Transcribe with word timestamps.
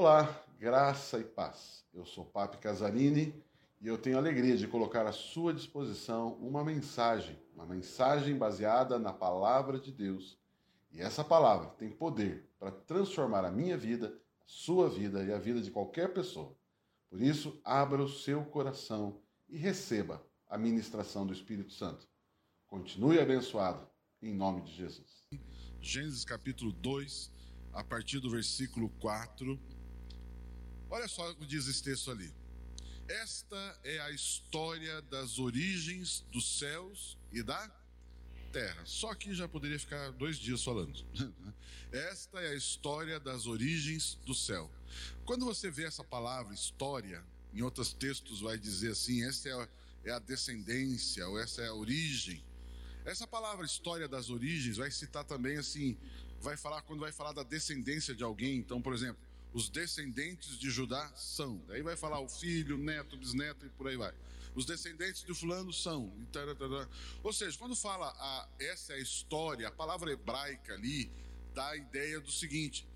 Olá, 0.00 0.46
graça 0.60 1.18
e 1.18 1.24
paz. 1.24 1.84
Eu 1.92 2.06
sou 2.06 2.24
Papi 2.24 2.58
Casarini 2.58 3.34
e 3.80 3.88
eu 3.88 3.98
tenho 3.98 4.14
a 4.14 4.20
alegria 4.20 4.56
de 4.56 4.68
colocar 4.68 5.04
à 5.04 5.10
sua 5.10 5.52
disposição 5.52 6.34
uma 6.34 6.64
mensagem, 6.64 7.36
uma 7.52 7.66
mensagem 7.66 8.38
baseada 8.38 8.96
na 8.96 9.12
palavra 9.12 9.76
de 9.76 9.90
Deus. 9.90 10.38
E 10.92 11.00
essa 11.00 11.24
palavra 11.24 11.70
tem 11.70 11.90
poder 11.90 12.48
para 12.60 12.70
transformar 12.70 13.44
a 13.44 13.50
minha 13.50 13.76
vida, 13.76 14.16
a 14.40 14.44
sua 14.46 14.88
vida 14.88 15.24
e 15.24 15.32
a 15.32 15.38
vida 15.40 15.60
de 15.60 15.72
qualquer 15.72 16.14
pessoa. 16.14 16.56
Por 17.10 17.20
isso, 17.20 17.60
abra 17.64 18.00
o 18.00 18.08
seu 18.08 18.44
coração 18.44 19.20
e 19.48 19.58
receba 19.58 20.24
a 20.48 20.56
ministração 20.56 21.26
do 21.26 21.32
Espírito 21.32 21.72
Santo. 21.72 22.06
Continue 22.68 23.18
abençoado, 23.18 23.84
em 24.22 24.32
nome 24.32 24.62
de 24.62 24.76
Jesus. 24.76 25.24
Gênesis 25.80 26.24
capítulo 26.24 26.70
2, 26.70 27.32
a 27.72 27.82
partir 27.82 28.20
do 28.20 28.30
versículo 28.30 28.90
4. 29.00 29.77
Olha 30.90 31.06
só 31.06 31.30
o 31.30 31.34
que 31.34 31.46
diz 31.46 31.66
esse 31.66 31.82
texto 31.82 32.10
ali. 32.10 32.32
Esta 33.06 33.80
é 33.84 34.00
a 34.00 34.10
história 34.10 35.00
das 35.02 35.38
origens 35.38 36.24
dos 36.30 36.58
céus 36.58 37.16
e 37.32 37.42
da 37.42 37.70
terra. 38.52 38.82
Só 38.84 39.14
que 39.14 39.34
já 39.34 39.48
poderia 39.48 39.78
ficar 39.78 40.10
dois 40.12 40.36
dias 40.38 40.62
falando. 40.62 41.04
Esta 41.92 42.40
é 42.40 42.50
a 42.50 42.54
história 42.54 43.18
das 43.18 43.46
origens 43.46 44.18
do 44.26 44.34
céu. 44.34 44.70
Quando 45.24 45.44
você 45.44 45.70
vê 45.70 45.84
essa 45.84 46.04
palavra 46.04 46.54
história, 46.54 47.24
em 47.52 47.62
outros 47.62 47.92
textos 47.92 48.40
vai 48.40 48.58
dizer 48.58 48.92
assim: 48.92 49.22
esta 49.24 49.48
é 49.48 49.52
a, 49.52 49.68
é 50.04 50.10
a 50.12 50.18
descendência, 50.18 51.26
ou 51.28 51.38
essa 51.38 51.62
é 51.62 51.68
a 51.68 51.74
origem. 51.74 52.44
Essa 53.04 53.26
palavra 53.26 53.64
história 53.64 54.06
das 54.06 54.28
origens 54.28 54.76
vai 54.76 54.90
citar 54.90 55.24
também 55.24 55.56
assim, 55.56 55.96
vai 56.40 56.56
falar 56.56 56.82
quando 56.82 57.00
vai 57.00 57.12
falar 57.12 57.32
da 57.32 57.42
descendência 57.42 58.14
de 58.14 58.22
alguém. 58.22 58.58
Então, 58.58 58.82
por 58.82 58.92
exemplo, 58.92 59.22
os 59.52 59.68
descendentes 59.68 60.58
de 60.58 60.70
Judá 60.70 61.10
são. 61.16 61.58
Daí 61.66 61.82
vai 61.82 61.96
falar 61.96 62.20
o 62.20 62.28
filho, 62.28 62.76
neto, 62.76 63.16
bisneto 63.16 63.66
e 63.66 63.70
por 63.70 63.88
aí 63.88 63.96
vai. 63.96 64.14
Os 64.54 64.66
descendentes 64.66 65.22
de 65.22 65.32
fulano 65.34 65.72
são. 65.72 66.12
Ou 67.22 67.32
seja, 67.32 67.56
quando 67.58 67.76
fala 67.76 68.08
a, 68.08 68.48
essa 68.58 68.92
é 68.92 68.96
a 68.96 69.00
história, 69.00 69.68
a 69.68 69.70
palavra 69.70 70.12
hebraica 70.12 70.74
ali 70.74 71.10
dá 71.54 71.68
a 71.68 71.76
ideia 71.76 72.20
do 72.20 72.30
seguinte: 72.30 72.86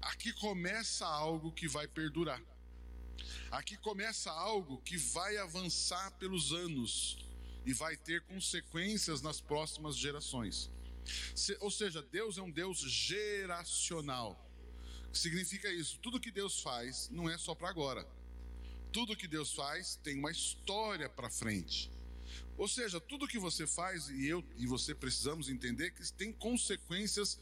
aqui 0.00 0.32
começa 0.34 1.06
algo 1.06 1.52
que 1.52 1.68
vai 1.68 1.86
perdurar. 1.86 2.42
Aqui 3.50 3.76
começa 3.76 4.30
algo 4.30 4.78
que 4.82 4.96
vai 4.96 5.36
avançar 5.36 6.10
pelos 6.12 6.52
anos 6.52 7.18
e 7.64 7.72
vai 7.72 7.96
ter 7.96 8.22
consequências 8.22 9.22
nas 9.22 9.40
próximas 9.40 9.96
gerações. 9.96 10.70
Se, 11.34 11.56
ou 11.60 11.70
seja, 11.70 12.02
Deus 12.02 12.38
é 12.38 12.42
um 12.42 12.50
Deus 12.50 12.78
geracional. 12.78 14.41
Significa 15.12 15.70
isso, 15.70 15.98
tudo 15.98 16.20
que 16.20 16.30
Deus 16.30 16.60
faz 16.60 17.08
não 17.10 17.28
é 17.28 17.36
só 17.36 17.54
para 17.54 17.68
agora. 17.68 18.06
Tudo 18.92 19.16
que 19.16 19.28
Deus 19.28 19.52
faz 19.52 19.96
tem 20.02 20.18
uma 20.18 20.30
história 20.30 21.08
para 21.08 21.30
frente. 21.30 21.90
Ou 22.56 22.68
seja, 22.68 23.00
tudo 23.00 23.28
que 23.28 23.38
você 23.38 23.66
faz 23.66 24.08
e 24.08 24.26
eu 24.26 24.44
e 24.56 24.66
você 24.66 24.94
precisamos 24.94 25.48
entender 25.48 25.90
que 25.90 26.12
tem 26.12 26.32
consequências 26.32 27.38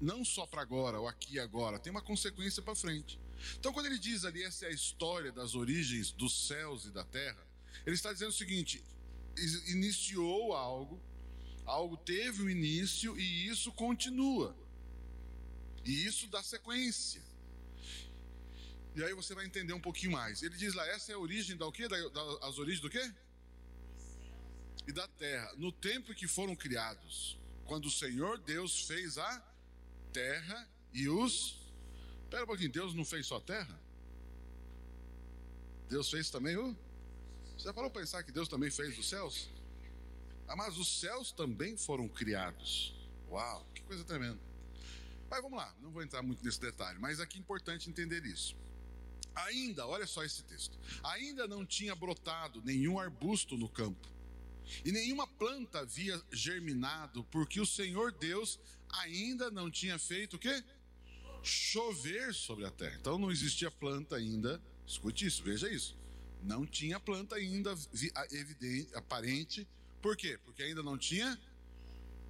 não 0.00 0.24
só 0.24 0.46
para 0.46 0.62
agora 0.62 1.00
ou 1.00 1.08
aqui 1.08 1.34
e 1.34 1.40
agora, 1.40 1.78
tem 1.78 1.90
uma 1.90 2.02
consequência 2.02 2.62
para 2.62 2.74
frente. 2.74 3.18
Então, 3.58 3.72
quando 3.72 3.86
ele 3.86 3.98
diz 3.98 4.24
ali 4.24 4.42
essa 4.42 4.66
é 4.66 4.68
a 4.68 4.72
história 4.72 5.32
das 5.32 5.54
origens 5.54 6.12
dos 6.12 6.46
céus 6.46 6.84
e 6.84 6.90
da 6.90 7.04
terra, 7.04 7.46
ele 7.86 7.94
está 7.94 8.12
dizendo 8.12 8.30
o 8.30 8.32
seguinte: 8.32 8.82
iniciou 9.68 10.54
algo, 10.54 11.00
algo 11.64 11.96
teve 11.96 12.42
um 12.42 12.50
início 12.50 13.18
e 13.18 13.46
isso 13.48 13.72
continua. 13.72 14.56
E 15.84 16.06
isso 16.06 16.26
dá 16.28 16.42
sequência. 16.42 17.22
E 18.94 19.02
aí 19.02 19.12
você 19.12 19.34
vai 19.34 19.44
entender 19.44 19.72
um 19.72 19.80
pouquinho 19.80 20.12
mais. 20.12 20.42
Ele 20.42 20.56
diz 20.56 20.74
lá, 20.74 20.86
essa 20.88 21.12
é 21.12 21.14
a 21.14 21.18
origem 21.18 21.56
da 21.56 21.66
o 21.66 21.72
quê? 21.72 21.88
Da, 21.88 22.08
da, 22.08 22.48
as 22.48 22.58
origens 22.58 22.80
do 22.80 22.88
quê? 22.88 23.12
E 24.86 24.92
da 24.92 25.06
terra. 25.08 25.52
No 25.56 25.72
tempo 25.72 26.14
que 26.14 26.28
foram 26.28 26.54
criados, 26.54 27.38
quando 27.64 27.86
o 27.86 27.90
Senhor 27.90 28.38
Deus 28.38 28.86
fez 28.86 29.18
a 29.18 29.42
terra 30.12 30.68
e 30.92 31.08
os. 31.08 31.58
Espera 32.22 32.44
um 32.44 32.46
pouquinho, 32.46 32.70
Deus 32.70 32.94
não 32.94 33.04
fez 33.04 33.26
só 33.26 33.36
a 33.36 33.40
terra? 33.40 33.80
Deus 35.88 36.10
fez 36.10 36.30
também 36.30 36.56
o 36.56 36.76
você 37.56 37.72
parou 37.72 37.90
para 37.90 38.02
pensar 38.02 38.22
que 38.22 38.32
Deus 38.32 38.48
também 38.48 38.70
fez 38.70 38.98
os 38.98 39.08
céus? 39.08 39.48
Ah, 40.46 40.56
mas 40.56 40.76
os 40.76 41.00
céus 41.00 41.32
também 41.32 41.76
foram 41.76 42.08
criados. 42.08 42.94
Uau, 43.30 43.66
que 43.74 43.80
coisa 43.82 44.04
tremenda. 44.04 44.38
Mas 45.30 45.42
vamos 45.42 45.58
lá, 45.58 45.74
não 45.80 45.90
vou 45.90 46.02
entrar 46.02 46.22
muito 46.22 46.44
nesse 46.44 46.60
detalhe, 46.60 46.98
mas 46.98 47.20
aqui 47.20 47.38
é 47.38 47.40
importante 47.40 47.88
entender 47.88 48.24
isso. 48.24 48.56
Ainda, 49.34 49.86
olha 49.86 50.06
só 50.06 50.22
esse 50.22 50.44
texto. 50.44 50.78
Ainda 51.02 51.48
não 51.48 51.66
tinha 51.66 51.94
brotado 51.94 52.62
nenhum 52.62 52.98
arbusto 52.98 53.56
no 53.56 53.68
campo, 53.68 54.08
e 54.84 54.92
nenhuma 54.92 55.26
planta 55.26 55.80
havia 55.80 56.20
germinado, 56.32 57.24
porque 57.24 57.60
o 57.60 57.66
Senhor 57.66 58.12
Deus 58.12 58.58
ainda 58.90 59.50
não 59.50 59.70
tinha 59.70 59.98
feito 59.98 60.36
o 60.36 60.38
quê? 60.38 60.62
Chover 61.42 62.32
sobre 62.32 62.64
a 62.64 62.70
terra. 62.70 62.96
Então 62.98 63.18
não 63.18 63.30
existia 63.30 63.70
planta 63.70 64.16
ainda. 64.16 64.62
Escute 64.86 65.26
isso, 65.26 65.42
veja 65.42 65.68
isso 65.68 65.94
não 66.44 66.66
tinha 66.66 67.00
planta 67.00 67.36
ainda 67.36 67.74
evidente, 68.30 68.94
aparente. 68.94 69.66
Por 70.00 70.16
quê? 70.16 70.38
Porque 70.44 70.62
ainda 70.62 70.82
não 70.82 70.98
tinha, 70.98 71.40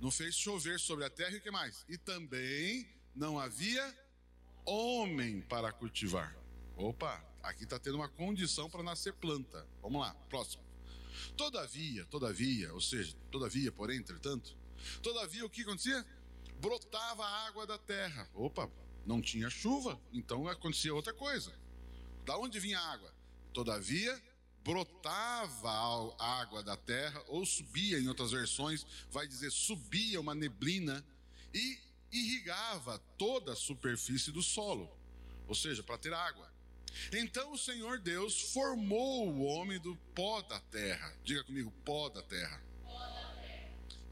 não 0.04 0.10
fez 0.10 0.34
chover 0.34 0.78
sobre 0.78 1.06
a 1.06 1.08
terra 1.08 1.30
e 1.30 1.38
o 1.38 1.40
que 1.40 1.50
mais? 1.50 1.82
E 1.88 1.96
também 1.96 2.86
não 3.16 3.38
havia 3.38 3.98
homem 4.66 5.40
para 5.40 5.72
cultivar. 5.72 6.36
Opa, 6.76 7.24
aqui 7.42 7.64
está 7.64 7.78
tendo 7.78 7.94
uma 7.94 8.08
condição 8.10 8.68
para 8.68 8.82
nascer 8.82 9.14
planta. 9.14 9.66
Vamos 9.80 10.02
lá, 10.02 10.12
próximo. 10.28 10.62
Todavia, 11.38 12.04
todavia, 12.04 12.70
ou 12.74 12.82
seja, 12.82 13.16
todavia, 13.30 13.72
porém, 13.72 13.96
entretanto, 13.96 14.54
todavia 15.02 15.42
o 15.46 15.48
que 15.48 15.62
acontecia? 15.62 16.04
Brotava 16.60 17.24
a 17.24 17.46
água 17.46 17.66
da 17.66 17.78
terra. 17.78 18.28
Opa, 18.34 18.70
não 19.06 19.22
tinha 19.22 19.48
chuva, 19.48 19.98
então 20.12 20.46
acontecia 20.46 20.94
outra 20.94 21.14
coisa. 21.14 21.58
Da 22.26 22.36
onde 22.36 22.60
vinha 22.60 22.78
a 22.78 22.92
água? 22.92 23.10
Todavia, 23.54 24.22
brotava 24.64 25.70
a 26.18 26.40
água 26.40 26.62
da 26.62 26.76
terra, 26.76 27.22
ou 27.28 27.44
subia, 27.44 27.98
em 27.98 28.08
outras 28.08 28.32
versões, 28.32 28.86
vai 29.10 29.28
dizer 29.28 29.52
subia 29.52 30.20
uma 30.20 30.34
neblina 30.34 31.04
e 31.52 31.78
irrigava 32.10 32.98
toda 33.18 33.52
a 33.52 33.56
superfície 33.56 34.32
do 34.32 34.42
solo, 34.42 34.90
ou 35.46 35.54
seja, 35.54 35.82
para 35.82 35.98
ter 35.98 36.14
água. 36.14 36.52
Então 37.12 37.52
o 37.52 37.58
Senhor 37.58 37.98
Deus 37.98 38.52
formou 38.52 39.28
o 39.28 39.42
homem 39.42 39.78
do 39.80 39.96
pó 40.14 40.40
da 40.42 40.60
terra. 40.60 41.12
Diga 41.24 41.44
comigo, 41.44 41.72
pó 41.84 42.08
da 42.08 42.22
terra. 42.22 42.62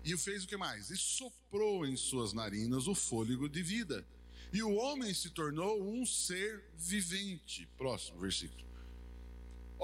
E 0.05 0.17
fez 0.17 0.45
o 0.45 0.49
que 0.49 0.57
mais? 0.57 0.91
E 0.91 0.97
soprou 0.97 1.87
em 1.87 1.97
suas 1.97 2.33
narinas 2.33 2.89
o 2.89 2.95
fôlego 2.95 3.49
de 3.49 3.63
vida. 3.63 4.05
E 4.53 4.63
o 4.63 4.75
homem 4.75 5.15
se 5.15 5.31
tornou 5.31 5.81
um 5.81 6.05
ser 6.05 6.63
vivente. 6.77 7.67
Próximo 7.79 8.19
versículo. 8.19 8.72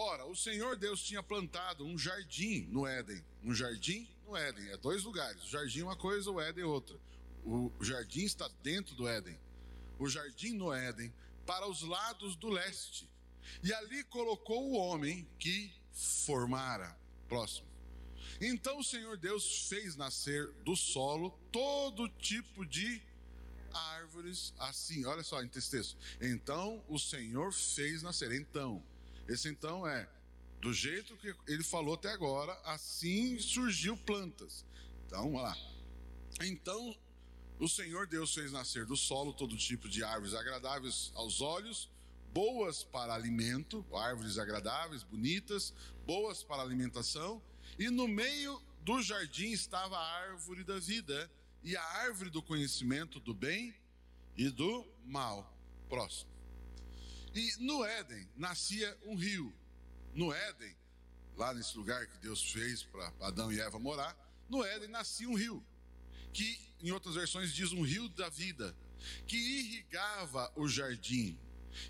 Ora, 0.00 0.26
o 0.26 0.36
Senhor 0.36 0.76
Deus 0.76 1.02
tinha 1.02 1.20
plantado 1.24 1.84
um 1.84 1.98
jardim 1.98 2.68
no 2.70 2.86
Éden. 2.86 3.20
Um 3.42 3.52
jardim 3.52 4.08
no 4.24 4.36
Éden. 4.36 4.68
É 4.68 4.76
dois 4.76 5.02
lugares. 5.02 5.42
O 5.42 5.48
jardim 5.48 5.80
é 5.80 5.82
uma 5.82 5.96
coisa, 5.96 6.30
o 6.30 6.40
Éden 6.40 6.62
é 6.62 6.66
outra. 6.66 6.96
O 7.44 7.72
jardim 7.80 8.22
está 8.22 8.46
dentro 8.62 8.94
do 8.94 9.08
Éden. 9.08 9.36
O 9.98 10.08
jardim 10.08 10.52
no 10.52 10.72
Éden, 10.72 11.12
para 11.44 11.68
os 11.68 11.82
lados 11.82 12.36
do 12.36 12.48
leste. 12.48 13.10
E 13.60 13.74
ali 13.74 14.04
colocou 14.04 14.70
o 14.70 14.76
homem 14.76 15.28
que 15.36 15.74
formara. 15.90 16.96
Próximo. 17.28 17.66
Então 18.40 18.78
o 18.78 18.84
Senhor 18.84 19.16
Deus 19.16 19.66
fez 19.66 19.96
nascer 19.96 20.46
do 20.64 20.76
solo 20.76 21.36
todo 21.50 22.08
tipo 22.08 22.64
de 22.64 23.02
árvores 23.74 24.54
assim. 24.60 25.04
Olha 25.06 25.24
só 25.24 25.42
em 25.42 25.48
texto. 25.48 25.96
Então 26.20 26.84
o 26.88 27.00
Senhor 27.00 27.52
fez 27.52 28.00
nascer. 28.00 28.30
Então 28.30 28.80
esse 29.28 29.48
então 29.48 29.86
é 29.86 30.08
do 30.60 30.72
jeito 30.72 31.16
que 31.18 31.32
ele 31.46 31.62
falou 31.62 31.94
até 31.94 32.10
agora, 32.10 32.52
assim 32.64 33.38
surgiu 33.38 33.96
plantas. 33.96 34.64
Então, 35.06 35.22
vamos 35.22 35.42
lá. 35.42 35.56
Então, 36.42 36.96
o 37.58 37.68
Senhor 37.68 38.06
Deus 38.06 38.34
fez 38.34 38.52
nascer 38.52 38.86
do 38.86 38.96
solo 38.96 39.32
todo 39.32 39.56
tipo 39.56 39.88
de 39.88 40.02
árvores 40.02 40.34
agradáveis 40.34 41.12
aos 41.14 41.40
olhos, 41.40 41.90
boas 42.32 42.82
para 42.84 43.14
alimento, 43.14 43.84
árvores 43.94 44.38
agradáveis, 44.38 45.02
bonitas, 45.02 45.72
boas 46.06 46.42
para 46.42 46.62
alimentação, 46.62 47.42
e 47.78 47.90
no 47.90 48.08
meio 48.08 48.60
do 48.82 49.02
jardim 49.02 49.50
estava 49.50 49.96
a 49.96 50.12
árvore 50.22 50.64
da 50.64 50.78
vida 50.78 51.30
e 51.62 51.76
a 51.76 51.82
árvore 51.82 52.30
do 52.30 52.42
conhecimento 52.42 53.20
do 53.20 53.34
bem 53.34 53.74
e 54.36 54.48
do 54.50 54.86
mal. 55.04 55.54
Próximo. 55.88 56.37
E 57.38 57.54
no 57.60 57.84
Éden 57.84 58.28
nascia 58.34 58.98
um 59.04 59.14
rio. 59.14 59.54
No 60.12 60.32
Éden, 60.32 60.74
lá 61.36 61.54
nesse 61.54 61.78
lugar 61.78 62.04
que 62.08 62.18
Deus 62.18 62.42
fez 62.50 62.82
para 62.82 63.12
Adão 63.20 63.52
e 63.52 63.60
Eva 63.60 63.78
morar, 63.78 64.16
no 64.48 64.64
Éden 64.64 64.88
nascia 64.88 65.28
um 65.28 65.36
rio, 65.36 65.64
que 66.32 66.58
em 66.80 66.90
outras 66.90 67.14
versões 67.14 67.54
diz 67.54 67.70
um 67.70 67.82
rio 67.82 68.08
da 68.08 68.28
vida, 68.28 68.76
que 69.24 69.36
irrigava 69.36 70.52
o 70.56 70.66
jardim. 70.66 71.38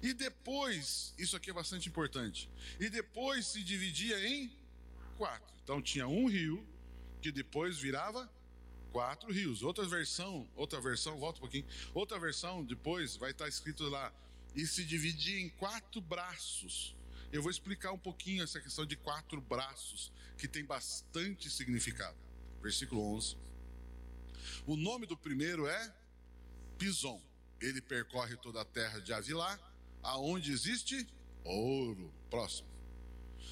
E 0.03 0.13
depois, 0.13 1.15
isso 1.17 1.35
aqui 1.35 1.49
é 1.49 1.55
bastante 1.55 1.89
importante, 1.89 2.51
e 2.79 2.91
depois 2.91 3.47
se 3.47 3.65
dividia 3.65 4.29
em 4.29 4.55
quatro. 5.17 5.55
Então 5.65 5.81
tinha 5.81 6.07
um 6.07 6.29
rio, 6.29 6.63
que 7.23 7.33
depois 7.33 7.79
virava 7.79 8.31
quatro 8.93 9.33
rios. 9.33 9.63
Outra 9.63 9.87
versão, 9.87 10.47
outra 10.55 10.79
versão, 10.79 11.19
volta 11.19 11.39
um 11.39 11.41
pouquinho. 11.41 11.67
Outra 11.95 12.19
versão 12.19 12.63
depois 12.63 13.17
vai 13.17 13.31
estar 13.31 13.49
escrito 13.49 13.89
lá 13.89 14.13
e 14.55 14.67
se 14.67 14.85
dividia 14.85 15.41
em 15.41 15.49
quatro 15.49 16.01
braços. 16.01 16.97
Eu 17.31 17.43
vou 17.43 17.51
explicar 17.51 17.93
um 17.93 17.99
pouquinho 17.99 18.43
essa 18.43 18.61
questão 18.61 18.87
de 18.87 18.97
quatro 18.97 19.41
braços, 19.41 20.11
que 20.37 20.49
tem 20.49 20.65
bastante 20.65 21.51
significado. 21.51 22.17
Versículo 22.63 23.15
11. 23.17 23.37
O 24.67 24.77
nome 24.77 25.07
do 25.07 25.17
primeiro 25.17 25.67
é 25.67 25.95
Pison. 26.79 27.21
Ele 27.61 27.81
percorre 27.81 28.37
toda 28.37 28.61
a 28.63 28.65
terra 28.65 29.01
de 29.01 29.13
Avilá, 29.13 29.59
aonde 30.03 30.53
existe 30.53 31.07
ouro. 31.45 32.13
Próximo. 32.31 32.69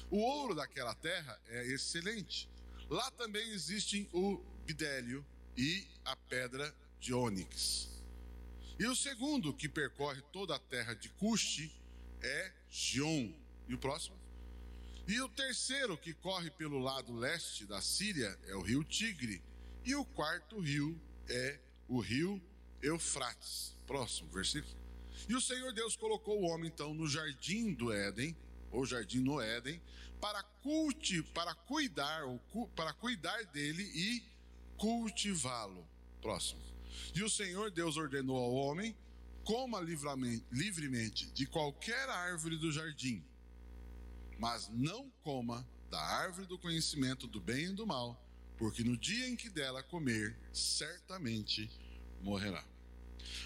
O 0.09 0.17
ouro 0.17 0.55
daquela 0.55 0.95
terra 0.95 1.39
é 1.47 1.65
excelente. 1.67 2.49
Lá 2.89 3.11
também 3.11 3.49
existem 3.49 4.09
o 4.13 4.37
bidélio 4.65 5.25
e 5.55 5.85
a 6.05 6.15
pedra 6.15 6.73
de 6.99 7.13
ônix. 7.13 7.96
E 8.79 8.85
o 8.85 8.95
segundo 8.95 9.53
que 9.53 9.67
percorre 9.67 10.21
toda 10.31 10.55
a 10.55 10.59
terra 10.59 10.93
de 10.93 11.09
Cuxi 11.09 11.71
é 12.21 12.53
Gion. 12.69 13.33
E 13.67 13.73
o 13.73 13.77
próximo? 13.77 14.15
E 15.07 15.19
o 15.19 15.29
terceiro 15.29 15.97
que 15.97 16.13
corre 16.13 16.51
pelo 16.51 16.77
lado 16.77 17.15
leste 17.15 17.65
da 17.65 17.81
Síria 17.81 18.37
é 18.45 18.55
o 18.55 18.61
rio 18.61 18.83
Tigre. 18.83 19.41
E 19.83 19.95
o 19.95 20.05
quarto 20.05 20.59
rio 20.59 20.99
é 21.27 21.59
o 21.87 21.99
rio 21.99 22.41
Eufrates. 22.81 23.73
Próximo 23.87 24.29
versículo. 24.29 24.75
E 25.27 25.33
o 25.33 25.41
Senhor 25.41 25.73
Deus 25.73 25.95
colocou 25.95 26.39
o 26.39 26.45
homem 26.45 26.67
então 26.67 26.93
no 26.93 27.07
jardim 27.07 27.73
do 27.73 27.91
Éden, 27.91 28.35
ou 28.69 28.85
jardim 28.85 29.21
no 29.21 29.41
Éden, 29.41 29.81
para 30.21 30.43
culti, 30.43 31.23
para 31.23 31.55
cuidar, 31.55 32.21
para 32.75 32.93
cuidar 32.93 33.43
dele 33.45 33.83
e 33.83 34.23
cultivá-lo. 34.77 35.87
Próximo. 36.21 36.76
E 37.13 37.23
o 37.23 37.29
Senhor 37.29 37.71
Deus 37.71 37.97
ordenou 37.97 38.37
ao 38.37 38.53
homem: 38.53 38.95
coma 39.43 39.79
livremente 39.79 41.27
de 41.31 41.45
qualquer 41.45 42.09
árvore 42.09 42.57
do 42.57 42.71
jardim, 42.71 43.23
mas 44.37 44.69
não 44.69 45.09
coma 45.23 45.67
da 45.89 45.99
árvore 45.99 46.47
do 46.47 46.57
conhecimento 46.57 47.27
do 47.27 47.39
bem 47.39 47.65
e 47.65 47.73
do 47.73 47.87
mal, 47.87 48.21
porque 48.57 48.83
no 48.83 48.97
dia 48.97 49.27
em 49.27 49.35
que 49.35 49.49
dela 49.49 49.81
comer, 49.83 50.37
certamente 50.51 51.69
morrerá. 52.21 52.63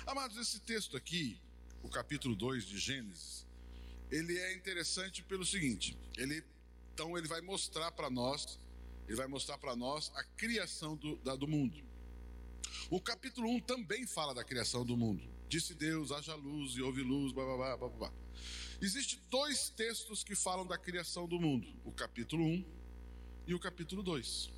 Amados, 0.05 0.37
esse 0.37 0.59
texto 0.59 0.97
aqui, 0.97 1.39
o 1.83 1.89
capítulo 1.89 2.35
2 2.35 2.65
de 2.65 2.77
Gênesis, 2.77 3.45
ele 4.09 4.37
é 4.37 4.53
interessante 4.53 5.23
pelo 5.23 5.45
seguinte, 5.45 5.97
ele 6.17 6.43
então 6.93 7.17
ele 7.17 7.27
vai 7.27 7.41
mostrar 7.41 7.91
para 7.91 8.09
nós, 8.09 8.59
ele 9.07 9.15
vai 9.15 9.27
mostrar 9.27 9.57
para 9.57 9.75
nós 9.75 10.11
a 10.13 10.23
criação 10.23 10.95
do, 10.95 11.15
da, 11.17 11.35
do 11.35 11.47
mundo. 11.47 11.90
O 12.89 12.99
capítulo 12.99 13.49
1 13.49 13.59
também 13.61 14.05
fala 14.05 14.33
da 14.33 14.43
criação 14.43 14.85
do 14.85 14.97
mundo. 14.97 15.23
Disse 15.47 15.73
Deus, 15.73 16.11
haja 16.11 16.35
luz 16.35 16.73
e 16.75 16.81
houve 16.81 17.01
luz, 17.01 17.31
blá 17.31 17.45
blá 17.45 17.77
blá 17.77 17.89
blá. 17.89 18.13
Existem 18.81 19.19
dois 19.29 19.69
textos 19.69 20.23
que 20.23 20.35
falam 20.35 20.65
da 20.65 20.77
criação 20.77 21.27
do 21.27 21.39
mundo: 21.39 21.67
o 21.85 21.91
capítulo 21.91 22.43
1 22.43 22.65
e 23.47 23.53
o 23.53 23.59
capítulo 23.59 24.01
2. 24.01 24.51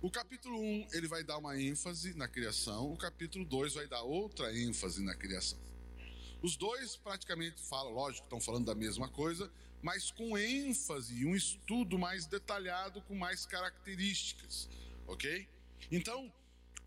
O 0.00 0.10
capítulo 0.10 0.60
1 0.60 0.88
ele 0.92 1.08
vai 1.08 1.24
dar 1.24 1.38
uma 1.38 1.60
ênfase 1.60 2.14
na 2.14 2.28
criação, 2.28 2.92
o 2.92 2.96
capítulo 2.96 3.44
2 3.44 3.74
vai 3.74 3.86
dar 3.86 4.02
outra 4.02 4.56
ênfase 4.56 5.02
na 5.02 5.14
criação. 5.14 5.58
Os 6.40 6.56
dois 6.56 6.96
praticamente 6.96 7.60
falam, 7.62 7.92
lógico, 7.92 8.24
estão 8.24 8.40
falando 8.40 8.66
da 8.66 8.74
mesma 8.74 9.08
coisa, 9.08 9.50
mas 9.80 10.10
com 10.10 10.36
ênfase 10.36 11.14
e 11.14 11.26
um 11.26 11.34
estudo 11.34 11.98
mais 11.98 12.26
detalhado, 12.26 13.02
com 13.02 13.14
mais 13.14 13.46
características, 13.46 14.68
ok? 15.06 15.48
Então, 15.90 16.32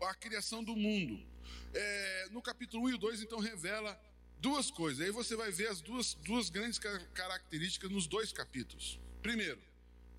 a 0.00 0.14
criação 0.14 0.62
do 0.62 0.76
mundo. 0.76 1.22
É, 1.72 2.28
no 2.30 2.42
capítulo 2.42 2.84
1 2.84 2.94
e 2.94 2.98
2, 2.98 3.22
então, 3.22 3.38
revela 3.38 3.98
duas 4.38 4.70
coisas. 4.70 5.04
Aí 5.04 5.10
você 5.10 5.36
vai 5.36 5.50
ver 5.50 5.68
as 5.68 5.80
duas, 5.80 6.14
duas 6.14 6.50
grandes 6.50 6.78
características 7.14 7.90
nos 7.90 8.06
dois 8.06 8.32
capítulos. 8.32 8.98
Primeiro, 9.22 9.60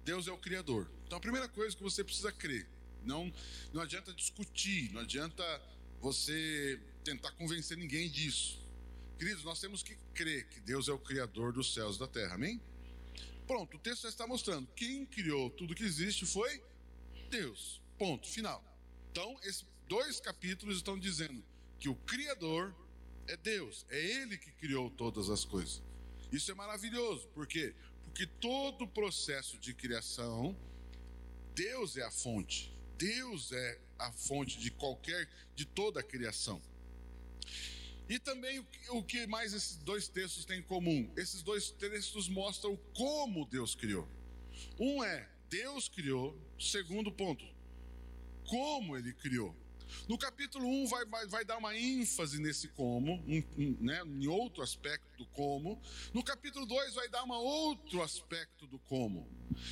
Deus 0.03 0.27
é 0.27 0.31
o 0.31 0.37
Criador. 0.37 0.89
Então, 1.05 1.17
a 1.17 1.21
primeira 1.21 1.47
coisa 1.47 1.75
que 1.75 1.83
você 1.83 2.03
precisa 2.03 2.31
crer. 2.31 2.67
Não, 3.03 3.31
não 3.73 3.81
adianta 3.81 4.13
discutir, 4.13 4.91
não 4.91 5.01
adianta 5.01 5.43
você 6.01 6.79
tentar 7.03 7.31
convencer 7.31 7.77
ninguém 7.77 8.09
disso. 8.09 8.59
Queridos, 9.17 9.43
nós 9.43 9.59
temos 9.59 9.81
que 9.81 9.95
crer 10.13 10.47
que 10.49 10.59
Deus 10.59 10.87
é 10.87 10.91
o 10.91 10.99
Criador 10.99 11.53
dos 11.53 11.73
céus 11.73 11.95
e 11.95 11.99
da 11.99 12.07
terra, 12.07 12.35
amém? 12.35 12.61
Pronto, 13.47 13.77
o 13.77 13.79
texto 13.79 14.03
já 14.03 14.09
está 14.09 14.27
mostrando. 14.27 14.67
Quem 14.75 15.05
criou 15.05 15.49
tudo 15.49 15.73
que 15.73 15.83
existe 15.83 16.25
foi 16.25 16.61
Deus. 17.29 17.81
Ponto, 17.97 18.27
final. 18.27 18.63
Então, 19.17 19.35
esses 19.41 19.65
dois 19.87 20.19
capítulos 20.19 20.77
estão 20.77 20.95
dizendo 20.95 21.43
que 21.79 21.89
o 21.89 21.95
Criador 21.95 22.71
é 23.25 23.35
Deus, 23.35 23.83
é 23.89 23.99
Ele 23.99 24.37
que 24.37 24.51
criou 24.51 24.91
todas 24.91 25.31
as 25.31 25.43
coisas. 25.43 25.81
Isso 26.31 26.51
é 26.51 26.53
maravilhoso, 26.53 27.27
por 27.29 27.47
quê? 27.47 27.73
Porque 28.03 28.27
todo 28.27 28.83
o 28.83 28.87
processo 28.87 29.57
de 29.57 29.73
criação, 29.73 30.55
Deus 31.55 31.97
é 31.97 32.03
a 32.03 32.11
fonte, 32.11 32.71
Deus 32.95 33.51
é 33.51 33.81
a 33.97 34.11
fonte 34.11 34.59
de 34.59 34.69
qualquer, 34.69 35.27
de 35.55 35.65
toda 35.65 35.99
a 35.99 36.03
criação. 36.03 36.61
E 38.07 38.19
também 38.19 38.63
o 38.89 39.01
que 39.01 39.25
mais 39.25 39.51
esses 39.51 39.77
dois 39.77 40.07
textos 40.07 40.45
têm 40.45 40.59
em 40.59 40.63
comum? 40.63 41.11
Esses 41.17 41.41
dois 41.41 41.71
textos 41.71 42.29
mostram 42.29 42.77
como 42.93 43.47
Deus 43.47 43.73
criou. 43.73 44.07
Um 44.79 45.03
é 45.03 45.27
Deus 45.49 45.89
criou, 45.89 46.39
segundo 46.59 47.11
ponto, 47.11 47.56
como 48.47 48.97
ele 48.97 49.13
criou. 49.13 49.55
No 50.07 50.17
capítulo 50.17 50.67
1 50.67 50.87
vai, 50.87 51.05
vai, 51.05 51.27
vai 51.27 51.45
dar 51.45 51.57
uma 51.57 51.75
ênfase 51.75 52.41
nesse 52.41 52.67
como, 52.69 53.13
um, 53.27 53.43
um, 53.57 53.77
né, 53.79 54.01
em 54.05 54.27
outro 54.27 54.61
aspecto 54.61 55.17
do 55.17 55.25
como. 55.27 55.81
No 56.13 56.23
capítulo 56.23 56.65
2 56.65 56.93
vai 56.95 57.09
dar 57.09 57.23
um 57.23 57.31
outro 57.31 58.01
aspecto 58.01 58.67
do 58.67 58.79
como. 58.79 59.27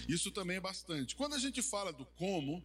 Isso 0.08 0.32
também 0.32 0.58
é 0.58 0.62
bastante. 0.62 1.16
Quando 1.16 1.36
a 1.36 1.40
gente 1.40 1.62
fala 1.62 1.92
do 1.92 2.06
como, 2.18 2.64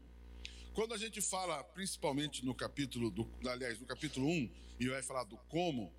quando 0.74 0.94
a 0.94 0.98
gente 0.98 1.20
fala, 1.20 1.62
principalmente 1.64 2.44
no 2.44 2.54
capítulo, 2.54 3.10
do, 3.10 3.28
aliás, 3.48 3.78
no 3.80 3.86
capítulo 3.86 4.28
1, 4.28 4.50
e 4.80 4.88
vai 4.88 5.02
falar 5.02 5.24
do 5.24 5.36
como, 5.48 5.92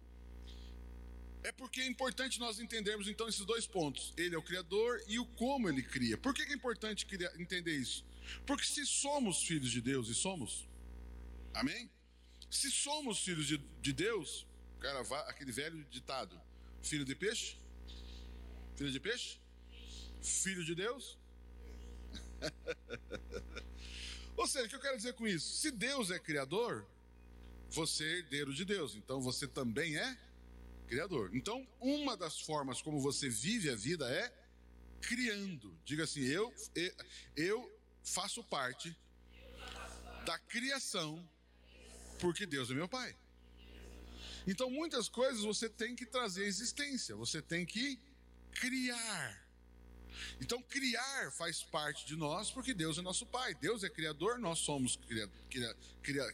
é 1.43 1.51
porque 1.51 1.81
é 1.81 1.87
importante 1.87 2.39
nós 2.39 2.59
entendermos 2.59 3.07
então 3.07 3.27
esses 3.27 3.45
dois 3.45 3.65
pontos. 3.65 4.13
Ele 4.15 4.35
é 4.35 4.37
o 4.37 4.44
Criador 4.44 5.01
e 5.07 5.19
o 5.19 5.25
como 5.25 5.68
ele 5.68 5.81
cria. 5.81 6.18
Por 6.18 6.33
que 6.33 6.44
é 6.44 6.53
importante 6.53 7.07
entender 7.37 7.75
isso? 7.75 8.06
Porque 8.45 8.66
se 8.66 8.85
somos 8.85 9.44
filhos 9.44 9.71
de 9.71 9.81
Deus, 9.81 10.07
e 10.07 10.16
somos, 10.16 10.68
amém? 11.54 11.90
Se 12.49 12.69
somos 12.69 13.19
filhos 13.19 13.47
de, 13.47 13.57
de 13.57 13.94
Deus, 13.94 14.45
cara, 14.80 15.01
aquele 15.30 15.51
velho 15.51 15.83
ditado: 15.85 16.40
filho 16.81 17.06
de 17.06 17.16
peixe? 17.16 17.57
Filho 18.75 18.92
de 18.92 18.99
peixe? 18.99 19.40
Filho 20.21 20.63
de 20.63 20.75
Deus? 20.75 21.18
Ou 24.37 24.47
seja, 24.47 24.66
o 24.66 24.69
que 24.69 24.75
eu 24.75 24.80
quero 24.80 24.97
dizer 24.97 25.13
com 25.13 25.28
isso? 25.28 25.57
Se 25.57 25.71
Deus 25.71 26.09
é 26.09 26.19
criador, 26.19 26.85
você 27.69 28.04
é 28.04 28.18
herdeiro 28.18 28.54
de 28.54 28.66
Deus, 28.66 28.95
então 28.95 29.21
você 29.21 29.47
também 29.47 29.97
é 29.97 30.18
criador. 30.87 31.30
Então, 31.33 31.66
uma 31.80 32.18
das 32.18 32.42
formas 32.42 32.81
como 32.81 32.99
você 32.99 33.30
vive 33.30 33.69
a 33.69 33.75
vida 33.75 34.11
é 34.11 34.33
criando. 34.99 35.78
Diga 35.85 36.04
assim: 36.04 36.21
eu, 36.21 36.54
eu 37.35 37.81
faço 38.03 38.43
parte 38.43 38.95
da 40.25 40.37
criação, 40.39 41.27
porque 42.19 42.45
Deus 42.45 42.69
é 42.69 42.73
meu 42.73 42.87
Pai. 42.87 43.15
Então, 44.47 44.69
muitas 44.69 45.07
coisas 45.07 45.43
você 45.43 45.69
tem 45.69 45.95
que 45.95 46.05
trazer 46.05 46.43
à 46.43 46.47
existência, 46.47 47.15
você 47.15 47.41
tem 47.41 47.65
que 47.65 47.99
criar. 48.51 49.41
Então, 50.39 50.61
criar 50.63 51.31
faz 51.31 51.63
parte 51.63 52.05
de 52.05 52.15
nós, 52.15 52.51
porque 52.51 52.73
Deus 52.73 52.97
é 52.97 53.01
nosso 53.01 53.25
Pai. 53.25 53.53
Deus 53.55 53.83
é 53.83 53.89
criador, 53.89 54.39
nós 54.39 54.59
somos 54.59 54.99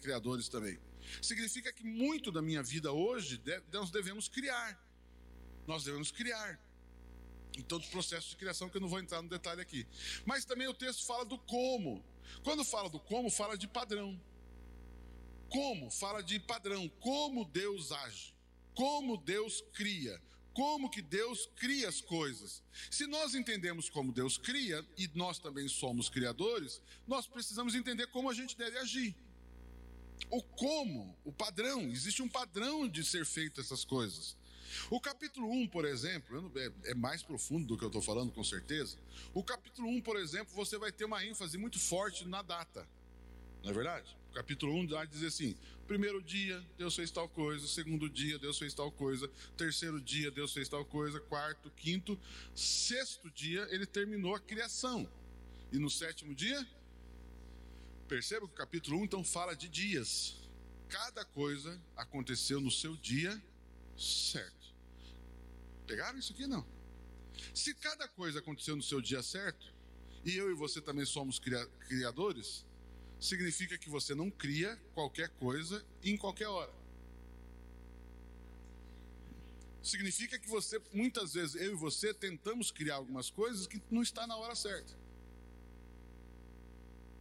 criadores 0.02 0.50
também. 0.50 0.80
Significa 1.22 1.72
que 1.72 1.84
muito 1.84 2.32
da 2.32 2.42
minha 2.42 2.64
vida 2.64 2.92
hoje 2.92 3.42
nós 3.72 3.92
devemos 3.92 4.28
criar. 4.28 4.78
Nós 5.66 5.84
devemos 5.84 6.12
criar. 6.12 6.60
Em 7.58 7.62
todo 7.64 7.84
o 7.84 7.88
processo 7.90 8.30
de 8.30 8.36
criação, 8.36 8.70
que 8.70 8.78
eu 8.78 8.82
não 8.82 8.88
vou 8.88 9.00
entrar 9.00 9.22
no 9.22 9.28
detalhe 9.28 9.62
aqui. 9.62 9.86
Mas 10.26 10.46
também 10.46 10.68
o 10.68 10.74
texto 10.74 11.06
fala 11.06 11.26
do 11.26 11.38
como. 11.40 12.04
Quando 12.44 12.64
fala 12.64 12.90
do 12.90 13.00
como, 13.00 13.30
fala 13.30 13.58
de 13.58 13.68
padrão. 13.68 14.20
Como? 15.50 15.90
Fala 15.90 16.22
de 16.22 16.40
padrão. 16.40 16.88
Como 17.00 17.44
Deus 17.46 17.92
age. 17.92 18.34
Como 18.76 19.18
Deus 19.18 19.64
cria 19.74 20.22
como 20.58 20.90
que 20.90 21.04
Deus 21.04 21.48
cria 21.56 21.88
as 21.88 22.02
coisas. 22.02 22.64
Se 22.90 23.06
nós 23.06 23.36
entendemos 23.36 23.92
como 23.92 24.12
Deus 24.12 24.40
cria, 24.40 24.84
e 24.98 25.08
nós 25.14 25.38
também 25.38 25.68
somos 25.68 26.10
criadores, 26.10 26.82
nós 27.06 27.28
precisamos 27.28 27.76
entender 27.76 28.08
como 28.08 28.28
a 28.28 28.34
gente 28.34 28.58
deve 28.58 28.76
agir. 28.80 29.16
O 30.30 30.42
como, 30.42 31.16
o 31.24 31.32
padrão, 31.32 31.84
existe 31.92 32.22
um 32.24 32.28
padrão 32.28 32.88
de 32.88 33.04
ser 33.04 33.26
feito 33.26 33.62
essas 33.62 33.86
coisas. 33.86 34.37
O 34.90 35.00
capítulo 35.00 35.50
1, 35.50 35.68
por 35.68 35.86
exemplo, 35.86 36.52
é, 36.56 36.92
é 36.92 36.94
mais 36.96 37.22
profundo 37.22 37.66
do 37.66 37.78
que 37.78 37.84
eu 37.84 37.88
estou 37.88 38.02
falando, 38.02 38.32
com 38.32 38.44
certeza. 38.44 38.98
O 39.34 39.44
capítulo 39.44 39.88
1, 39.90 40.02
por 40.02 40.18
exemplo, 40.18 40.54
você 40.54 40.78
vai 40.78 40.92
ter 40.92 41.06
uma 41.06 41.26
ênfase 41.26 41.58
muito 41.58 41.80
forte 41.80 42.28
na 42.28 42.42
data. 42.42 42.88
Não 43.64 43.72
é 43.72 43.74
verdade? 43.74 44.18
O 44.32 44.34
capítulo 44.34 44.74
1 44.74 44.88
vai 44.88 45.08
dizer 45.08 45.28
assim: 45.28 45.56
primeiro 45.88 46.22
dia, 46.22 46.64
Deus 46.78 46.96
fez 46.96 47.12
tal 47.12 47.28
coisa. 47.28 47.68
Segundo 47.68 48.10
dia, 48.10 48.40
Deus 48.40 48.58
fez 48.58 48.74
tal 48.74 48.92
coisa. 48.92 49.30
Terceiro 49.58 50.00
dia, 50.00 50.32
Deus 50.32 50.54
fez 50.54 50.70
tal 50.70 50.86
coisa. 50.86 51.20
Quarto, 51.20 51.70
quinto. 51.72 52.18
Sexto 52.56 53.30
dia, 53.32 53.68
ele 53.72 53.86
terminou 53.86 54.36
a 54.36 54.40
criação. 54.40 55.10
E 55.72 55.78
no 55.78 55.90
sétimo 55.90 56.34
dia, 56.34 56.66
perceba 58.08 58.48
que 58.48 58.54
o 58.54 58.58
capítulo 58.58 59.00
1 59.00 59.04
então 59.06 59.24
fala 59.24 59.56
de 59.56 59.68
dias. 59.68 60.38
Cada 60.88 61.26
coisa 61.26 61.82
aconteceu 61.96 62.62
no 62.62 62.72
seu 62.72 62.96
dia 62.96 63.42
certo. 63.98 64.57
Pegaram 65.88 66.20
isso 66.20 66.34
aqui? 66.34 66.46
Não. 66.46 66.66
Se 67.54 67.74
cada 67.74 68.08
coisa 68.08 68.40
aconteceu 68.40 68.76
no 68.76 68.84
seu 68.84 69.02
dia 69.02 69.24
certo, 69.24 69.74
e 70.26 70.36
eu 70.36 70.52
e 70.52 70.54
você 70.54 70.82
também 70.82 71.06
somos 71.06 71.40
criadores, 71.40 72.66
significa 73.20 73.78
que 73.78 73.90
você 73.90 74.14
não 74.14 74.30
cria 74.30 74.76
qualquer 74.94 75.30
coisa 75.30 75.84
em 76.04 76.18
qualquer 76.18 76.48
hora. 76.48 76.74
Significa 79.82 80.38
que 80.38 80.50
você, 80.50 80.82
muitas 80.92 81.34
vezes, 81.34 81.56
eu 81.56 81.72
e 81.72 81.76
você 81.76 82.14
tentamos 82.14 82.70
criar 82.72 82.96
algumas 82.96 83.30
coisas 83.30 83.66
que 83.66 83.82
não 83.90 84.02
está 84.02 84.28
na 84.28 84.36
hora 84.36 84.54
certa. 84.54 84.94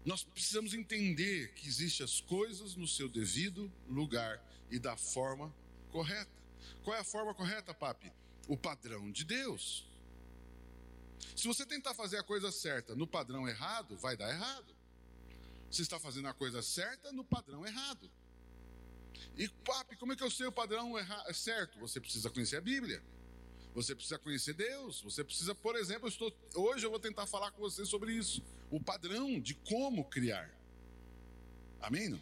Nós 0.04 0.24
precisamos 0.24 0.74
entender 0.74 1.52
que 1.54 1.68
existem 1.68 2.04
as 2.04 2.20
coisas 2.20 2.74
no 2.74 2.88
seu 2.88 3.08
devido 3.08 3.72
lugar 3.88 4.42
e 4.70 4.78
da 4.78 4.96
forma 4.96 5.54
correta. 5.92 6.30
Qual 6.82 6.96
é 6.96 7.00
a 7.00 7.04
forma 7.04 7.32
correta, 7.34 7.72
papi? 7.72 8.12
O 8.46 8.56
padrão 8.56 9.10
de 9.10 9.24
Deus. 9.24 9.86
Se 11.34 11.46
você 11.46 11.66
tentar 11.66 11.94
fazer 11.94 12.18
a 12.18 12.22
coisa 12.22 12.50
certa 12.50 12.94
no 12.94 13.06
padrão 13.06 13.48
errado, 13.48 13.96
vai 13.96 14.16
dar 14.16 14.30
errado. 14.30 14.74
Você 15.70 15.82
está 15.82 15.98
fazendo 15.98 16.28
a 16.28 16.34
coisa 16.34 16.62
certa 16.62 17.12
no 17.12 17.24
padrão 17.24 17.66
errado. 17.66 18.10
E, 19.36 19.48
papi, 19.48 19.96
como 19.96 20.12
é 20.12 20.16
que 20.16 20.22
eu 20.22 20.30
sei 20.30 20.46
o 20.46 20.52
padrão 20.52 20.94
certo? 21.34 21.78
Você 21.78 22.00
precisa 22.00 22.30
conhecer 22.30 22.56
a 22.56 22.60
Bíblia. 22.60 23.02
Você 23.74 23.94
precisa 23.94 24.18
conhecer 24.18 24.54
Deus. 24.54 25.02
Você 25.02 25.22
precisa, 25.22 25.54
por 25.54 25.76
exemplo, 25.76 26.06
eu 26.06 26.08
estou, 26.08 26.32
hoje 26.54 26.86
eu 26.86 26.90
vou 26.90 26.98
tentar 26.98 27.26
falar 27.26 27.50
com 27.50 27.60
você 27.60 27.84
sobre 27.84 28.12
isso. 28.12 28.42
O 28.70 28.80
padrão 28.80 29.38
de 29.38 29.54
como 29.54 30.04
criar. 30.04 30.50
Amém? 31.80 32.08
Não? 32.08 32.20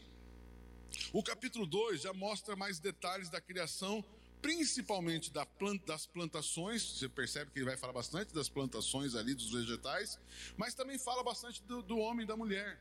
O 1.13 1.23
capítulo 1.23 1.67
2 1.67 2.03
já 2.03 2.13
mostra 2.13 2.57
mais 2.57 2.81
detalhes 2.81 3.29
da 3.29 3.41
criação 3.41 4.05
principalmente 4.45 5.33
da 5.33 5.47
planta, 5.47 5.87
das 5.87 6.05
plantações, 6.05 6.83
você 6.83 7.09
percebe 7.09 7.51
que 7.51 7.61
ele 7.61 7.65
vai 7.65 7.79
falar 7.79 7.95
bastante 7.95 8.35
das 8.35 8.47
plantações 8.47 9.15
ali, 9.15 9.35
dos 9.35 9.51
vegetais, 9.51 10.21
mas 10.55 10.75
também 10.75 10.99
fala 10.99 11.25
bastante 11.25 11.63
do, 11.63 11.81
do 11.81 11.97
homem 11.97 12.25
e 12.25 12.27
da 12.27 12.37
mulher. 12.37 12.79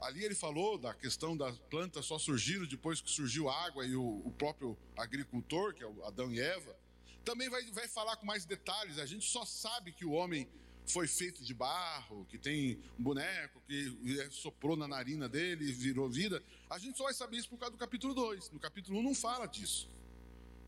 Ali 0.00 0.24
ele 0.24 0.36
falou 0.36 0.78
da 0.78 0.94
questão 0.94 1.36
das 1.36 1.58
plantas 1.58 2.06
só 2.06 2.20
surgiram 2.20 2.66
depois 2.66 3.00
que 3.00 3.10
surgiu 3.10 3.48
a 3.48 3.66
água 3.66 3.84
e 3.84 3.96
o, 3.96 4.22
o 4.24 4.30
próprio 4.30 4.78
agricultor, 4.96 5.74
que 5.74 5.82
é 5.82 5.86
o 5.88 6.04
Adão 6.04 6.32
e 6.32 6.38
Eva. 6.40 6.78
Também 7.24 7.50
vai, 7.50 7.64
vai 7.72 7.88
falar 7.88 8.14
com 8.14 8.24
mais 8.24 8.44
detalhes. 8.44 9.00
A 9.00 9.06
gente 9.06 9.28
só 9.28 9.44
sabe 9.44 9.90
que 9.90 10.04
o 10.04 10.12
homem 10.12 10.48
foi 10.86 11.08
feito 11.08 11.42
de 11.42 11.52
barro, 11.52 12.24
que 12.26 12.38
tem 12.38 12.80
um 12.96 13.02
boneco 13.02 13.60
que 13.66 13.92
soprou 14.30 14.76
na 14.76 14.86
narina 14.86 15.28
dele 15.28 15.68
e 15.68 15.72
virou 15.72 16.08
vida. 16.08 16.40
A 16.70 16.78
gente 16.78 16.96
só 16.96 17.04
vai 17.04 17.12
saber 17.12 17.38
isso 17.38 17.48
por 17.48 17.58
causa 17.58 17.72
do 17.72 17.78
capítulo 17.78 18.14
2. 18.14 18.52
No 18.52 18.60
capítulo 18.60 18.98
1 18.98 19.00
um 19.00 19.02
não 19.02 19.14
fala 19.16 19.46
disso. 19.46 19.90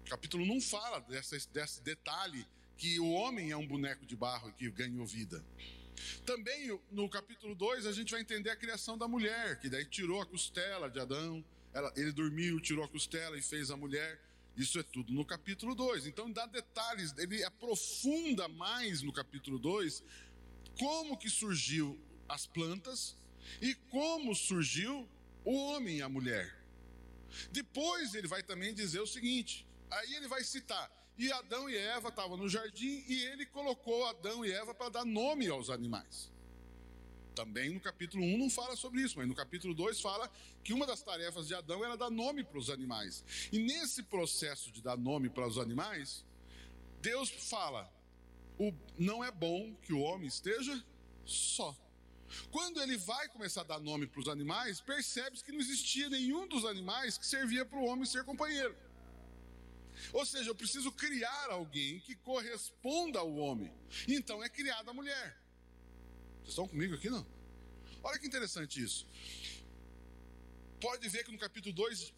O 0.07 0.11
capítulo 0.11 0.45
não 0.45 0.61
fala 0.61 1.01
dessa, 1.01 1.37
desse 1.53 1.83
detalhe 1.83 2.47
que 2.77 2.99
o 2.99 3.13
homem 3.13 3.51
é 3.51 3.57
um 3.57 3.67
boneco 3.67 4.05
de 4.05 4.17
barro 4.17 4.53
que 4.53 4.71
ganhou 4.71 5.07
vida. 5.07 5.45
Também 6.27 6.79
no 6.91 7.09
capítulo 7.09 7.55
2 7.55 7.87
a 7.87 7.93
gente 7.93 8.11
vai 8.11 8.21
entender 8.21 8.51
a 8.51 8.57
criação 8.57 8.99
da 8.99 9.07
mulher, 9.07 9.61
que 9.61 9.69
daí 9.69 9.85
tirou 9.85 10.21
a 10.21 10.27
costela 10.27 10.91
de 10.91 10.99
Adão, 10.99 11.45
ela, 11.73 11.93
ele 11.97 12.13
dormiu, 12.13 12.61
tirou 12.61 12.85
a 12.85 12.89
costela 12.89 13.39
e 13.39 13.43
fez 13.43 13.71
a 13.71 13.77
mulher. 13.77 14.21
Isso 14.57 14.79
é 14.79 14.83
tudo 14.83 15.13
no 15.13 15.25
capítulo 15.25 15.75
2. 15.75 16.07
Então 16.07 16.31
dá 16.31 16.45
detalhes, 16.47 17.15
ele 17.17 17.43
aprofunda 17.45 18.49
mais 18.49 19.01
no 19.01 19.13
capítulo 19.13 19.59
2 19.59 20.03
como 20.79 21.17
que 21.17 21.31
surgiu 21.31 21.99
as 22.29 22.47
plantas 22.47 23.17
e 23.61 23.75
como 23.91 24.35
surgiu 24.35 25.09
o 25.45 25.55
homem 25.55 25.99
e 25.99 26.03
a 26.03 26.09
mulher. 26.09 26.63
Depois 27.51 28.15
ele 28.15 28.29
vai 28.29 28.43
também 28.43 28.75
dizer 28.75 29.01
o 29.01 29.07
seguinte: 29.07 29.67
Aí 29.93 30.15
ele 30.15 30.29
vai 30.29 30.43
citar. 30.43 30.91
E 31.19 31.31
Adão 31.31 31.69
e 31.69 31.77
Eva 31.77 32.09
estavam 32.09 32.37
no 32.37 32.49
jardim 32.49 33.05
e 33.07 33.25
ele 33.27 33.45
colocou 33.47 34.07
Adão 34.07 34.45
e 34.45 34.51
Eva 34.51 34.75
para 34.75 34.89
dar 34.89 35.05
nome 35.05 35.49
aos 35.49 35.69
animais. 35.69 36.33
Também 37.35 37.71
no 37.71 37.81
capítulo 37.81 38.25
1 38.25 38.39
não 38.39 38.51
fala 38.51 38.77
sobre 38.77 39.03
isso, 39.03 39.19
mas 39.19 39.29
no 39.29 39.35
capítulo 39.35 39.75
2 39.75 40.01
fala 40.01 40.31
que 40.65 40.73
uma 40.73 40.87
das 40.87 41.03
tarefas 41.03 41.47
de 41.47 41.55
Adão 41.55 41.85
era 41.85 41.97
dar 41.97 42.11
nome 42.11 42.45
para 42.45 42.59
os 42.59 42.71
animais. 42.71 43.25
E 43.53 43.59
nesse 43.59 44.03
processo 44.03 44.71
de 44.71 44.83
dar 44.83 44.97
nome 44.97 45.29
para 45.29 45.47
os 45.47 45.59
animais, 45.59 46.25
Deus 47.01 47.31
fala: 47.31 47.91
o, 48.59 48.73
não 48.99 49.23
é 49.23 49.31
bom 49.31 49.75
que 49.83 49.93
o 49.93 50.01
homem 50.01 50.29
esteja 50.29 50.83
só. 51.25 51.77
Quando 52.51 52.81
ele 52.81 52.97
vai 52.97 53.29
começar 53.29 53.61
a 53.63 53.65
dar 53.65 53.81
nome 53.81 54.07
para 54.07 54.21
os 54.21 54.29
animais, 54.29 54.81
percebe-se 54.81 55.45
que 55.45 55.53
não 55.53 55.61
existia 55.61 56.09
nenhum 56.09 56.47
dos 56.47 56.65
animais 56.65 57.19
que 57.19 57.27
servia 57.27 57.65
para 57.65 57.79
o 57.79 57.85
homem 57.85 58.07
ser 58.07 58.25
companheiro. 58.25 58.75
Ou 60.13 60.25
seja, 60.27 60.51
eu 60.51 60.55
preciso 60.55 60.91
criar 60.93 61.51
alguém 61.51 62.01
que 62.01 62.15
corresponda 62.17 63.19
ao 63.19 63.35
homem. 63.35 63.73
Então 64.09 64.43
é 64.43 64.49
criada 64.49 64.91
a 64.91 64.95
mulher. 64.95 65.39
Vocês 66.39 66.51
estão 66.51 66.67
comigo 66.67 66.95
aqui, 66.95 67.09
não? 67.09 67.27
Olha 68.03 68.19
que 68.19 68.27
interessante 68.27 68.83
isso. 68.83 69.07
Pode 70.81 71.09
ver 71.09 71.25
que 71.25 71.31
no 71.31 71.39
capítulo 71.39 71.75
2 71.75 72.13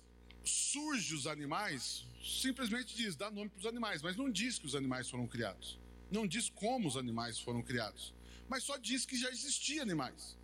surge 0.45 1.15
os 1.15 1.27
animais, 1.27 2.07
simplesmente 2.23 2.95
diz, 2.95 3.17
dá 3.17 3.31
nome 3.31 3.51
para 3.51 3.61
os 3.61 3.67
animais, 3.67 4.03
mas 4.03 4.17
não 4.17 4.31
diz 4.31 4.59
que 4.59 4.67
os 4.67 4.75
animais 4.75 5.09
foram 5.09 5.27
criados. 5.27 5.79
Não 6.11 6.27
diz 6.27 6.49
como 6.49 6.89
os 6.89 6.97
animais 6.97 7.39
foram 7.39 7.63
criados. 7.63 8.15
Mas 8.49 8.63
só 8.63 8.77
diz 8.77 9.05
que 9.05 9.19
já 9.19 9.31
existiam 9.31 9.83
animais. 9.83 10.37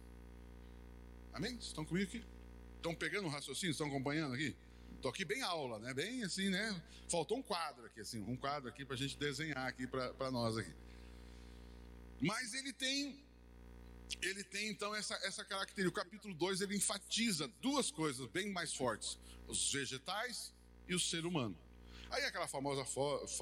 Amém? 1.33 1.53
Vocês 1.53 1.67
estão 1.67 1.85
comigo 1.85 2.09
aqui? 2.09 2.25
Estão 2.77 2.95
pegando 2.95 3.27
o 3.27 3.31
raciocínio? 3.31 3.73
Estão 3.73 3.87
acompanhando 3.87 4.35
aqui? 4.35 4.57
Tô 5.01 5.09
aqui 5.09 5.25
bem 5.25 5.41
aula, 5.43 5.79
né? 5.79 5.95
Bem 5.95 6.23
assim, 6.25 6.51
né? 6.51 6.83
Faltou 7.09 7.39
um 7.39 7.43
quadro 7.43 7.87
aqui, 7.87 8.01
assim, 8.01 8.21
um 8.21 8.37
quadro 8.37 8.69
aqui 8.69 8.85
para 8.85 8.95
a 8.95 8.99
gente 8.99 9.17
desenhar 9.17 9.67
aqui 9.67 9.87
para 9.87 10.31
nós 10.31 10.59
aqui. 10.59 10.75
Mas 12.21 12.53
ele 12.53 12.71
tem, 12.71 13.19
ele 14.21 14.45
tem 14.45 14.69
então 14.69 14.95
essa, 14.95 15.15
essa 15.25 15.43
característica. 15.43 16.01
O 16.01 16.05
capítulo 16.05 16.35
2 16.35 16.61
ele 16.61 16.77
enfatiza 16.77 17.49
duas 17.63 17.91
coisas 17.91 18.27
bem 18.27 18.53
mais 18.53 18.75
fortes: 18.75 19.19
os 19.49 19.73
vegetais 19.73 20.53
e 20.87 20.95
o 20.95 21.01
ser 21.01 21.25
humano. 21.25 21.57
Aí 22.11 22.25
aquela 22.25 22.47
famosa 22.47 22.85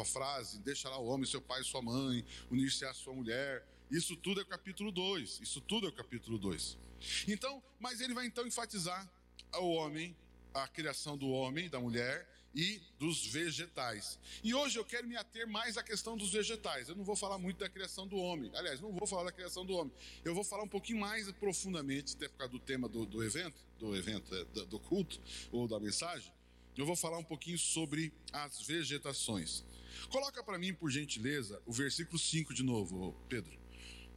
frase: 0.05 0.61
deixará 0.61 0.97
o 0.97 1.07
homem, 1.07 1.27
seu 1.27 1.43
pai 1.43 1.61
e 1.61 1.65
sua 1.65 1.83
mãe, 1.83 2.25
unir-se 2.53 2.85
à 2.85 2.95
sua 2.95 3.13
mulher. 3.13 3.67
Isso 3.91 4.17
tudo 4.17 4.41
é 4.41 4.45
o 4.45 4.47
capítulo 4.47 4.93
2. 4.93 5.41
Isso 5.41 5.61
tudo 5.61 5.89
é 5.89 5.91
o 5.91 5.93
capítulo 5.93 6.39
2. 6.39 6.79
Então, 7.27 7.61
mas 7.81 8.01
ele 8.01 8.15
vai 8.15 8.27
então 8.27 8.47
enfatizar 8.47 9.11
o 9.55 9.71
homem 9.71 10.17
a 10.55 10.67
criação 10.69 11.17
do 11.17 11.29
homem, 11.29 11.69
da 11.69 11.81
mulher 11.81 12.29
e 12.55 12.81
dos 12.99 13.27
vegetais. 13.27 14.19
E 14.43 14.55
hoje 14.55 14.79
eu 14.79 14.85
quero 14.85 15.07
me 15.07 15.17
ater 15.17 15.47
mais 15.47 15.77
à 15.77 15.83
questão 15.83 16.17
dos 16.17 16.31
vegetais. 16.31 16.89
Eu 16.89 16.97
não 16.97 17.05
vou 17.05 17.15
falar 17.15 17.39
muito 17.39 17.59
da 17.59 17.69
criação 17.69 18.07
do 18.07 18.17
homem. 18.17 18.51
Aliás, 18.55 18.81
não 18.81 18.93
vou 18.93 19.07
falar 19.07 19.25
da 19.25 19.33
criação 19.33 19.65
do 19.65 19.75
homem. 19.75 19.93
Eu 20.25 20.35
vou 20.35 20.43
falar 20.43 20.65
um 20.65 20.69
pouquinho 20.69 21.01
mais 21.01 21.31
profundamente, 21.33 22.15
até 22.17 22.29
por 22.29 22.39
causa 22.39 22.53
do 22.53 22.59
tema 22.59 22.89
do, 22.89 23.07
do 23.07 23.23
evento, 23.23 23.61
do 23.79 23.95
evento, 23.95 24.35
é, 24.35 24.45
do, 24.67 24.79
culto 24.81 25.21
ou 25.53 25.69
da 25.69 25.79
mensagem. 25.79 26.33
Eu 26.77 26.87
vou 26.87 26.97
falar 26.97 27.19
um 27.19 27.25
pouquinho 27.25 27.59
sobre 27.59 28.13
as 28.33 28.63
vegetações. 28.63 29.65
Coloca 30.11 30.43
para 30.43 30.59
mim, 30.59 30.73
por 30.73 30.91
gentileza, 30.91 31.61
o 31.67 31.73
versículo 31.73 32.19
5 32.19 32.55
de 32.55 32.63
novo, 32.63 33.15
Pedro. 33.29 33.59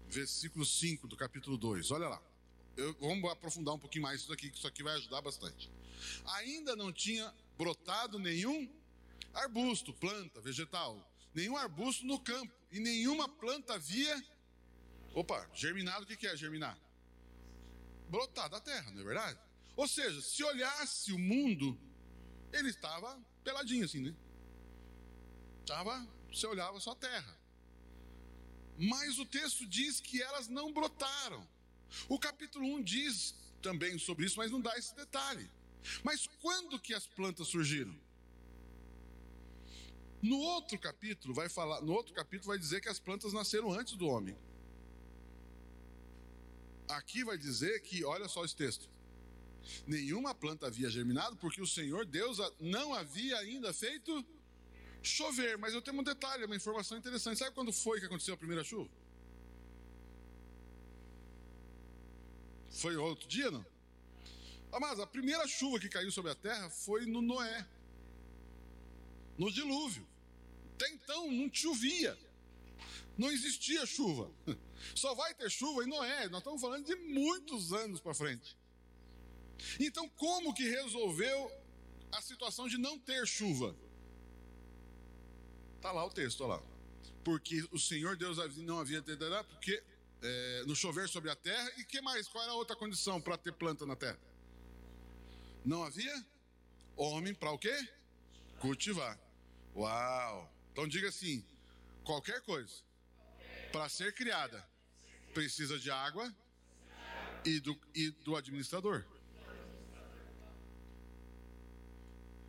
Versículo 0.08 0.66
5 0.66 1.08
do 1.08 1.16
capítulo 1.16 1.58
2. 1.58 1.92
Olha 1.92 2.08
lá. 2.08 2.31
Eu, 2.78 2.96
vamos 3.00 3.30
aprofundar 3.30 3.76
um 3.76 3.80
pouquinho 3.80 4.04
mais 4.04 4.22
isso 4.22 4.34
aqui, 4.34 4.50
que 4.50 4.58
isso 4.58 4.68
aqui 4.68 4.82
vai 4.82 4.96
ajudar 4.96 5.22
bastante 5.22 5.70
ainda 6.26 6.76
não 6.76 6.92
tinha 6.92 7.34
brotado 7.58 8.20
nenhum 8.20 8.70
arbusto, 9.34 9.94
planta, 9.94 10.42
vegetal, 10.42 11.10
nenhum 11.34 11.56
arbusto 11.58 12.06
no 12.06 12.20
campo 12.20 12.54
e 12.72 12.80
nenhuma 12.80 13.28
planta 13.28 13.76
havia. 13.76 14.24
Opa, 15.14 15.50
germinado, 15.54 16.04
o 16.04 16.08
que 16.08 16.28
é 16.28 16.36
germinar? 16.36 16.78
Brotar 18.10 18.50
da 18.50 18.60
terra, 18.60 18.92
não 18.92 19.02
é 19.02 19.04
verdade? 19.04 19.40
Ou 19.76 19.88
seja, 19.88 20.22
se 20.22 20.44
olhasse 20.44 21.14
o 21.14 21.20
mundo, 21.20 21.80
ele 22.52 22.70
estava 22.70 23.20
peladinho 23.44 23.86
assim, 23.86 24.02
né? 24.02 24.16
Estava, 25.62 26.06
você 26.32 26.46
olhava 26.48 26.80
só 26.80 26.92
a 26.92 26.96
terra. 26.96 27.40
Mas 28.78 29.20
o 29.20 29.26
texto 29.26 29.66
diz 29.66 30.02
que 30.02 30.22
elas 30.22 30.48
não 30.48 30.74
brotaram. 30.74 31.48
O 32.08 32.20
capítulo 32.20 32.66
1 32.76 32.84
diz 32.84 33.36
também 33.62 33.98
sobre 33.98 34.26
isso, 34.26 34.38
mas 34.38 34.52
não 34.52 34.62
dá 34.62 34.78
esse 34.78 34.96
detalhe. 34.96 35.50
Mas 36.04 36.28
quando 36.42 36.80
que 36.80 36.94
as 36.94 37.08
plantas 37.08 37.48
surgiram? 37.48 37.96
No 40.22 40.38
outro 40.38 40.78
capítulo 40.78 41.34
vai 41.34 41.50
falar, 41.50 41.82
no 41.82 41.94
outro 41.94 42.14
capítulo 42.14 42.50
vai 42.50 42.60
dizer 42.60 42.80
que 42.80 42.90
as 42.90 43.00
plantas 43.00 43.34
nasceram 43.34 43.72
antes 43.72 43.96
do 43.96 44.08
homem. 44.08 44.38
Aqui 46.88 47.24
vai 47.24 47.38
dizer 47.38 47.82
que, 47.82 48.04
olha 48.04 48.28
só 48.28 48.46
esse 48.46 48.56
texto. 48.56 48.88
Nenhuma 49.88 50.36
planta 50.36 50.68
havia 50.68 50.90
germinado, 50.90 51.38
porque 51.38 51.62
o 51.62 51.68
Senhor 51.68 52.06
Deus 52.06 52.38
não 52.60 52.94
havia 52.94 53.38
ainda 53.38 53.74
feito 53.74 54.26
chover. 55.02 55.58
Mas 55.58 55.74
eu 55.74 55.82
tenho 55.82 56.00
um 56.00 56.04
detalhe, 56.04 56.46
uma 56.46 56.56
informação 56.56 56.98
interessante. 56.98 57.40
Sabe 57.40 57.56
quando 57.56 57.74
foi 57.74 58.00
que 58.00 58.06
aconteceu 58.06 58.34
a 58.34 58.38
primeira 58.38 58.64
chuva? 58.64 58.90
Foi 62.72 62.96
outro 62.96 63.28
dia, 63.28 63.52
não? 63.52 63.66
Mas 64.80 65.00
a 65.00 65.06
primeira 65.06 65.46
chuva 65.48 65.80
que 65.80 65.90
caiu 65.90 66.12
sobre 66.12 66.32
a 66.32 66.36
terra 66.36 66.70
foi 66.70 67.06
no 67.06 67.22
Noé, 67.22 67.68
no 69.38 69.52
dilúvio. 69.52 70.08
Até 70.76 70.90
então 70.90 71.30
não 71.32 71.54
chovia, 71.54 72.18
não 73.18 73.30
existia 73.30 73.86
chuva. 73.86 74.32
Só 74.96 75.14
vai 75.14 75.34
ter 75.36 75.50
chuva 75.52 75.84
em 75.84 75.88
Noé. 75.88 76.28
Nós 76.30 76.40
estamos 76.40 76.62
falando 76.62 76.86
de 76.86 76.96
muitos 76.96 77.72
anos 77.74 78.00
para 78.00 78.14
frente. 78.14 78.58
Então, 79.80 80.10
como 80.10 80.54
que 80.54 80.64
resolveu 80.64 81.52
a 82.12 82.22
situação 82.22 82.68
de 82.68 82.78
não 82.78 82.98
ter 82.98 83.28
chuva? 83.28 83.76
Está 85.76 85.92
lá 85.92 86.06
o 86.06 86.10
texto, 86.10 86.42
olha 86.42 86.56
lá. 86.56 86.64
Porque 87.24 87.64
o 87.72 87.78
Senhor 87.78 88.16
Deus 88.16 88.38
não 88.58 88.80
havia 88.80 89.04
porque 89.44 89.84
é, 90.22 90.64
no 90.66 90.76
chover 90.76 91.08
sobre 91.10 91.30
a 91.30 91.36
terra. 91.36 91.72
E 91.78 91.84
que 91.84 92.02
mais? 92.02 92.28
Qual 92.28 92.44
era 92.44 92.54
a 92.54 92.56
outra 92.56 92.76
condição 92.76 93.22
para 93.22 93.38
ter 93.38 93.54
planta 93.54 93.86
na 93.86 93.96
terra? 93.96 94.20
Não 95.66 95.84
havia 95.84 96.26
homem 96.96 97.34
para 97.34 97.52
o 97.52 97.58
quê? 97.58 97.76
Cultivar. 98.60 99.20
Uau! 99.76 100.52
Então 100.72 100.88
diga 100.88 101.10
assim: 101.10 101.46
qualquer 102.04 102.42
coisa 102.42 102.76
para 103.72 103.88
ser 103.90 104.14
criada 104.14 104.68
precisa 105.34 105.80
de 105.80 105.90
água 105.90 106.34
e 107.46 107.60
do, 107.60 107.80
e 107.96 108.12
do 108.12 108.36
administrador. 108.36 109.06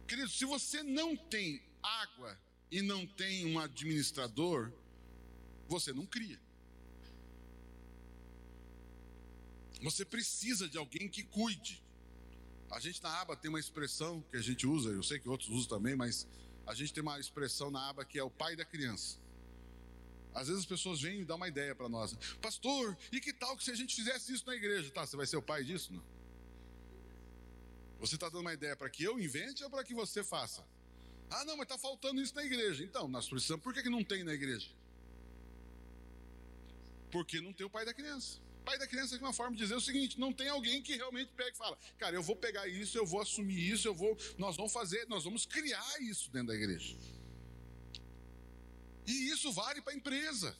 Querido, 0.07 0.29
se 0.29 0.45
você 0.45 0.83
não 0.83 1.17
tem 1.17 1.63
água 1.83 2.39
e 2.71 2.83
não 2.83 3.07
tem 3.07 3.47
um 3.47 3.59
administrador, 3.59 4.71
você 5.69 5.93
não 5.93 6.05
cria. 6.05 6.39
Você 9.83 10.05
precisa 10.05 10.69
de 10.69 10.79
alguém 10.79 11.09
que 11.09 11.23
cuide. 11.25 11.83
A 12.71 12.81
gente 12.81 13.03
na 13.03 13.21
aba 13.21 13.37
tem 13.37 13.49
uma 13.49 13.61
expressão 13.61 14.25
que 14.31 14.37
a 14.37 14.41
gente 14.41 14.67
usa, 14.67 14.91
eu 14.91 15.03
sei 15.03 15.19
que 15.19 15.29
outros 15.29 15.51
usam 15.51 15.69
também, 15.69 15.95
mas 15.95 16.27
a 16.67 16.75
gente 16.75 16.93
tem 16.93 17.03
uma 17.03 17.19
expressão 17.19 17.71
na 17.71 17.89
aba 17.89 18.05
que 18.05 18.19
é 18.19 18.23
o 18.23 18.31
pai 18.31 18.57
da 18.57 18.65
criança. 18.65 19.19
Às 20.35 20.47
vezes 20.47 20.63
as 20.63 20.67
pessoas 20.67 21.01
vêm 21.01 21.21
e 21.21 21.25
dão 21.25 21.37
uma 21.37 21.49
ideia 21.49 21.75
para 21.75 21.89
nós. 21.89 22.15
Pastor, 22.41 22.97
e 23.11 23.21
que 23.21 23.33
tal 23.33 23.57
que 23.57 23.65
se 23.65 23.71
a 23.71 23.75
gente 23.75 23.95
fizesse 23.95 24.33
isso 24.33 24.47
na 24.47 24.55
igreja? 24.55 24.91
Tá, 24.91 25.05
você 25.05 25.17
vai 25.17 25.27
ser 25.27 25.37
o 25.37 25.43
pai 25.43 25.63
disso? 25.63 25.93
Não? 25.93 26.03
Você 28.01 28.15
está 28.15 28.29
dando 28.29 28.41
uma 28.41 28.55
ideia 28.55 28.75
para 28.75 28.89
que 28.89 29.05
eu 29.05 29.21
invente 29.21 29.63
ou 29.63 29.69
para 29.69 29.85
que 29.85 29.93
você 29.93 30.25
faça? 30.25 30.65
Ah, 31.31 31.45
não, 31.45 31.57
mas 31.57 31.65
está 31.65 31.77
faltando 31.77 32.21
isso 32.21 32.35
na 32.35 32.45
igreja. 32.45 32.83
Então, 32.83 33.07
nós 33.09 33.29
precisamos. 33.29 33.63
Por 33.63 33.75
que, 33.75 33.83
que 33.83 33.91
não 33.91 34.03
tem 34.03 34.25
na 34.25 34.33
igreja? 34.33 34.71
Porque 37.11 37.41
não 37.41 37.53
tem 37.53 37.67
o 37.67 37.71
pai 37.71 37.85
da 37.85 37.93
criança. 37.93 38.39
Pai 38.65 38.79
da 38.79 38.87
criança 38.87 39.17
é 39.17 39.19
uma 39.19 39.33
forma 39.33 39.57
de 39.57 39.63
dizer 39.63 39.75
o 39.75 39.81
seguinte: 39.81 40.19
não 40.19 40.33
tem 40.33 40.49
alguém 40.49 40.83
que 40.83 40.97
realmente 40.97 41.33
pega 41.33 41.51
e 41.51 41.57
fala, 41.57 41.77
cara, 41.99 42.15
eu 42.15 42.23
vou 42.23 42.37
pegar 42.37 42.67
isso, 42.69 42.97
eu 42.97 43.07
vou 43.07 43.21
assumir 43.21 43.59
isso, 43.73 43.89
eu 43.89 43.95
vou, 43.95 44.17
nós 44.39 44.57
vamos 44.57 44.73
fazer, 44.73 45.07
nós 45.09 45.25
vamos 45.25 45.45
criar 45.45 46.01
isso 46.01 46.31
dentro 46.31 46.49
da 46.49 46.55
igreja. 46.55 46.97
E 49.07 49.31
isso 49.31 49.53
vale 49.53 49.83
para 49.83 49.93
a 49.93 49.97
empresa. 49.97 50.57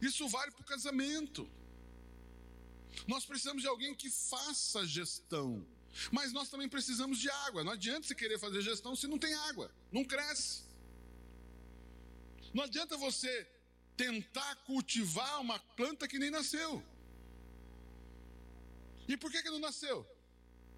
Isso 0.00 0.28
vale 0.28 0.50
para 0.50 0.60
o 0.60 0.64
casamento. 0.64 1.48
Nós 3.06 3.24
precisamos 3.24 3.62
de 3.62 3.68
alguém 3.68 3.94
que 3.94 4.10
faça 4.10 4.86
gestão. 4.86 5.66
Mas 6.10 6.32
nós 6.32 6.48
também 6.48 6.68
precisamos 6.68 7.18
de 7.18 7.30
água. 7.30 7.64
Não 7.64 7.72
adianta 7.72 8.06
você 8.06 8.14
querer 8.14 8.38
fazer 8.38 8.60
gestão 8.60 8.94
se 8.94 9.06
não 9.06 9.18
tem 9.18 9.32
água. 9.32 9.72
Não 9.90 10.04
cresce. 10.04 10.64
Não 12.52 12.64
adianta 12.64 12.96
você 12.96 13.46
tentar 13.96 14.56
cultivar 14.66 15.40
uma 15.40 15.58
planta 15.58 16.08
que 16.08 16.18
nem 16.18 16.30
nasceu. 16.30 16.82
E 19.06 19.16
por 19.16 19.30
que, 19.30 19.42
que 19.42 19.50
não 19.50 19.58
nasceu? 19.58 20.06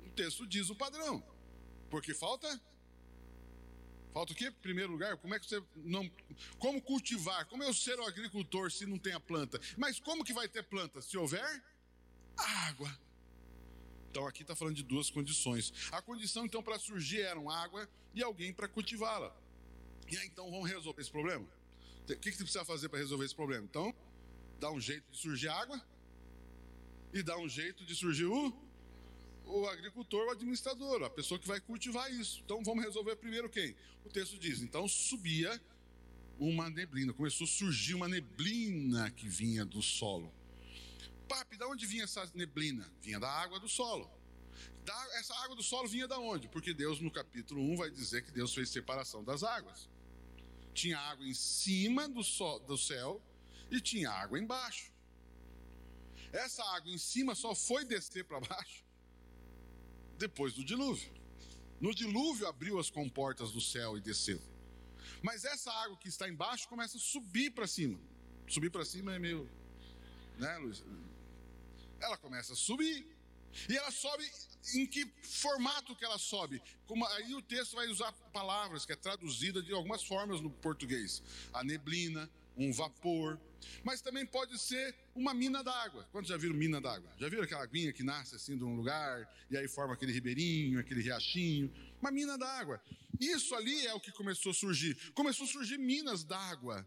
O 0.05 0.11
texto 0.11 0.47
diz 0.47 0.69
o 0.71 0.75
padrão. 0.75 1.23
Porque 1.91 2.15
falta. 2.15 2.49
Falta 4.13 4.33
o 4.33 4.37
quê? 4.37 4.51
Primeiro 4.51 4.93
lugar, 4.93 5.17
como 5.19 5.35
é 5.35 5.39
que 5.39 5.47
você 5.47 5.63
não. 5.77 6.11
Como 6.59 6.81
cultivar? 6.83 7.47
Como 7.47 7.63
eu 7.63 7.73
ser 7.73 7.99
o 7.99 8.05
agricultor 8.05 8.71
se 8.71 8.87
não 8.87 8.99
tem 8.99 9.13
a 9.13 9.21
planta? 9.21 9.61
Mas 9.77 10.01
como 10.01 10.25
que 10.25 10.33
vai 10.33 10.49
ter 10.49 10.63
planta? 10.63 11.01
Se 11.01 11.17
houver 11.17 11.63
água. 12.37 12.99
Então 14.11 14.27
aqui 14.27 14.43
está 14.43 14.57
falando 14.57 14.77
de 14.77 14.83
duas 14.83 15.11
condições. 15.11 15.73
A 15.93 16.01
condição 16.01 16.47
então 16.47 16.63
para 16.63 16.79
surgir 16.79 17.21
eram 17.21 17.51
água 17.51 17.89
e 18.15 18.23
alguém 18.23 18.53
para 18.53 18.67
cultivá-la. 18.69 19.35
E 20.11 20.17
aí 20.17 20.27
então 20.27 20.51
vamos 20.51 20.69
resolver 20.71 21.03
esse 21.03 21.11
problema? 21.11 21.47
O 22.14 22.19
que, 22.19 22.31
que 22.31 22.37
você 22.37 22.45
precisa 22.45 22.64
fazer 22.64 22.88
para 22.88 22.99
resolver 22.99 23.25
esse 23.25 23.35
problema? 23.35 23.64
Então, 23.64 23.95
dá 24.61 24.71
um 24.71 24.81
jeito 24.81 25.11
de 25.11 25.19
surgir 25.19 25.49
água 25.49 25.81
e 27.12 27.23
dá 27.23 27.37
um 27.38 27.49
jeito 27.49 27.85
de 27.85 27.95
surgir 27.95 28.27
o, 28.27 28.53
o 29.45 29.66
agricultor, 29.66 30.27
o 30.27 30.31
administrador, 30.31 31.03
a 31.03 31.11
pessoa 31.11 31.38
que 31.38 31.47
vai 31.47 31.61
cultivar 31.61 32.12
isso. 32.12 32.40
Então 32.45 32.62
vamos 32.62 32.85
resolver 32.85 33.16
primeiro 33.16 33.49
quem? 33.49 33.75
O 34.05 34.09
texto 34.09 34.38
diz: 34.38 34.61
então 34.61 34.87
subia 34.87 35.61
uma 36.38 36.69
neblina, 36.69 37.12
começou 37.12 37.45
a 37.45 37.49
surgir 37.49 37.95
uma 37.95 38.09
neblina 38.09 39.11
que 39.11 39.29
vinha 39.29 39.64
do 39.64 39.83
solo. 39.83 40.33
Papi, 41.29 41.57
da 41.57 41.66
onde 41.66 41.87
vinha 41.87 42.05
essa 42.05 42.31
neblina? 42.35 42.90
Vinha 43.03 43.19
da 43.19 43.29
água 43.29 43.59
do 43.59 43.69
solo. 43.69 44.09
Da, 44.85 45.09
essa 45.19 45.35
água 45.42 45.57
do 45.57 45.62
solo 45.62 45.88
vinha 45.88 46.07
da 46.07 46.19
onde? 46.19 46.49
Porque 46.49 46.73
Deus, 46.73 47.01
no 47.01 47.11
capítulo 47.11 47.61
1, 47.73 47.77
vai 47.77 47.90
dizer 47.90 48.23
que 48.23 48.31
Deus 48.31 48.55
fez 48.55 48.71
separação 48.71 49.25
das 49.25 49.42
águas. 49.42 49.88
Tinha 50.81 50.99
água 50.99 51.27
em 51.27 51.35
cima 51.35 52.03
do, 52.17 52.23
sol, 52.23 52.61
do 52.61 52.77
céu 52.77 53.11
e 53.71 53.81
tinha 53.81 54.11
água 54.11 54.39
embaixo. 54.39 54.93
Essa 56.33 56.62
água 56.77 56.91
em 56.97 56.99
cima 56.99 57.35
só 57.35 57.55
foi 57.55 57.83
descer 57.85 58.25
para 58.25 58.41
baixo 58.41 58.85
depois 60.19 60.53
do 60.53 60.65
dilúvio. 60.65 61.11
No 61.81 61.95
dilúvio 61.95 62.47
abriu 62.47 62.79
as 62.79 62.91
comportas 62.91 63.51
do 63.53 63.61
céu 63.61 63.97
e 63.97 64.01
desceu. 64.01 64.41
Mas 65.23 65.45
essa 65.45 65.73
água 65.73 65.97
que 65.97 66.09
está 66.09 66.29
embaixo 66.29 66.69
começa 66.69 66.97
a 66.97 67.01
subir 67.01 67.51
para 67.51 67.67
cima. 67.67 67.99
Subir 68.47 68.71
para 68.71 68.85
cima 68.85 69.15
é 69.15 69.19
meio. 69.19 69.49
Né, 70.39 70.59
Luiz? 70.59 70.83
ela 72.01 72.17
começa 72.17 72.53
a 72.53 72.57
subir. 72.57 73.07
E 73.69 73.77
ela 73.77 73.91
sobe 73.91 74.31
em 74.75 74.87
que 74.87 75.07
formato 75.23 75.95
que 75.95 76.05
ela 76.05 76.19
sobe? 76.19 76.61
Como, 76.87 77.07
aí 77.07 77.35
o 77.35 77.43
texto 77.43 77.75
vai 77.75 77.87
usar 77.89 78.13
palavras 78.33 78.85
que 78.85 78.93
é 78.93 78.97
traduzida 78.97 79.63
de 79.63 79.73
algumas 79.73 80.03
formas 80.05 80.41
no 80.41 80.51
português. 80.51 81.23
A 81.53 81.63
neblina, 81.63 82.31
um 82.57 82.73
vapor, 82.73 83.39
mas 83.85 84.01
também 84.01 84.25
pode 84.25 84.59
ser 84.59 84.95
uma 85.15 85.35
mina 85.35 85.63
d'água. 85.63 86.09
Quantos 86.11 86.29
já 86.29 86.37
viram 86.37 86.55
mina 86.55 86.81
d'água? 86.81 87.11
Já 87.19 87.29
viram 87.29 87.45
aquela 87.45 87.63
aguinha 87.63 87.93
que 87.93 88.03
nasce 88.03 88.35
assim 88.35 88.57
de 88.57 88.65
um 88.65 88.75
lugar 88.75 89.29
e 89.51 89.57
aí 89.57 89.69
forma 89.69 89.95
aquele 89.95 90.13
ribeirinho, 90.13 90.81
aquele 90.81 91.03
riachinho? 91.03 91.73
Uma 92.01 92.11
mina 92.11 92.39
d'água. 92.39 92.83
Isso 93.21 93.55
ali 93.55 93.87
é 93.87 93.95
o 93.95 94.01
que 94.01 94.13
começou 94.13 94.53
a 94.53 94.55
surgir. 94.55 95.13
Começou 95.13 95.45
a 95.45 95.49
surgir 95.49 95.79
minas 95.79 96.25
d'água. 96.25 96.87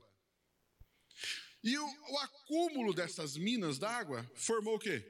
E 1.63 1.78
o, 1.78 1.86
o 1.86 2.18
acúmulo 2.20 2.94
dessas 2.94 3.36
minas 3.36 3.78
d'água 3.78 4.30
formou 4.36 4.76
o 4.76 4.80
quê? 4.80 5.06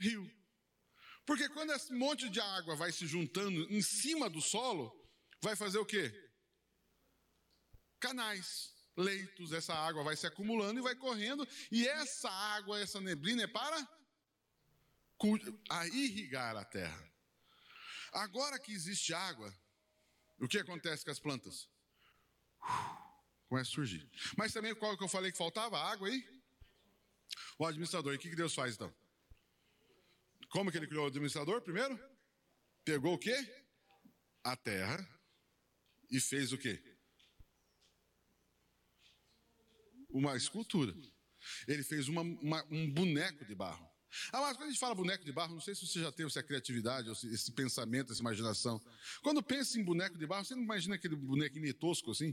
Rio. 0.00 0.30
Porque 1.26 1.48
quando 1.48 1.72
esse 1.72 1.92
monte 1.92 2.28
de 2.28 2.40
água 2.40 2.76
vai 2.76 2.92
se 2.92 3.06
juntando 3.06 3.60
em 3.72 3.80
cima 3.80 4.28
do 4.28 4.40
solo, 4.40 4.94
vai 5.40 5.56
fazer 5.56 5.78
o 5.78 5.86
quê? 5.86 6.12
Canais, 7.98 8.74
leitos, 8.96 9.52
essa 9.52 9.74
água 9.74 10.02
vai 10.02 10.16
se 10.16 10.26
acumulando 10.26 10.78
e 10.80 10.82
vai 10.82 10.94
correndo, 10.94 11.48
e 11.70 11.88
essa 11.88 12.30
água, 12.30 12.78
essa 12.80 13.00
neblina 13.00 13.44
é 13.44 13.46
para 13.46 13.88
a 15.70 15.86
irrigar 15.86 16.56
a 16.56 16.64
terra. 16.64 17.12
Agora 18.12 18.58
que 18.58 18.72
existe 18.72 19.14
água, 19.14 19.52
o 20.38 20.46
que 20.46 20.58
acontece 20.58 21.04
com 21.04 21.10
as 21.10 21.18
plantas? 21.18 21.68
começa 23.48 23.70
a 23.70 23.74
surgir. 23.74 24.08
Mas 24.36 24.52
também 24.52 24.74
qual 24.74 24.96
que 24.96 25.04
eu 25.04 25.08
falei 25.08 25.30
que 25.30 25.38
faltava? 25.38 25.78
Água 25.78 26.08
aí? 26.08 26.26
O 27.58 27.64
administrador. 27.64 28.14
O 28.14 28.18
que 28.18 28.34
Deus 28.34 28.54
faz 28.54 28.74
então? 28.74 28.92
Como 30.54 30.70
que 30.70 30.76
ele 30.78 30.86
criou 30.86 31.02
o 31.02 31.08
administrador 31.08 31.60
primeiro? 31.62 31.98
Pegou 32.84 33.14
o 33.14 33.18
quê? 33.18 33.36
A 34.44 34.54
terra 34.54 35.04
e 36.08 36.20
fez 36.20 36.52
o 36.52 36.58
quê? 36.58 36.80
Uma 40.10 40.36
escultura. 40.36 40.94
Ele 41.66 41.82
fez 41.82 42.06
uma, 42.06 42.20
uma, 42.20 42.64
um 42.70 42.88
boneco 42.88 43.44
de 43.44 43.52
barro. 43.52 43.84
Ah, 44.30 44.42
mas 44.42 44.56
quando 44.56 44.68
a 44.68 44.70
gente 44.70 44.78
fala 44.78 44.94
boneco 44.94 45.24
de 45.24 45.32
barro, 45.32 45.54
não 45.54 45.60
sei 45.60 45.74
se 45.74 45.88
você 45.88 46.00
já 46.00 46.12
teve 46.12 46.28
essa 46.28 46.40
criatividade, 46.40 47.10
esse 47.10 47.50
pensamento, 47.50 48.12
essa 48.12 48.20
imaginação. 48.20 48.80
Quando 49.24 49.42
pensa 49.42 49.76
em 49.76 49.82
boneco 49.82 50.16
de 50.16 50.24
barro, 50.24 50.44
você 50.44 50.54
não 50.54 50.62
imagina 50.62 50.94
aquele 50.94 51.16
bonequinho 51.16 51.74
tosco 51.74 52.12
assim? 52.12 52.32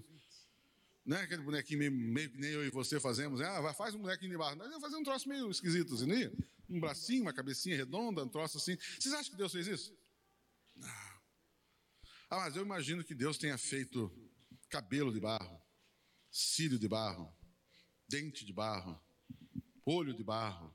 Né? 1.05 1.21
Aquele 1.21 1.41
bonequinho 1.41 1.79
meio, 1.79 1.91
meio 1.91 2.29
que 2.29 2.37
nem 2.37 2.51
eu 2.51 2.65
e 2.65 2.69
você 2.69 2.99
fazemos. 2.99 3.41
Ah, 3.41 3.73
faz 3.73 3.95
um 3.95 3.99
bonequinho 3.99 4.31
de 4.31 4.37
barro. 4.37 4.55
Nós 4.55 4.67
vamos 4.67 4.81
fazer 4.81 4.95
um 4.95 5.03
troço 5.03 5.27
meio 5.27 5.49
esquisito, 5.49 5.95
assim, 5.95 6.05
né? 6.05 6.31
Um 6.69 6.79
bracinho, 6.79 7.23
uma 7.23 7.33
cabecinha 7.33 7.75
redonda, 7.75 8.23
um 8.23 8.29
troço 8.29 8.57
assim. 8.57 8.77
Vocês 8.99 9.13
acham 9.13 9.31
que 9.31 9.37
Deus 9.37 9.51
fez 9.51 9.67
isso? 9.67 9.97
Não. 10.75 10.89
Ah, 12.29 12.37
mas 12.37 12.55
eu 12.55 12.63
imagino 12.63 13.03
que 13.03 13.13
Deus 13.13 13.37
tenha 13.37 13.57
feito 13.57 14.09
cabelo 14.69 15.11
de 15.11 15.19
barro, 15.19 15.61
cílio 16.31 16.79
de 16.79 16.87
barro, 16.87 17.29
dente 18.07 18.45
de 18.45 18.53
barro, 18.53 18.97
olho 19.85 20.13
de 20.13 20.23
barro, 20.23 20.73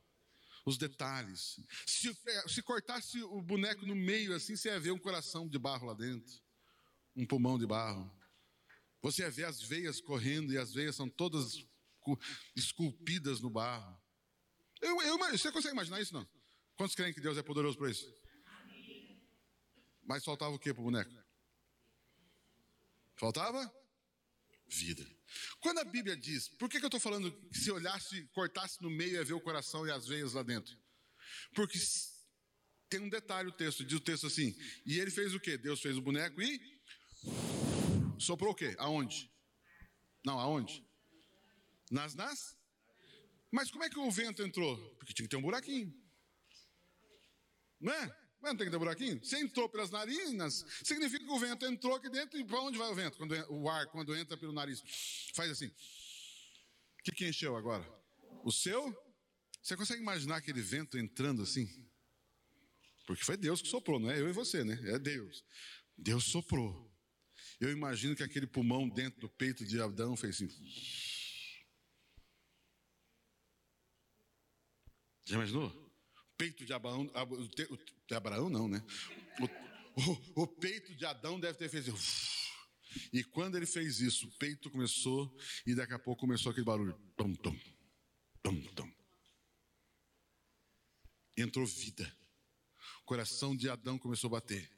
os 0.66 0.76
detalhes. 0.76 1.58
Se, 1.86 2.14
se 2.48 2.62
cortasse 2.62 3.22
o 3.22 3.40
boneco 3.40 3.86
no 3.86 3.94
meio 3.94 4.34
assim, 4.34 4.54
você 4.54 4.68
ia 4.68 4.78
ver 4.78 4.90
um 4.90 4.98
coração 4.98 5.48
de 5.48 5.58
barro 5.58 5.86
lá 5.86 5.94
dentro, 5.94 6.42
um 7.14 7.24
pulmão 7.24 7.58
de 7.58 7.66
barro. 7.66 8.12
Você 9.02 9.28
ver 9.30 9.44
as 9.44 9.62
veias 9.62 10.00
correndo 10.00 10.52
e 10.52 10.58
as 10.58 10.72
veias 10.72 10.96
são 10.96 11.08
todas 11.08 11.64
esculpidas 12.54 13.40
no 13.40 13.50
barro. 13.50 13.96
Eu, 14.80 15.00
eu, 15.02 15.18
você 15.18 15.50
consegue 15.50 15.74
imaginar 15.74 16.00
isso, 16.00 16.14
não? 16.14 16.26
Quantos 16.76 16.94
creem 16.94 17.12
que 17.12 17.20
Deus 17.20 17.38
é 17.38 17.42
poderoso 17.42 17.78
para 17.78 17.90
isso? 17.90 18.06
Mas 20.04 20.24
faltava 20.24 20.54
o 20.54 20.58
que 20.58 20.72
para 20.72 20.80
o 20.80 20.84
boneco? 20.84 21.10
Faltava? 23.16 23.72
Vida. 24.68 25.06
Quando 25.60 25.78
a 25.78 25.84
Bíblia 25.84 26.16
diz, 26.16 26.48
por 26.48 26.68
que, 26.68 26.78
que 26.78 26.84
eu 26.84 26.88
estou 26.88 27.00
falando 27.00 27.32
que 27.48 27.58
se 27.58 27.70
olhasse, 27.70 28.24
cortasse 28.28 28.80
no 28.82 28.90
meio 28.90 29.14
ia 29.14 29.24
ver 29.24 29.32
o 29.32 29.40
coração 29.40 29.86
e 29.86 29.90
as 29.90 30.06
veias 30.06 30.32
lá 30.34 30.42
dentro? 30.42 30.76
Porque 31.54 31.78
tem 32.88 33.00
um 33.00 33.08
detalhe 33.08 33.48
o 33.48 33.52
texto, 33.52 33.84
diz 33.84 33.98
o 33.98 34.00
texto 34.00 34.26
assim, 34.26 34.56
e 34.84 34.98
ele 34.98 35.10
fez 35.10 35.34
o 35.34 35.40
quê? 35.40 35.56
Deus 35.56 35.80
fez 35.80 35.96
o 35.96 36.02
boneco 36.02 36.40
e 36.40 36.60
soprou 38.18 38.52
o 38.52 38.54
quê? 38.54 38.74
Aonde? 38.78 39.30
Não, 40.24 40.38
aonde? 40.38 40.84
Nas 41.90 42.14
nas? 42.14 42.56
Mas 43.50 43.70
como 43.70 43.84
é 43.84 43.90
que 43.90 43.98
o 43.98 44.10
vento 44.10 44.42
entrou? 44.42 44.76
Porque 44.96 45.12
tinha 45.12 45.24
que 45.26 45.30
ter 45.30 45.36
um 45.36 45.42
buraquinho. 45.42 45.94
Não 47.80 47.92
é? 47.92 48.06
Mas 48.40 48.50
não 48.52 48.56
tem 48.56 48.66
que 48.66 48.70
ter 48.70 48.76
um 48.76 48.80
buraquinho? 48.80 49.24
Se 49.24 49.36
entrou 49.40 49.68
pelas 49.68 49.90
narinas, 49.90 50.64
significa 50.82 51.24
que 51.24 51.30
o 51.30 51.38
vento 51.38 51.64
entrou 51.64 51.94
aqui 51.94 52.08
dentro 52.08 52.38
e 52.38 52.44
para 52.44 52.60
onde 52.60 52.78
vai 52.78 52.90
o 52.90 52.94
vento? 52.94 53.16
Quando, 53.16 53.32
o 53.50 53.68
ar, 53.68 53.86
quando 53.86 54.16
entra 54.16 54.36
pelo 54.36 54.52
nariz. 54.52 54.82
Faz 55.34 55.50
assim. 55.50 55.68
O 55.68 57.02
que, 57.04 57.12
que 57.12 57.28
encheu 57.28 57.56
agora? 57.56 57.86
O 58.44 58.52
seu? 58.52 58.94
Você 59.62 59.76
consegue 59.76 60.02
imaginar 60.02 60.36
aquele 60.36 60.60
vento 60.60 60.98
entrando 60.98 61.42
assim? 61.42 61.68
Porque 63.06 63.24
foi 63.24 63.36
Deus 63.36 63.62
que 63.62 63.68
soprou, 63.68 63.98
não 63.98 64.10
é 64.10 64.20
eu 64.20 64.28
e 64.28 64.32
você, 64.32 64.64
né? 64.64 64.78
É 64.84 64.98
Deus. 64.98 65.44
Deus 65.96 66.24
soprou. 66.24 66.92
Eu 67.58 67.70
imagino 67.70 68.14
que 68.14 68.22
aquele 68.22 68.46
pulmão 68.46 68.88
dentro 68.88 69.20
do 69.20 69.28
peito 69.28 69.64
de 69.64 69.80
Adão 69.80 70.16
fez 70.16 70.36
assim. 70.36 70.48
Já 75.24 75.36
imaginou? 75.36 75.86
peito 76.36 76.64
de 76.64 76.72
Abraão, 76.72 77.10
de 78.06 78.14
Abraão 78.14 78.48
não, 78.48 78.68
né? 78.68 78.84
O, 79.40 80.10
o, 80.10 80.42
o, 80.42 80.46
peito 80.46 80.94
de 80.94 81.04
Adão 81.06 81.40
deve 81.40 81.58
ter 81.58 81.68
feito. 81.68 81.94
E 83.12 83.24
quando 83.24 83.56
ele 83.56 83.66
fez 83.66 84.00
isso, 84.00 84.26
o 84.26 84.32
peito 84.32 84.70
começou 84.70 85.34
e 85.66 85.74
daqui 85.74 85.94
a 85.94 85.98
pouco 85.98 86.20
começou 86.20 86.50
aquele 86.50 86.66
barulho. 86.66 86.94
Tom, 87.16 87.34
tom, 87.34 87.56
tom, 88.42 88.60
tom. 88.74 88.92
Entrou 91.36 91.66
vida. 91.66 92.10
O 93.02 93.04
coração 93.04 93.56
de 93.56 93.68
Adão 93.68 93.98
começou 93.98 94.28
a 94.28 94.32
bater. 94.32 94.70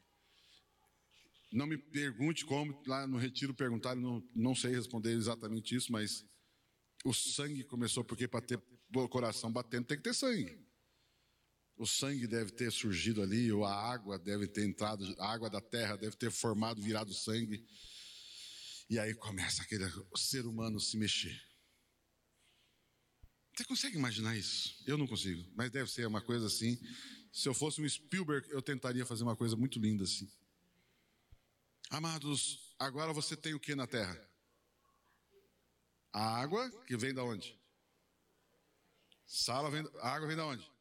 Não 1.51 1.67
me 1.67 1.79
pergunte 1.79 2.45
como, 2.45 2.81
lá 2.87 3.07
no 3.07 3.17
retiro 3.17 3.55
perguntaram, 3.55 4.01
não, 4.01 4.29
não 4.35 4.55
sei 4.55 4.75
responder 4.75 5.13
exatamente 5.13 5.75
isso, 5.75 5.91
mas 5.91 6.25
o 7.05 7.15
sangue 7.15 7.65
começou, 7.65 8.05
porque 8.05 8.29
para 8.29 8.45
ter 8.45 8.61
o 8.95 9.09
coração 9.09 9.51
batendo 9.51 9.87
tem 9.87 9.97
que 9.97 10.03
ter 10.03 10.15
sangue 10.15 10.69
o 11.79 11.87
sangue 11.87 12.27
deve 12.27 12.51
ter 12.51 12.71
surgido 12.73 13.23
ali, 13.23 13.51
ou 13.53 13.65
a 13.65 13.73
água 13.73 14.19
deve 14.19 14.49
ter 14.49 14.67
entrado, 14.67 15.05
a 15.19 15.33
água 15.33 15.49
da 15.49 15.61
terra 15.61 15.97
deve 15.97 16.17
ter 16.17 16.31
formado, 16.31 16.83
virado 16.83 17.15
sangue. 17.15 17.65
E 18.91 18.99
aí 18.99 19.15
começa 19.15 19.63
aquele 19.63 19.85
ser 20.17 20.45
humano 20.45 20.81
se 20.81 20.97
mexer. 20.97 21.41
Você 23.55 23.65
consegue 23.65 23.97
imaginar 23.97 24.37
isso? 24.37 24.83
Eu 24.87 24.99
não 24.99 25.07
consigo, 25.07 25.45
mas 25.55 25.71
deve 25.71 25.91
ser 25.91 26.07
uma 26.07 26.21
coisa 26.21 26.47
assim. 26.47 26.79
Se 27.33 27.49
eu 27.49 27.55
fosse 27.55 27.81
um 27.81 27.89
Spielberg, 27.89 28.49
eu 28.51 28.61
tentaria 28.61 29.07
fazer 29.07 29.23
uma 29.23 29.37
coisa 29.37 29.57
muito 29.57 29.79
linda 29.79 30.05
assim. 30.05 30.29
Amados, 31.91 32.75
agora 32.79 33.13
você 33.13 33.37
tem 33.37 33.55
o 33.55 33.61
que 33.61 33.75
na 33.75 33.87
terra? 33.87 34.19
A 36.13 36.41
água 36.41 36.71
que 36.87 36.97
vem 36.97 37.15
da 37.15 37.23
onde? 37.25 37.59
Sala 39.27 39.71
vem, 39.71 39.87
a 40.01 40.09
água 40.09 40.27
vem 40.27 40.37
da 40.37 40.47
onde? 40.47 40.79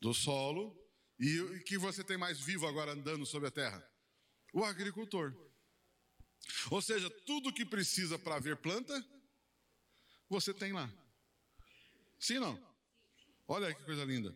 do 0.00 0.14
solo. 0.14 0.76
E 1.18 1.40
o 1.40 1.64
que 1.64 1.76
você 1.76 2.04
tem 2.04 2.16
mais 2.16 2.38
vivo 2.38 2.66
agora 2.66 2.92
andando 2.92 3.26
sobre 3.26 3.48
a 3.48 3.50
terra? 3.50 3.84
O 4.52 4.64
agricultor. 4.64 5.34
Ou 6.70 6.80
seja, 6.80 7.10
tudo 7.26 7.52
que 7.52 7.64
precisa 7.64 8.18
para 8.18 8.36
haver 8.36 8.56
planta, 8.56 9.04
você 10.28 10.54
tem 10.54 10.72
lá. 10.72 10.88
Sim 12.20 12.38
não? 12.38 12.56
Olha 13.48 13.74
que 13.74 13.82
coisa 13.84 14.04
linda. 14.04 14.34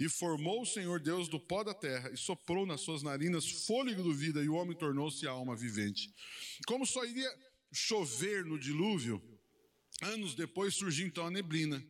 E 0.00 0.08
formou 0.08 0.62
o 0.62 0.66
Senhor 0.66 1.00
Deus 1.00 1.28
do 1.28 1.38
pó 1.38 1.62
da 1.62 1.74
terra 1.74 2.10
e 2.10 2.16
soprou 2.16 2.66
nas 2.66 2.80
suas 2.80 3.02
narinas 3.02 3.66
fôlego 3.66 4.02
do 4.02 4.12
vida 4.12 4.42
e 4.42 4.48
o 4.48 4.54
homem 4.54 4.76
tornou-se 4.76 5.26
alma 5.26 5.54
vivente. 5.56 6.12
Como 6.66 6.86
só 6.86 7.04
iria 7.04 7.30
chover 7.72 8.44
no 8.44 8.58
dilúvio, 8.58 9.22
anos 10.02 10.34
depois 10.34 10.74
surgiu 10.74 11.06
então 11.06 11.26
a 11.26 11.30
neblina. 11.30 11.84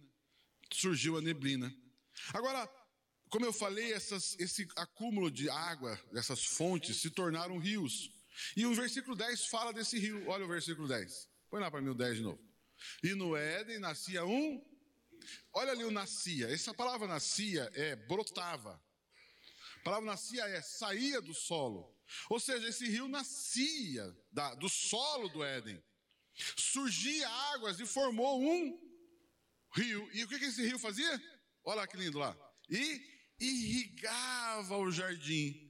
Surgiu 0.72 1.16
a 1.16 1.20
neblina. 1.20 1.74
Agora, 2.32 2.68
como 3.28 3.44
eu 3.44 3.52
falei, 3.52 3.92
essas, 3.92 4.36
esse 4.38 4.66
acúmulo 4.76 5.30
de 5.30 5.48
água, 5.50 6.00
essas 6.14 6.44
fontes, 6.44 7.00
se 7.00 7.10
tornaram 7.10 7.58
rios. 7.58 8.10
E 8.56 8.66
o 8.66 8.74
versículo 8.74 9.16
10 9.16 9.46
fala 9.46 9.72
desse 9.72 9.98
rio. 9.98 10.28
Olha 10.28 10.44
o 10.44 10.48
versículo 10.48 10.88
10. 10.88 11.28
Põe 11.50 11.60
lá 11.60 11.70
para 11.70 11.80
mim 11.80 11.90
o 11.90 11.94
10 11.94 12.18
de 12.18 12.22
novo. 12.22 12.40
E 13.02 13.14
no 13.14 13.36
Éden 13.36 13.78
nascia 13.78 14.24
um. 14.24 14.62
Olha 15.52 15.72
ali 15.72 15.84
o 15.84 15.90
nascia. 15.90 16.50
Essa 16.52 16.74
palavra 16.74 17.06
nascia 17.06 17.70
é 17.74 17.96
brotava. 17.96 18.82
A 19.80 19.84
palavra 19.84 20.06
nascia 20.06 20.44
é 20.44 20.62
saía 20.62 21.20
do 21.20 21.34
solo. 21.34 21.94
Ou 22.28 22.38
seja, 22.38 22.68
esse 22.68 22.88
rio 22.88 23.08
nascia 23.08 24.14
da, 24.30 24.54
do 24.54 24.68
solo 24.68 25.28
do 25.28 25.42
Éden. 25.42 25.82
Surgia 26.56 27.28
águas 27.28 27.78
e 27.80 27.86
formou 27.86 28.40
um 28.40 28.78
rio. 29.74 30.08
E 30.12 30.24
o 30.24 30.28
que, 30.28 30.38
que 30.38 30.46
esse 30.46 30.64
rio 30.64 30.78
fazia? 30.78 31.22
Olha 31.64 31.86
que 31.86 31.96
lindo 31.96 32.18
lá. 32.18 32.36
E 32.68 33.02
irrigava 33.38 34.76
o 34.78 34.90
jardim. 34.90 35.64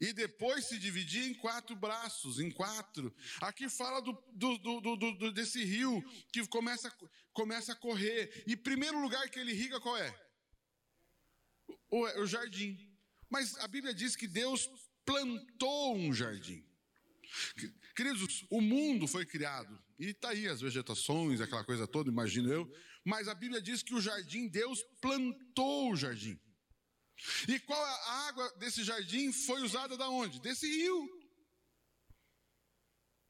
E 0.00 0.12
depois 0.12 0.66
se 0.66 0.78
dividia 0.78 1.26
em 1.26 1.34
quatro 1.34 1.74
braços, 1.76 2.38
em 2.38 2.50
quatro. 2.50 3.14
Aqui 3.40 3.68
fala 3.68 4.00
do, 4.00 4.12
do, 4.32 4.58
do, 4.58 5.32
desse 5.32 5.64
rio 5.64 6.02
que 6.32 6.46
começa, 6.48 6.94
começa 7.40 7.72
a 7.72 7.76
correr. 7.76 8.44
E 8.46 8.54
primeiro 8.54 9.00
lugar 9.00 9.26
que 9.30 9.38
ele 9.38 9.52
irriga 9.52 9.80
qual 9.80 9.96
é? 9.96 10.14
O, 11.90 12.04
o 12.20 12.26
jardim. 12.26 12.78
Mas 13.30 13.56
a 13.58 13.66
Bíblia 13.66 13.94
diz 13.94 14.14
que 14.14 14.28
Deus 14.28 14.68
plantou 15.06 15.96
um 15.96 16.12
jardim. 16.12 16.62
Queridos, 17.96 18.44
o 18.50 18.60
mundo 18.60 19.06
foi 19.06 19.24
criado, 19.24 19.78
e 19.98 20.08
está 20.08 20.30
aí 20.30 20.46
as 20.48 20.60
vegetações, 20.60 21.40
aquela 21.40 21.64
coisa 21.64 21.86
toda, 21.86 22.10
imagino 22.10 22.52
eu, 22.52 22.70
mas 23.04 23.28
a 23.28 23.34
Bíblia 23.34 23.62
diz 23.62 23.82
que 23.82 23.94
o 23.94 24.00
jardim, 24.00 24.48
Deus 24.48 24.82
plantou 25.00 25.92
o 25.92 25.96
jardim. 25.96 26.38
E 27.48 27.58
qual 27.60 27.82
a 27.82 28.28
água 28.28 28.52
desse 28.58 28.82
jardim 28.82 29.32
foi 29.32 29.62
usada 29.62 29.96
da 29.96 30.08
onde? 30.08 30.40
Desse 30.40 30.66
rio. 30.66 31.19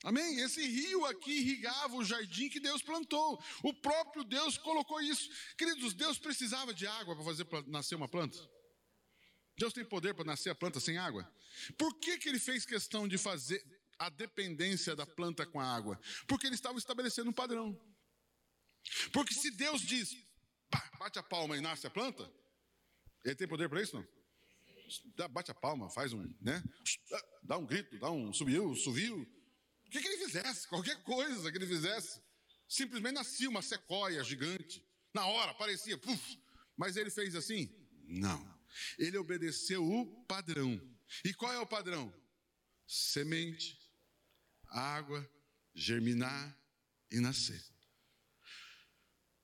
Amém? 0.02 0.40
Esse 0.40 0.66
rio 0.66 1.04
aqui 1.04 1.30
irrigava 1.30 1.94
o 1.94 2.04
jardim 2.04 2.48
que 2.48 2.58
Deus 2.58 2.82
plantou. 2.82 3.42
O 3.62 3.74
próprio 3.74 4.24
Deus 4.24 4.56
colocou 4.56 5.00
isso. 5.00 5.28
Queridos, 5.56 5.92
Deus 5.92 6.18
precisava 6.18 6.72
de 6.72 6.86
água 6.86 7.14
para 7.14 7.24
fazer 7.24 7.46
nascer 7.66 7.96
uma 7.96 8.08
planta? 8.08 8.38
Deus 9.58 9.74
tem 9.74 9.84
poder 9.84 10.14
para 10.14 10.24
nascer 10.24 10.48
a 10.48 10.54
planta 10.54 10.80
sem 10.80 10.96
água? 10.96 11.30
Por 11.76 11.98
que, 11.98 12.16
que 12.16 12.30
ele 12.30 12.38
fez 12.38 12.64
questão 12.64 13.06
de 13.06 13.18
fazer 13.18 13.62
a 13.98 14.08
dependência 14.08 14.96
da 14.96 15.06
planta 15.06 15.44
com 15.44 15.60
a 15.60 15.66
água? 15.66 16.00
Porque 16.26 16.46
ele 16.46 16.54
estava 16.54 16.78
estabelecendo 16.78 17.28
um 17.28 17.34
padrão. 17.34 17.78
Porque 19.12 19.34
se 19.34 19.50
Deus 19.50 19.82
diz, 19.82 20.16
pá, 20.70 20.90
bate 20.98 21.18
a 21.18 21.22
palma 21.22 21.58
e 21.58 21.60
nasce 21.60 21.86
a 21.86 21.90
planta, 21.90 22.32
ele 23.22 23.34
tem 23.34 23.46
poder 23.46 23.68
para 23.68 23.82
isso, 23.82 23.94
não? 23.94 25.28
Bate 25.28 25.50
a 25.50 25.54
palma, 25.54 25.90
faz 25.90 26.14
um, 26.14 26.22
né? 26.40 26.64
Dá 27.42 27.58
um 27.58 27.66
grito, 27.66 27.98
dá 27.98 28.10
um 28.10 28.32
subiu, 28.32 28.74
subiu. 28.74 29.39
O 29.90 29.92
que, 29.92 30.00
que 30.00 30.06
ele 30.06 30.24
fizesse? 30.24 30.68
Qualquer 30.68 31.02
coisa 31.02 31.50
que 31.50 31.58
ele 31.58 31.66
fizesse. 31.66 32.22
Simplesmente 32.68 33.14
nascia 33.14 33.48
uma 33.48 33.60
sequoia 33.60 34.22
gigante. 34.22 34.86
Na 35.12 35.26
hora, 35.26 35.52
parecia, 35.54 35.98
puf. 35.98 36.38
Mas 36.76 36.96
ele 36.96 37.10
fez 37.10 37.34
assim? 37.34 37.68
Não. 38.04 38.40
Ele 38.96 39.18
obedeceu 39.18 39.84
o 39.84 40.24
padrão. 40.26 40.80
E 41.24 41.34
qual 41.34 41.52
é 41.52 41.58
o 41.58 41.66
padrão? 41.66 42.14
Semente, 42.86 43.76
água, 44.68 45.28
germinar 45.74 46.56
e 47.10 47.18
nascer. 47.18 47.60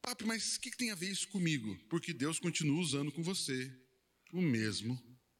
Papi, 0.00 0.24
mas 0.26 0.54
o 0.54 0.60
que, 0.60 0.70
que 0.70 0.76
tem 0.76 0.92
a 0.92 0.94
ver 0.94 1.10
isso 1.10 1.26
comigo? 1.26 1.76
Porque 1.88 2.12
Deus 2.12 2.38
continua 2.38 2.80
usando 2.80 3.10
com 3.10 3.20
você 3.24 3.68
o 4.32 4.40
mesmo 4.40 4.96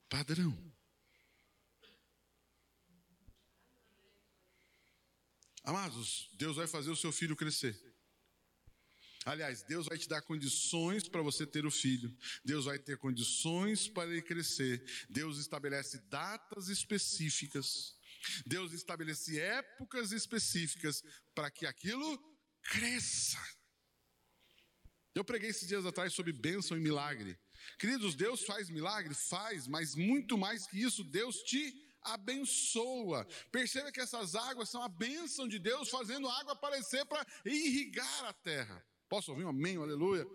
padrão. 0.09 0.76
Amados, 5.67 6.31
Deus 6.35 6.57
vai 6.57 6.69
fazer 6.69 6.91
o 6.91 6.97
seu 6.97 7.11
filho 7.11 7.35
crescer. 7.35 7.77
Aliás, 9.25 9.65
Deus 9.65 9.87
vai 9.87 9.99
te 9.99 10.09
dar 10.09 10.23
condições 10.23 11.09
para 11.09 11.21
você 11.23 11.45
ter 11.45 11.67
o 11.67 11.73
filho. 11.73 12.17
Deus 12.45 12.67
vai 12.67 12.79
ter 12.79 12.97
condições 12.97 13.89
para 13.89 14.09
ele 14.09 14.23
crescer. 14.23 14.81
Deus 15.11 15.39
estabelece 15.39 15.99
datas 16.09 16.69
específicas. 16.69 17.97
Deus 18.47 18.73
estabelece 18.73 19.41
épocas 19.41 20.13
específicas 20.13 21.03
para 21.35 21.51
que 21.51 21.67
aquilo 21.67 22.17
cresça. 22.63 23.45
Eu 25.17 25.25
preguei 25.25 25.51
esses 25.51 25.67
dias 25.67 25.85
atrás 25.85 26.13
sobre 26.13 26.33
bênção 26.33 26.77
e 26.77 26.81
milagre. 26.81 27.37
Queridos, 27.77 28.15
Deus 28.15 28.45
faz 28.45 28.71
milagre? 28.71 29.13
Faz, 29.15 29.67
mas 29.67 29.97
muito 29.97 30.39
mais 30.39 30.65
que 30.69 30.81
isso, 30.81 31.03
Deus 31.03 31.39
te 31.39 31.86
abençoa. 32.13 33.27
Perceba 33.51 33.93
que 33.93 34.01
essas 34.01 34.35
águas 34.35 34.69
são 34.69 34.83
a 34.83 34.89
bênção 34.89 35.47
de 35.47 35.59
Deus, 35.59 35.89
fazendo 35.89 36.29
água 36.29 36.53
aparecer 36.53 37.05
para 37.07 37.27
irrigar 37.45 38.25
a 38.25 38.33
terra. 38.33 38.85
Posso 39.09 39.31
ouvir 39.31 39.45
um 39.45 39.51
amém, 39.51 39.77
aleluia? 39.77 40.27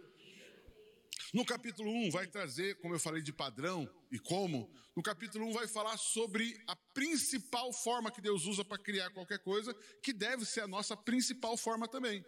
No 1.33 1.45
capítulo 1.45 1.89
1 1.89 2.11
vai 2.11 2.27
trazer, 2.27 2.75
como 2.79 2.93
eu 2.93 2.99
falei 2.99 3.21
de 3.21 3.31
padrão 3.31 3.89
e 4.11 4.19
como, 4.19 4.69
no 4.95 5.01
capítulo 5.01 5.45
1 5.47 5.53
vai 5.53 5.67
falar 5.67 5.97
sobre 5.97 6.61
a 6.67 6.75
principal 6.93 7.71
forma 7.71 8.11
que 8.11 8.21
Deus 8.21 8.45
usa 8.45 8.65
para 8.65 8.77
criar 8.77 9.09
qualquer 9.11 9.39
coisa, 9.39 9.73
que 10.03 10.11
deve 10.11 10.45
ser 10.45 10.61
a 10.61 10.67
nossa 10.67 10.95
principal 10.97 11.55
forma 11.55 11.87
também. 11.87 12.25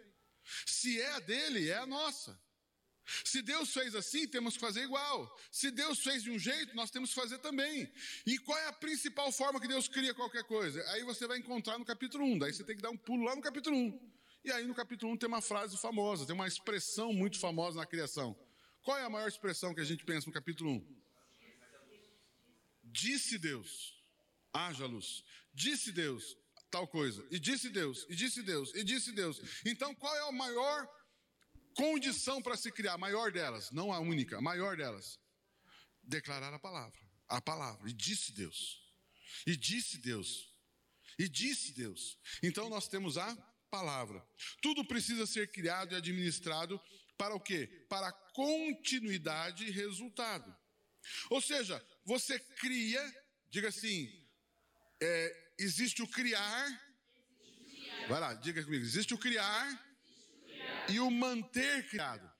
Se 0.66 1.00
é 1.00 1.12
a 1.12 1.20
dele, 1.20 1.68
é 1.68 1.76
a 1.76 1.86
nossa. 1.86 2.38
Se 3.24 3.42
Deus 3.42 3.72
fez 3.72 3.94
assim, 3.94 4.26
temos 4.26 4.54
que 4.54 4.60
fazer 4.60 4.82
igual. 4.82 5.38
Se 5.50 5.70
Deus 5.70 5.98
fez 6.00 6.22
de 6.22 6.30
um 6.30 6.38
jeito, 6.38 6.74
nós 6.74 6.90
temos 6.90 7.10
que 7.10 7.14
fazer 7.14 7.38
também. 7.38 7.92
E 8.26 8.38
qual 8.38 8.58
é 8.58 8.68
a 8.68 8.72
principal 8.72 9.30
forma 9.30 9.60
que 9.60 9.68
Deus 9.68 9.88
cria 9.88 10.14
qualquer 10.14 10.44
coisa? 10.44 10.82
Aí 10.92 11.02
você 11.02 11.26
vai 11.26 11.38
encontrar 11.38 11.78
no 11.78 11.84
capítulo 11.84 12.24
1. 12.24 12.38
Daí 12.38 12.52
você 12.52 12.64
tem 12.64 12.76
que 12.76 12.82
dar 12.82 12.90
um 12.90 12.96
pulo 12.96 13.24
lá 13.24 13.36
no 13.36 13.42
capítulo 13.42 13.76
1. 13.76 14.14
E 14.44 14.52
aí 14.52 14.66
no 14.66 14.74
capítulo 14.74 15.12
1 15.12 15.16
tem 15.16 15.28
uma 15.28 15.40
frase 15.40 15.76
famosa, 15.78 16.26
tem 16.26 16.34
uma 16.34 16.46
expressão 16.46 17.12
muito 17.12 17.38
famosa 17.38 17.78
na 17.78 17.86
criação. 17.86 18.38
Qual 18.82 18.98
é 18.98 19.02
a 19.02 19.08
maior 19.08 19.26
expressão 19.26 19.74
que 19.74 19.80
a 19.80 19.84
gente 19.84 20.04
pensa 20.04 20.26
no 20.26 20.32
capítulo 20.32 20.70
1? 20.70 21.04
Disse 22.84 23.38
Deus, 23.38 23.94
haja 24.52 24.86
luz. 24.86 25.24
Disse 25.54 25.90
Deus, 25.92 26.36
tal 26.70 26.86
coisa. 26.86 27.26
E 27.30 27.38
disse 27.38 27.70
Deus, 27.70 28.06
e 28.08 28.14
disse 28.14 28.42
Deus, 28.42 28.74
e 28.74 28.84
disse 28.84 29.12
Deus. 29.12 29.40
Então 29.64 29.94
qual 29.94 30.14
é 30.14 30.28
a 30.28 30.32
maior 30.32 30.88
condição 31.74 32.40
para 32.40 32.56
se 32.56 32.70
criar? 32.70 32.96
Maior 32.98 33.32
delas, 33.32 33.70
não 33.70 33.92
a 33.92 33.98
única, 34.00 34.38
a 34.38 34.40
maior 34.40 34.76
delas. 34.76 35.18
Declarar 36.02 36.52
a 36.52 36.58
palavra. 36.58 37.00
A 37.28 37.40
palavra. 37.40 37.88
E 37.88 37.92
disse 37.92 38.32
Deus. 38.32 38.82
E 39.46 39.56
disse 39.56 39.98
Deus. 39.98 40.52
E 41.18 41.28
disse 41.28 41.72
Deus. 41.72 42.18
Então 42.42 42.68
nós 42.68 42.88
temos 42.88 43.16
a 43.18 43.34
palavra. 43.70 44.24
Tudo 44.62 44.84
precisa 44.84 45.26
ser 45.26 45.50
criado 45.50 45.92
e 45.92 45.96
administrado 45.96 46.80
para 47.16 47.34
o 47.34 47.40
quê? 47.40 47.86
Para 47.88 48.12
continuidade 48.12 49.64
e 49.64 49.70
resultado. 49.70 50.54
Ou 51.30 51.40
seja, 51.40 51.84
você 52.04 52.38
cria, 52.38 53.02
diga 53.50 53.68
assim, 53.68 54.08
é, 55.00 55.52
existe 55.58 56.02
o 56.02 56.08
criar. 56.08 56.80
Vai 58.08 58.20
lá, 58.20 58.34
diga 58.34 58.62
comigo. 58.62 58.84
Existe 58.84 59.14
o 59.14 59.18
criar, 59.18 59.93
e 60.88 61.00
o 61.00 61.10
manter 61.10 61.88
criado. 61.88 62.30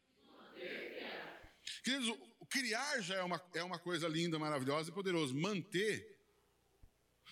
Queridos, 1.83 2.09
o 2.41 2.47
criar 2.47 3.01
já 3.01 3.17
é 3.17 3.23
uma, 3.23 3.51
é 3.55 3.63
uma 3.63 3.79
coisa 3.79 4.09
linda, 4.09 4.39
maravilhosa 4.39 4.91
e 4.91 4.95
poderosa. 4.95 5.35
Manter. 5.35 6.19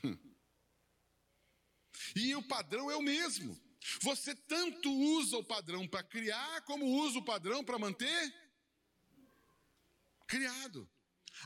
Hum. 0.05 0.19
E 2.17 2.35
o 2.35 2.43
padrão 2.43 2.91
é 2.91 2.97
o 2.97 3.03
mesmo. 3.03 3.59
Você 4.03 4.35
tanto 4.35 4.91
usa 4.93 5.37
o 5.37 5.45
padrão 5.45 5.89
para 5.89 6.03
criar, 6.03 6.63
como 6.63 6.85
usa 6.85 7.19
o 7.19 7.25
padrão 7.25 7.65
para 7.65 7.79
manter 7.79 8.35
criado. 10.27 10.89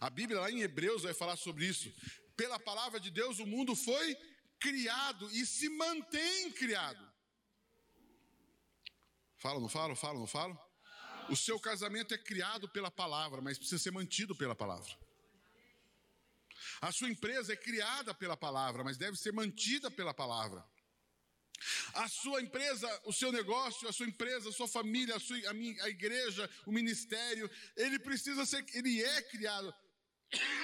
A 0.00 0.11
Bíblia 0.11 0.40
lá 0.40 0.50
em 0.50 0.61
Hebreus 0.61 1.02
vai 1.02 1.14
falar 1.14 1.37
sobre 1.37 1.66
isso. 1.66 1.92
Pela 2.37 2.59
palavra 2.59 3.00
de 3.00 3.11
Deus, 3.11 3.38
o 3.38 3.46
mundo 3.46 3.74
foi 3.74 4.16
criado 4.59 5.31
e 5.31 5.46
se 5.46 5.68
mantém 5.68 6.52
criado. 6.52 7.06
Fala, 9.46 9.61
não 9.61 9.68
falo? 9.68 9.94
Fala, 9.94 10.18
não 10.18 10.26
falo? 10.26 10.61
O 11.28 11.37
seu 11.37 11.61
casamento 11.61 12.12
é 12.12 12.18
criado 12.18 12.68
pela 12.68 12.90
palavra, 12.90 13.40
mas 13.40 13.56
precisa 13.56 13.80
ser 13.80 13.92
mantido 13.92 14.35
pela 14.35 14.56
palavra. 14.56 14.92
A 16.80 16.90
sua 16.90 17.09
empresa 17.09 17.52
é 17.52 17.56
criada 17.56 18.12
pela 18.12 18.37
palavra, 18.37 18.82
mas 18.82 18.96
deve 18.96 19.16
ser 19.16 19.32
mantida 19.32 19.88
pela 19.88 20.12
palavra. 20.12 20.66
A 21.94 22.09
sua 22.09 22.42
empresa, 22.42 22.88
o 23.04 23.12
seu 23.12 23.30
negócio, 23.30 23.88
a 23.88 23.92
sua 23.92 24.06
empresa, 24.06 24.48
a 24.48 24.52
sua 24.52 24.66
família, 24.66 25.14
a, 25.14 25.20
sua, 25.20 25.38
a, 25.48 25.54
minha, 25.54 25.80
a 25.85 25.88
igreja, 25.88 26.50
o 26.66 26.72
ministério, 26.72 27.48
ele 27.76 28.00
precisa 28.00 28.44
ser, 28.44 28.66
ele 28.74 29.00
é 29.00 29.22
criado, 29.22 29.72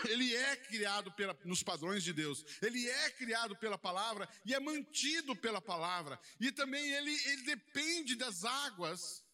ele 0.09 0.35
é 0.35 0.57
criado 0.57 1.13
pela, 1.13 1.39
nos 1.45 1.63
padrões 1.63 2.03
de 2.03 2.13
Deus, 2.13 2.45
ele 2.61 2.89
é 2.89 3.11
criado 3.11 3.57
pela 3.57 3.79
palavra 3.79 4.29
e 4.45 4.55
é 4.55 4.61
mantido 4.61 5.35
pela 5.37 5.61
palavra, 5.61 6.19
e 6.41 6.51
também 6.53 6.91
ele, 6.93 7.13
ele 7.27 7.43
depende 7.43 8.15
das 8.15 8.45
águas, 8.45 9.25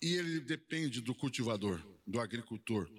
e 0.00 0.14
ele 0.14 0.40
depende 0.40 1.00
do 1.00 1.14
cultivador, 1.14 1.80
do 2.06 2.20
agricultor. 2.20 2.90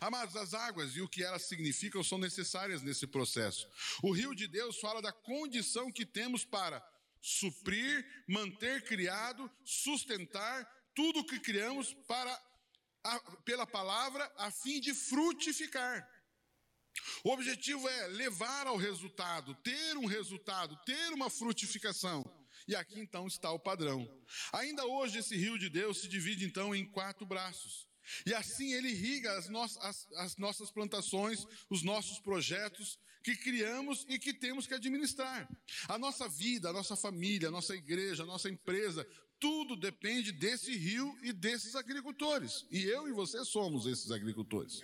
Amados, 0.00 0.34
as 0.36 0.54
águas 0.54 0.96
e 0.96 1.02
o 1.02 1.08
que 1.08 1.22
elas 1.22 1.42
significam 1.42 2.02
são 2.02 2.18
necessárias 2.18 2.82
nesse 2.82 3.06
processo. 3.06 3.68
O 4.02 4.10
rio 4.10 4.34
de 4.34 4.46
Deus 4.46 4.78
fala 4.80 5.02
da 5.02 5.12
condição 5.12 5.92
que 5.92 6.06
temos 6.06 6.44
para 6.44 6.82
suprir, 7.20 8.06
manter 8.26 8.82
criado, 8.84 9.50
sustentar 9.64 10.66
tudo 10.94 11.20
o 11.20 11.26
que 11.26 11.38
criamos 11.38 11.92
para 12.06 12.34
a, 13.06 13.20
pela 13.44 13.66
palavra 13.66 14.30
a 14.36 14.50
fim 14.50 14.80
de 14.80 14.92
frutificar. 14.92 16.08
O 17.22 17.30
objetivo 17.30 17.88
é 17.88 18.06
levar 18.08 18.66
ao 18.66 18.76
resultado, 18.76 19.54
ter 19.56 19.96
um 19.96 20.06
resultado, 20.06 20.76
ter 20.84 21.12
uma 21.12 21.30
frutificação. 21.30 22.24
E 22.66 22.74
aqui 22.74 22.98
então 22.98 23.26
está 23.26 23.50
o 23.52 23.60
padrão. 23.60 24.08
Ainda 24.52 24.84
hoje 24.84 25.18
esse 25.18 25.36
rio 25.36 25.58
de 25.58 25.68
Deus 25.68 26.00
se 26.00 26.08
divide 26.08 26.44
então 26.44 26.74
em 26.74 26.84
quatro 26.84 27.24
braços. 27.24 27.86
E 28.24 28.34
assim 28.34 28.72
ele 28.72 28.88
irriga 28.88 29.36
as, 29.36 29.48
no 29.48 29.60
as, 29.60 30.08
as 30.14 30.36
nossas 30.36 30.70
plantações, 30.70 31.44
os 31.68 31.82
nossos 31.82 32.18
projetos 32.18 32.98
que 33.22 33.36
criamos 33.36 34.06
e 34.08 34.18
que 34.18 34.32
temos 34.32 34.66
que 34.66 34.74
administrar. 34.74 35.48
A 35.88 35.98
nossa 35.98 36.28
vida, 36.28 36.70
a 36.70 36.72
nossa 36.72 36.94
família, 36.94 37.48
a 37.48 37.50
nossa 37.50 37.74
igreja, 37.74 38.22
a 38.22 38.26
nossa 38.26 38.48
empresa, 38.48 39.06
tudo 39.38 39.76
depende 39.76 40.32
desse 40.32 40.76
rio 40.76 41.16
e 41.22 41.32
desses 41.32 41.74
agricultores. 41.74 42.66
E 42.70 42.84
eu 42.84 43.08
e 43.08 43.12
você 43.12 43.44
somos 43.44 43.86
esses 43.86 44.10
agricultores. 44.10 44.82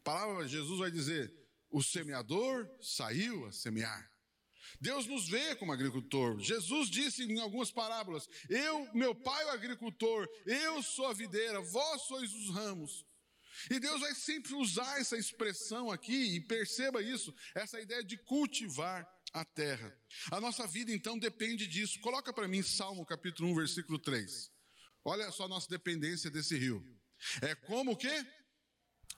A 0.00 0.02
palavra 0.04 0.44
de 0.44 0.52
Jesus 0.52 0.78
vai 0.78 0.90
dizer: 0.90 1.32
o 1.70 1.82
semeador 1.82 2.68
saiu 2.80 3.46
a 3.46 3.52
semear. 3.52 4.10
Deus 4.80 5.06
nos 5.06 5.28
vê 5.28 5.54
como 5.56 5.72
agricultor. 5.72 6.38
Jesus 6.38 6.90
disse 6.90 7.24
em 7.24 7.40
algumas 7.40 7.70
parábolas: 7.70 8.28
Eu, 8.48 8.88
meu 8.94 9.14
pai, 9.14 9.44
o 9.46 9.50
agricultor, 9.50 10.28
eu 10.46 10.82
sou 10.82 11.06
a 11.06 11.12
videira, 11.12 11.60
vós 11.60 12.02
sois 12.02 12.32
os 12.32 12.50
ramos. 12.54 13.06
E 13.70 13.80
Deus 13.80 14.00
vai 14.00 14.14
sempre 14.14 14.54
usar 14.54 15.00
essa 15.00 15.16
expressão 15.16 15.90
aqui, 15.90 16.36
e 16.36 16.40
perceba 16.40 17.02
isso, 17.02 17.34
essa 17.54 17.80
ideia 17.80 18.04
de 18.04 18.16
cultivar 18.16 19.04
a 19.32 19.44
terra. 19.44 19.96
A 20.30 20.40
nossa 20.40 20.66
vida 20.66 20.92
então 20.92 21.18
depende 21.18 21.66
disso. 21.66 22.00
Coloca 22.00 22.32
para 22.32 22.48
mim 22.48 22.62
Salmo 22.62 23.04
capítulo 23.04 23.50
1, 23.52 23.54
versículo 23.54 23.98
3. 23.98 24.50
Olha 25.04 25.30
só 25.30 25.44
a 25.44 25.48
nossa 25.48 25.68
dependência 25.68 26.30
desse 26.30 26.56
rio. 26.56 26.82
É 27.42 27.54
como 27.54 27.92
o 27.92 27.96
quê? 27.96 28.26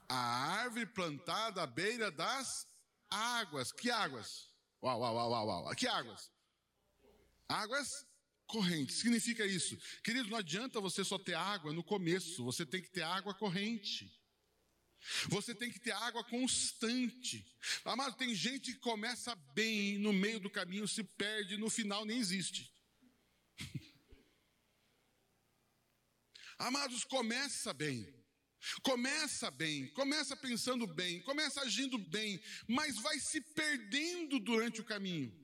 A 0.09 0.17
árvore 0.17 0.87
plantada 0.87 1.63
à 1.63 1.67
beira 1.67 2.11
das 2.11 2.67
águas. 3.09 3.73
Que 3.73 3.91
águas? 3.91 4.49
Uau, 4.83 5.01
uau, 5.01 5.15
uau, 5.15 5.31
uau, 5.31 5.65
uau. 5.65 5.75
Que 5.75 5.87
águas? 5.87 6.31
Águas 7.49 7.89
correntes. 8.47 8.99
Significa 8.99 9.45
isso. 9.45 9.77
Querido, 10.03 10.29
não 10.29 10.39
adianta 10.39 10.81
você 10.81 11.05
só 11.05 11.19
ter 11.19 11.35
água 11.35 11.73
no 11.73 11.85
começo, 11.85 12.45
você 12.45 12.67
tem 12.67 12.83
que 12.83 12.91
ter 12.91 13.03
água 13.03 13.35
corrente. 13.35 14.11
Você 15.29 15.55
tem 15.55 15.71
que 15.71 15.81
ter 15.81 15.93
água 15.93 16.23
constante. 16.25 17.47
Amado, 17.85 18.17
tem 18.17 18.35
gente 18.35 18.73
que 18.73 18.79
começa 18.79 19.35
bem, 19.55 19.99
no 19.99 20.13
meio 20.13 20.41
do 20.41 20.51
caminho 20.51 20.87
se 20.87 21.03
perde, 21.03 21.57
no 21.57 21.71
final 21.71 22.05
nem 22.05 22.19
existe. 22.19 22.73
Amados, 26.59 27.05
começa 27.05 27.73
bem. 27.73 28.21
Começa 28.83 29.51
bem, 29.51 29.89
começa 29.95 30.37
pensando 30.37 30.87
bem, 30.87 31.23
começa 31.23 31.63
agindo 31.63 31.97
bem, 31.97 32.39
mas 32.69 32.97
vai 32.97 33.19
se 33.19 33.41
perdendo 33.41 34.39
durante 34.39 34.83
o 34.83 34.85
caminho. 34.85 35.35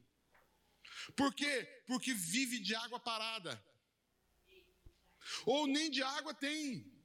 Por 1.17 1.35
quê? 1.35 1.65
Porque 1.87 2.13
vive 2.13 2.59
de 2.59 2.75
água 2.75 3.01
parada. 3.01 3.63
Ou 5.47 5.67
nem 5.67 5.91
de 5.91 6.03
água 6.03 6.35
tem. 6.35 6.96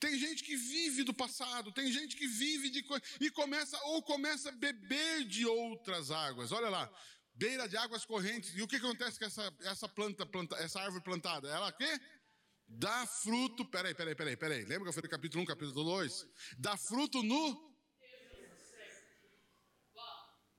Tem 0.00 0.18
gente 0.18 0.42
que 0.42 0.56
vive 0.56 1.02
do 1.04 1.12
passado, 1.12 1.72
tem 1.72 1.90
gente 1.92 2.16
que 2.16 2.26
vive 2.26 2.70
de 2.70 2.84
e 3.20 3.30
começa 3.30 3.78
ou 3.84 4.02
começa 4.02 4.48
a 4.48 4.52
beber 4.52 5.24
de 5.24 5.44
outras 5.46 6.10
águas. 6.10 6.50
Olha 6.52 6.68
lá, 6.68 6.90
beira 7.34 7.68
de 7.68 7.76
águas 7.76 8.04
correntes. 8.04 8.54
E 8.54 8.62
o 8.62 8.68
que 8.68 8.76
acontece 8.76 9.18
com 9.18 9.26
essa, 9.26 9.54
essa 9.60 9.88
planta, 9.88 10.24
planta, 10.24 10.56
essa 10.56 10.80
árvore 10.80 11.02
plantada? 11.02 11.48
Ela 11.48 11.70
quê? 11.72 12.00
Dá 12.66 13.06
fruto. 13.06 13.64
Peraí, 13.66 13.94
peraí, 13.94 14.14
peraí, 14.14 14.36
peraí. 14.36 14.60
Lembra 14.64 14.84
que 14.84 14.88
eu 14.88 14.92
falei 14.92 15.10
capítulo 15.10 15.42
1, 15.42 15.46
capítulo 15.46 15.84
2? 15.84 16.26
Dá 16.58 16.76
fruto 16.76 17.22
no. 17.22 17.66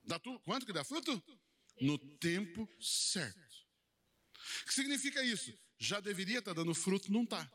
Dá 0.04 0.18
tu, 0.18 0.40
quanto 0.40 0.64
que 0.64 0.72
dá 0.72 0.84
fruto? 0.84 1.22
No 1.80 1.98
tempo 1.98 2.66
certo. 2.80 3.38
O 4.62 4.66
que 4.66 4.74
significa 4.74 5.22
isso? 5.22 5.52
Já 5.78 6.00
deveria 6.00 6.38
estar 6.38 6.54
dando 6.54 6.74
fruto, 6.74 7.12
não 7.12 7.24
está. 7.24 7.48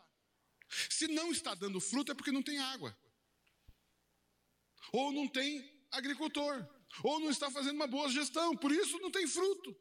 Se 0.69 1.08
não 1.08 1.32
está 1.32 1.54
dando 1.54 1.80
fruto 1.80 2.12
é 2.12 2.15
porque 2.15 2.32
não 2.32 2.43
tem 2.43 2.58
água. 2.60 2.97
Ou 4.91 5.12
não 5.12 5.28
tem 5.28 5.71
agricultor. 5.91 6.67
Ou 7.04 7.19
não 7.19 7.30
está 7.30 7.49
fazendo 7.49 7.76
uma 7.76 7.88
boa 7.88 8.10
gestão, 8.10 8.56
por 8.56 8.71
isso 8.71 8.99
não 8.99 9.10
tem 9.10 9.28
fruto. 9.28 9.76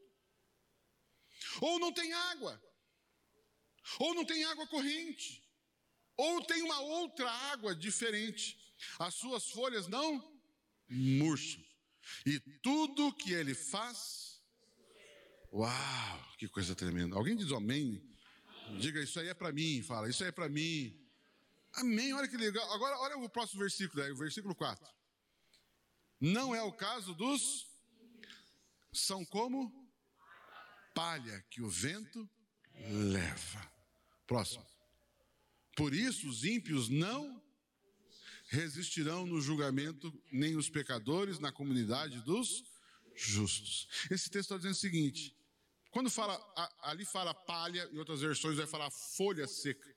Ou 1.60 1.78
não 1.78 1.92
tem 1.92 2.12
água. 2.12 2.62
Ou 3.98 4.14
não 4.14 4.24
tem 4.24 4.44
água 4.44 4.66
corrente. 4.66 5.42
Ou 6.16 6.44
tem 6.44 6.62
uma 6.62 6.80
outra 6.80 7.30
água 7.30 7.74
diferente. 7.74 8.58
As 8.98 9.14
suas 9.14 9.50
folhas 9.50 9.86
não 9.88 10.40
murcham. 10.88 11.62
E 12.26 12.40
tudo 12.62 13.14
que 13.14 13.32
ele 13.32 13.54
faz. 13.54 14.42
Uau, 15.52 16.34
que 16.38 16.48
coisa 16.48 16.74
tremenda. 16.74 17.16
Alguém 17.16 17.36
diz 17.36 17.52
amém? 17.52 18.11
Diga, 18.78 19.02
isso 19.02 19.18
aí 19.20 19.28
é 19.28 19.34
para 19.34 19.52
mim, 19.52 19.82
fala, 19.82 20.08
isso 20.08 20.22
aí 20.22 20.28
é 20.28 20.32
para 20.32 20.48
mim. 20.48 20.98
Amém, 21.74 22.12
olha 22.12 22.28
que 22.28 22.36
legal. 22.36 22.70
Agora, 22.72 22.98
olha 22.98 23.16
o 23.18 23.28
próximo 23.28 23.60
versículo, 23.60 24.02
o 24.12 24.16
versículo 24.16 24.54
4. 24.54 24.86
Não 26.20 26.54
é 26.54 26.62
o 26.62 26.72
caso 26.72 27.14
dos. 27.14 27.66
São 28.92 29.24
como 29.24 29.72
palha 30.94 31.44
que 31.50 31.62
o 31.62 31.68
vento 31.68 32.28
leva. 32.88 33.72
Próximo. 34.26 34.64
Por 35.74 35.94
isso 35.94 36.28
os 36.28 36.44
ímpios 36.44 36.88
não 36.88 37.42
resistirão 38.48 39.26
no 39.26 39.40
julgamento, 39.40 40.12
nem 40.30 40.56
os 40.56 40.68
pecadores 40.68 41.38
na 41.38 41.50
comunidade 41.50 42.20
dos 42.20 42.62
justos. 43.14 43.88
Esse 44.10 44.28
texto 44.30 44.52
está 44.52 44.56
dizendo 44.58 44.72
o 44.72 44.76
seguinte: 44.76 45.34
quando 45.92 46.10
fala, 46.10 46.34
ali 46.80 47.04
fala 47.04 47.34
palha, 47.34 47.88
em 47.92 47.98
outras 47.98 48.22
versões 48.22 48.56
vai 48.56 48.66
falar 48.66 48.90
folha 48.90 49.46
seca. 49.46 49.94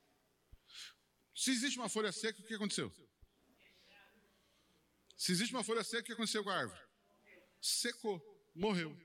Se 1.33 1.51
existe 1.51 1.79
uma 1.79 1.89
folha 1.89 2.11
seca, 2.11 2.41
o 2.41 2.45
que 2.45 2.53
aconteceu? 2.53 2.91
Se 5.17 5.31
existe 5.31 5.53
uma 5.53 5.63
folha 5.63 5.83
seca, 5.85 6.01
o 6.01 6.05
que 6.05 6.13
aconteceu 6.13 6.43
com 6.43 6.49
a 6.49 6.57
árvore? 6.57 6.81
Secou, 7.61 8.21
morreu. 8.53 8.95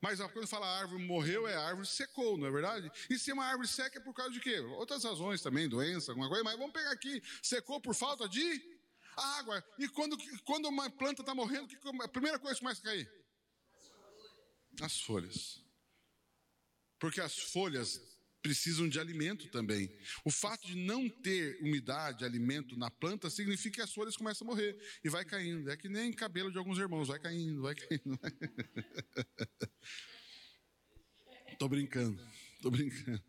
Mas 0.00 0.20
quando 0.32 0.48
fala 0.48 0.66
árvore 0.66 1.02
morreu, 1.06 1.46
é 1.46 1.54
árvore 1.54 1.86
secou, 1.86 2.36
não 2.36 2.48
é 2.48 2.50
verdade? 2.50 2.90
E 3.08 3.16
se 3.16 3.32
uma 3.32 3.44
árvore 3.46 3.68
seca 3.68 3.98
é 3.98 4.02
por 4.02 4.12
causa 4.12 4.32
de 4.32 4.40
quê? 4.40 4.58
Outras 4.58 5.04
razões 5.04 5.40
também, 5.40 5.68
doença, 5.68 6.10
alguma 6.10 6.28
coisa, 6.28 6.44
mas 6.44 6.58
vamos 6.58 6.72
pegar 6.72 6.90
aqui. 6.90 7.22
Secou 7.40 7.80
por 7.80 7.94
falta 7.94 8.28
de 8.28 8.60
água. 9.16 9.64
E 9.78 9.88
quando, 9.88 10.18
quando 10.42 10.66
uma 10.66 10.90
planta 10.90 11.22
está 11.22 11.34
morrendo, 11.34 11.68
a 12.02 12.08
primeira 12.08 12.38
coisa 12.38 12.56
que 12.56 12.60
começa 12.60 12.80
a 12.80 12.84
cair? 12.84 13.10
As 14.82 15.00
folhas. 15.00 15.63
Porque 17.04 17.20
as 17.20 17.38
folhas 17.38 18.00
precisam 18.40 18.88
de 18.88 18.98
alimento 18.98 19.50
também. 19.50 19.94
O 20.24 20.30
fato 20.30 20.66
de 20.66 20.74
não 20.74 21.06
ter 21.06 21.58
umidade, 21.60 22.24
alimento 22.24 22.78
na 22.78 22.90
planta, 22.90 23.28
significa 23.28 23.74
que 23.74 23.82
as 23.82 23.92
folhas 23.92 24.16
começam 24.16 24.48
a 24.48 24.50
morrer 24.50 24.74
e 25.04 25.10
vai 25.10 25.22
caindo. 25.22 25.70
É 25.70 25.76
que 25.76 25.86
nem 25.86 26.14
cabelo 26.14 26.50
de 26.50 26.56
alguns 26.56 26.78
irmãos, 26.78 27.08
vai 27.08 27.18
caindo, 27.18 27.60
vai 27.60 27.74
caindo. 27.74 28.18
Estou 31.52 31.68
brincando, 31.68 32.26
estou 32.56 32.70
brincando. 32.70 33.22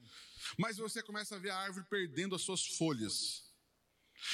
Mas 0.58 0.78
você 0.78 1.04
começa 1.04 1.36
a 1.36 1.40
ver 1.40 1.50
a 1.50 1.58
árvore 1.58 1.86
perdendo 1.90 2.34
as 2.34 2.42
suas 2.42 2.66
folhas. 2.66 3.54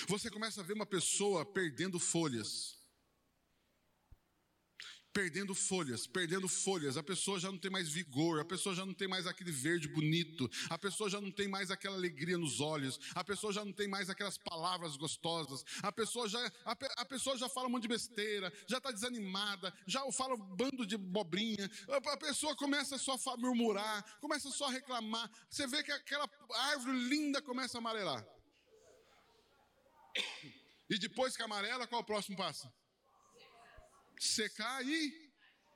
Você 0.08 0.30
começa 0.30 0.62
a 0.62 0.64
ver 0.64 0.74
uma 0.74 0.86
pessoa 0.86 1.44
perdendo 1.44 2.00
folhas 2.00 2.80
perdendo 5.14 5.54
folhas, 5.54 6.08
perdendo 6.08 6.48
folhas. 6.48 6.98
A 6.98 7.04
pessoa 7.04 7.40
já 7.40 7.52
não 7.52 7.58
tem 7.58 7.72
mais 7.72 7.90
vigor, 7.90 8.40
a 8.40 8.46
pessoa 8.46 8.74
já 8.74 8.86
não 8.86 8.94
tem 8.94 9.08
mais 9.08 9.28
aquele 9.28 9.52
verde 9.52 9.88
bonito, 9.88 10.50
a 10.70 10.78
pessoa 10.78 11.10
já 11.10 11.20
não 11.20 11.32
tem 11.32 11.48
mais 11.48 11.72
aquela 11.72 11.96
alegria 11.96 12.38
nos 12.38 12.60
olhos, 12.60 13.00
a 13.14 13.24
pessoa 13.24 13.52
já 13.52 13.64
não 13.64 13.74
tem 13.74 13.88
mais 13.88 14.10
aquelas 14.10 14.38
palavras 14.38 14.96
gostosas, 14.96 15.64
a 15.82 15.92
pessoa 15.92 16.28
já, 16.28 16.40
a, 16.66 16.78
a 16.98 17.06
pessoa 17.06 17.38
já 17.38 17.50
fala 17.50 17.68
um 17.68 17.72
monte 17.72 17.84
de 17.84 17.90
besteira, 17.90 18.52
já 18.68 18.78
está 18.78 18.92
desanimada, 18.92 19.74
já 19.86 20.10
fala 20.12 20.36
um 20.36 20.56
bando 20.56 20.86
de 20.86 20.98
bobrinha, 20.98 21.70
a, 21.90 22.14
a 22.14 22.18
pessoa 22.18 22.56
começa 22.56 22.98
só 22.98 23.14
a 23.14 23.38
murmurar, 23.38 24.04
começa 24.20 24.50
só 24.52 24.68
a 24.68 24.72
reclamar. 24.72 25.30
Você 25.50 25.68
vê 25.68 25.84
que 25.84 25.92
aquela 25.92 26.30
árvore 26.72 26.98
linda 27.08 27.42
começa 27.42 27.78
a 27.78 27.80
amarelar. 27.80 28.26
E 30.90 30.98
depois 31.00 31.38
que 31.38 31.44
amarela, 31.44 31.88
qual 31.88 32.02
é 32.02 32.04
o 32.04 32.06
próximo 32.06 32.36
passo? 32.36 32.70
Secar 34.26 34.86
e 34.86 35.32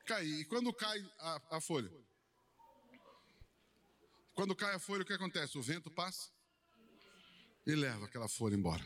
cair. 0.06 0.42
E 0.42 0.46
quando 0.46 0.72
cai 0.74 1.00
a, 1.20 1.58
a 1.58 1.62
folha? 1.62 1.92
Quando 4.34 4.56
cai 4.56 4.76
a 4.76 4.80
folha, 4.80 5.04
o 5.04 5.06
que 5.06 5.14
acontece? 5.14 5.58
O 5.58 5.62
vento 5.62 5.90
passa 5.90 6.30
e 7.66 7.74
leva 7.74 8.06
aquela 8.06 8.28
folha 8.28 8.56
embora. 8.56 8.86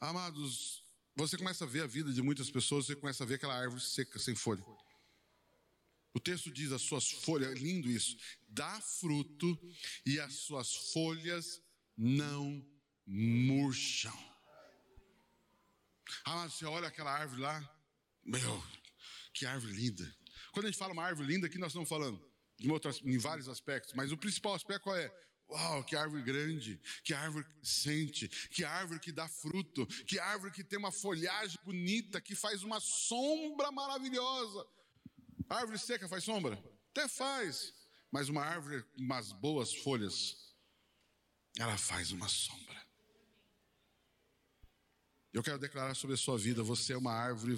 Amados, 0.00 0.84
você 1.16 1.38
começa 1.38 1.64
a 1.64 1.68
ver 1.68 1.82
a 1.82 1.86
vida 1.86 2.12
de 2.12 2.20
muitas 2.20 2.50
pessoas, 2.50 2.86
você 2.86 2.96
começa 2.96 3.24
a 3.24 3.26
ver 3.26 3.34
aquela 3.34 3.54
árvore 3.54 3.80
seca, 3.80 4.18
sem 4.18 4.34
folha. 4.34 4.64
O 6.12 6.20
texto 6.20 6.50
diz: 6.50 6.72
as 6.72 6.82
suas 6.82 7.10
folhas, 7.10 7.52
é 7.52 7.54
lindo 7.54 7.88
isso, 7.88 8.16
dá 8.48 8.80
fruto 8.80 9.58
e 10.04 10.20
as 10.20 10.34
suas 10.34 10.92
folhas 10.92 11.62
não 11.96 12.64
murcham. 13.06 14.34
Amados, 16.24 16.54
você 16.54 16.66
olha 16.66 16.88
aquela 16.88 17.12
árvore 17.12 17.40
lá, 17.40 17.73
meu, 18.24 18.64
que 19.32 19.46
árvore 19.46 19.72
linda. 19.72 20.16
Quando 20.52 20.66
a 20.66 20.70
gente 20.70 20.78
fala 20.78 20.92
uma 20.92 21.04
árvore 21.04 21.28
linda, 21.28 21.46
aqui 21.46 21.58
nós 21.58 21.72
estamos 21.72 21.88
falando 21.88 22.22
em, 22.58 22.68
em 23.04 23.18
vários 23.18 23.48
aspectos, 23.48 23.92
mas 23.94 24.12
o 24.12 24.16
principal 24.16 24.54
aspecto 24.54 24.84
qual 24.84 24.96
é? 24.96 25.12
Uau, 25.48 25.84
que 25.84 25.94
árvore 25.94 26.22
grande, 26.22 26.80
que 27.02 27.12
árvore 27.12 27.44
crescente, 27.44 28.28
que 28.50 28.64
árvore 28.64 28.98
que 28.98 29.12
dá 29.12 29.28
fruto, 29.28 29.86
que 30.06 30.18
árvore 30.18 30.52
que 30.52 30.64
tem 30.64 30.78
uma 30.78 30.90
folhagem 30.90 31.58
bonita, 31.64 32.20
que 32.20 32.34
faz 32.34 32.62
uma 32.62 32.80
sombra 32.80 33.70
maravilhosa. 33.70 34.66
A 35.48 35.58
árvore 35.58 35.78
seca 35.78 36.08
faz 36.08 36.24
sombra? 36.24 36.62
Até 36.90 37.08
faz, 37.08 37.74
mas 38.10 38.28
uma 38.28 38.42
árvore 38.42 38.82
com 38.84 39.02
umas 39.02 39.32
boas 39.32 39.74
folhas, 39.74 40.54
ela 41.58 41.76
faz 41.76 42.10
uma 42.10 42.28
sombra. 42.28 42.82
Eu 45.32 45.42
quero 45.42 45.58
declarar 45.58 45.94
sobre 45.94 46.14
a 46.14 46.16
sua 46.16 46.38
vida: 46.38 46.62
você 46.62 46.94
é 46.94 46.96
uma 46.96 47.12
árvore 47.12 47.56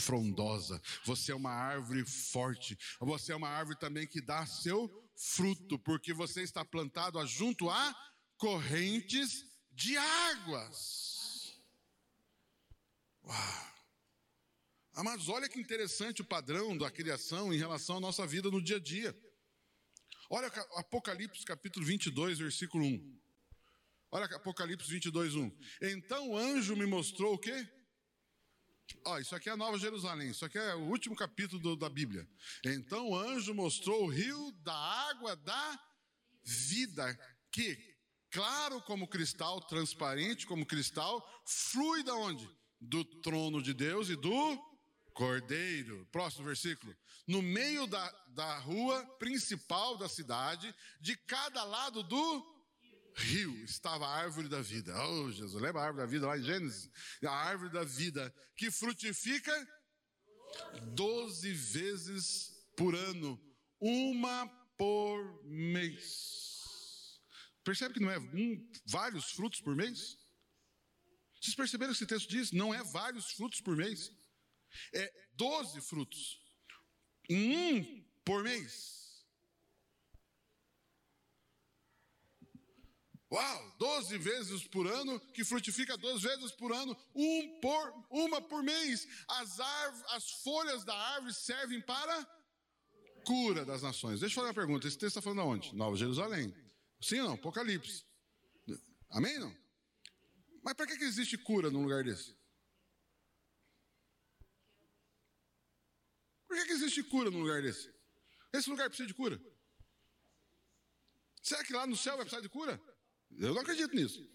frondosa, 0.00 0.80
você 1.04 1.32
é 1.32 1.34
uma 1.34 1.50
árvore 1.50 2.04
forte, 2.04 2.78
você 3.00 3.32
é 3.32 3.36
uma 3.36 3.48
árvore 3.48 3.78
também 3.78 4.06
que 4.06 4.20
dá 4.20 4.46
seu 4.46 4.90
fruto, 5.16 5.78
porque 5.78 6.12
você 6.12 6.42
está 6.42 6.64
plantado 6.64 7.24
junto 7.26 7.70
a 7.70 7.94
correntes 8.36 9.44
de 9.72 9.96
águas. 9.96 11.60
Uau! 13.24 13.74
Amados, 14.94 15.28
olha 15.28 15.48
que 15.48 15.58
interessante 15.58 16.22
o 16.22 16.24
padrão 16.24 16.78
da 16.78 16.88
criação 16.90 17.52
em 17.52 17.58
relação 17.58 17.96
à 17.96 18.00
nossa 18.00 18.24
vida 18.26 18.48
no 18.48 18.62
dia 18.62 18.76
a 18.76 18.80
dia. 18.80 19.16
Olha 20.30 20.46
Apocalipse 20.76 21.44
capítulo 21.44 21.84
22, 21.84 22.38
versículo 22.38 22.84
1. 22.84 23.20
Olha 24.12 24.26
Apocalipse 24.26 24.88
22, 24.88 25.34
1. 25.34 25.58
Então 25.82 26.30
o 26.30 26.38
anjo 26.38 26.76
me 26.76 26.86
mostrou 26.86 27.34
o 27.34 27.38
quê? 27.38 27.68
Ó, 29.06 29.18
isso 29.18 29.34
aqui 29.34 29.48
é 29.48 29.52
a 29.52 29.56
Nova 29.56 29.78
Jerusalém, 29.78 30.30
isso 30.30 30.44
aqui 30.44 30.58
é 30.58 30.74
o 30.74 30.88
último 30.88 31.16
capítulo 31.16 31.60
do, 31.60 31.76
da 31.76 31.88
Bíblia. 31.88 32.28
Então 32.64 33.10
o 33.10 33.16
anjo 33.16 33.54
mostrou 33.54 34.04
o 34.04 34.10
rio 34.10 34.52
da 34.62 34.74
água 34.74 35.36
da 35.36 35.80
vida, 36.44 37.18
que, 37.50 37.78
claro 38.30 38.80
como 38.82 39.08
cristal, 39.08 39.60
transparente 39.62 40.46
como 40.46 40.66
cristal, 40.66 41.26
flui 41.46 42.02
da 42.02 42.14
onde? 42.14 42.48
Do 42.80 43.04
trono 43.04 43.62
de 43.62 43.72
Deus 43.72 44.08
e 44.08 44.16
do 44.16 44.58
Cordeiro. 45.14 46.06
Próximo 46.12 46.44
versículo. 46.44 46.94
No 47.26 47.40
meio 47.40 47.86
da, 47.86 48.10
da 48.28 48.58
rua 48.58 49.04
principal 49.18 49.96
da 49.96 50.08
cidade, 50.08 50.74
de 51.00 51.16
cada 51.16 51.64
lado 51.64 52.02
do 52.02 52.53
rio 53.16 53.64
estava 53.64 54.06
a 54.06 54.16
árvore 54.16 54.48
da 54.48 54.60
vida. 54.60 54.94
Oh, 55.06 55.30
Jesus, 55.30 55.54
lembra 55.54 55.82
a 55.82 55.86
árvore 55.86 56.04
da 56.04 56.10
vida 56.10 56.26
lá 56.26 56.38
em 56.38 56.42
Gênesis? 56.42 56.90
A 57.24 57.30
árvore 57.30 57.70
da 57.70 57.84
vida 57.84 58.34
que 58.56 58.70
frutifica 58.70 59.68
doze 60.94 61.52
vezes 61.52 62.54
por 62.76 62.94
ano, 62.94 63.40
uma 63.80 64.46
por 64.76 65.44
mês. 65.44 67.20
Percebe 67.62 67.94
que 67.94 68.00
não 68.00 68.10
é 68.10 68.18
um, 68.18 68.70
vários 68.86 69.30
frutos 69.30 69.60
por 69.60 69.74
mês? 69.74 70.18
Vocês 71.40 71.54
perceberam 71.54 71.92
que 71.92 71.98
esse 71.98 72.06
texto 72.06 72.28
diz? 72.28 72.52
Não 72.52 72.74
é 72.74 72.82
vários 72.84 73.30
frutos 73.32 73.60
por 73.60 73.76
mês. 73.76 74.10
É 74.92 75.12
doze 75.34 75.80
frutos. 75.80 76.40
Um 77.30 78.02
por 78.24 78.42
mês. 78.42 79.03
Uau, 83.34 83.74
12 83.78 84.16
vezes 84.18 84.64
por 84.68 84.86
ano, 84.86 85.18
que 85.32 85.44
frutifica 85.44 85.96
12 85.96 86.22
vezes 86.22 86.52
por 86.52 86.72
ano, 86.72 86.96
um 87.12 87.60
por, 87.60 88.06
uma 88.08 88.40
por 88.40 88.62
mês. 88.62 89.08
As, 89.26 89.58
as 90.10 90.30
folhas 90.44 90.84
da 90.84 90.94
árvore 90.94 91.34
servem 91.34 91.80
para 91.80 92.24
cura 93.24 93.64
das 93.64 93.82
nações. 93.82 94.20
Deixa 94.20 94.34
eu 94.34 94.36
fazer 94.36 94.46
uma 94.46 94.54
pergunta: 94.54 94.86
esse 94.86 94.96
texto 94.96 95.18
está 95.18 95.22
falando 95.22 95.40
aonde? 95.40 95.74
Nova 95.74 95.96
Jerusalém. 95.96 96.54
Sim 97.00 97.18
ou 97.20 97.26
não? 97.26 97.34
Apocalipse. 97.34 98.04
Amém? 99.10 99.36
Não? 99.40 99.52
Mas 100.62 100.74
para 100.74 100.86
que, 100.86 100.96
que 100.96 101.04
existe 101.04 101.36
cura 101.36 101.72
num 101.72 101.82
lugar 101.82 102.04
desse? 102.04 102.36
Por 106.46 106.56
que, 106.56 106.66
que 106.66 106.72
existe 106.72 107.02
cura 107.02 107.32
num 107.32 107.40
lugar 107.40 107.60
desse? 107.62 107.92
Esse 108.52 108.70
lugar 108.70 108.88
precisa 108.88 109.08
de 109.08 109.14
cura? 109.14 109.40
Será 111.42 111.64
que 111.64 111.72
lá 111.72 111.84
no 111.84 111.96
céu 111.96 112.16
vai 112.16 112.24
precisar 112.24 112.40
de 112.40 112.48
cura? 112.48 112.80
Eu 113.38 113.54
não 113.54 113.62
acredito 113.62 113.94
nisso. 113.94 114.28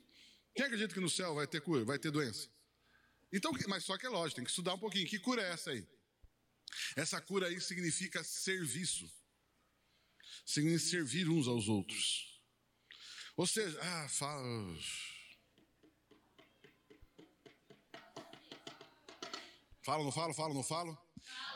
Quem 0.56 0.66
acredita 0.66 0.94
que 0.94 1.00
no 1.00 1.10
céu 1.10 1.36
vai 1.36 1.48
ter 1.48 1.62
cura, 1.62 1.86
vai 1.86 2.00
ter 2.00 2.12
doença? 2.12 2.50
Então, 3.32 3.52
mas 3.68 3.84
só 3.84 3.98
que 3.98 4.06
é 4.06 4.10
lógico, 4.10 4.38
tem 4.38 4.44
que 4.44 4.50
estudar 4.50 4.74
um 4.74 4.80
pouquinho. 4.80 5.08
Que 5.08 5.20
cura 5.20 5.42
é 5.42 5.52
essa 5.52 5.72
aí? 5.72 5.88
Essa 6.96 7.22
cura 7.22 7.48
aí 7.48 7.60
significa 7.62 8.24
serviço. 8.24 9.10
Significa 10.46 10.90
servir 10.90 11.30
uns 11.30 11.48
aos 11.48 11.68
outros. 11.68 12.42
Ou 13.36 13.48
seja, 13.48 13.80
ah, 13.82 14.10
fala. 14.10 14.78
Falo, 19.82 20.04
não 20.04 20.12
falo, 20.12 20.34
falo, 20.34 20.54
não 20.54 20.64
falo. 20.64 20.98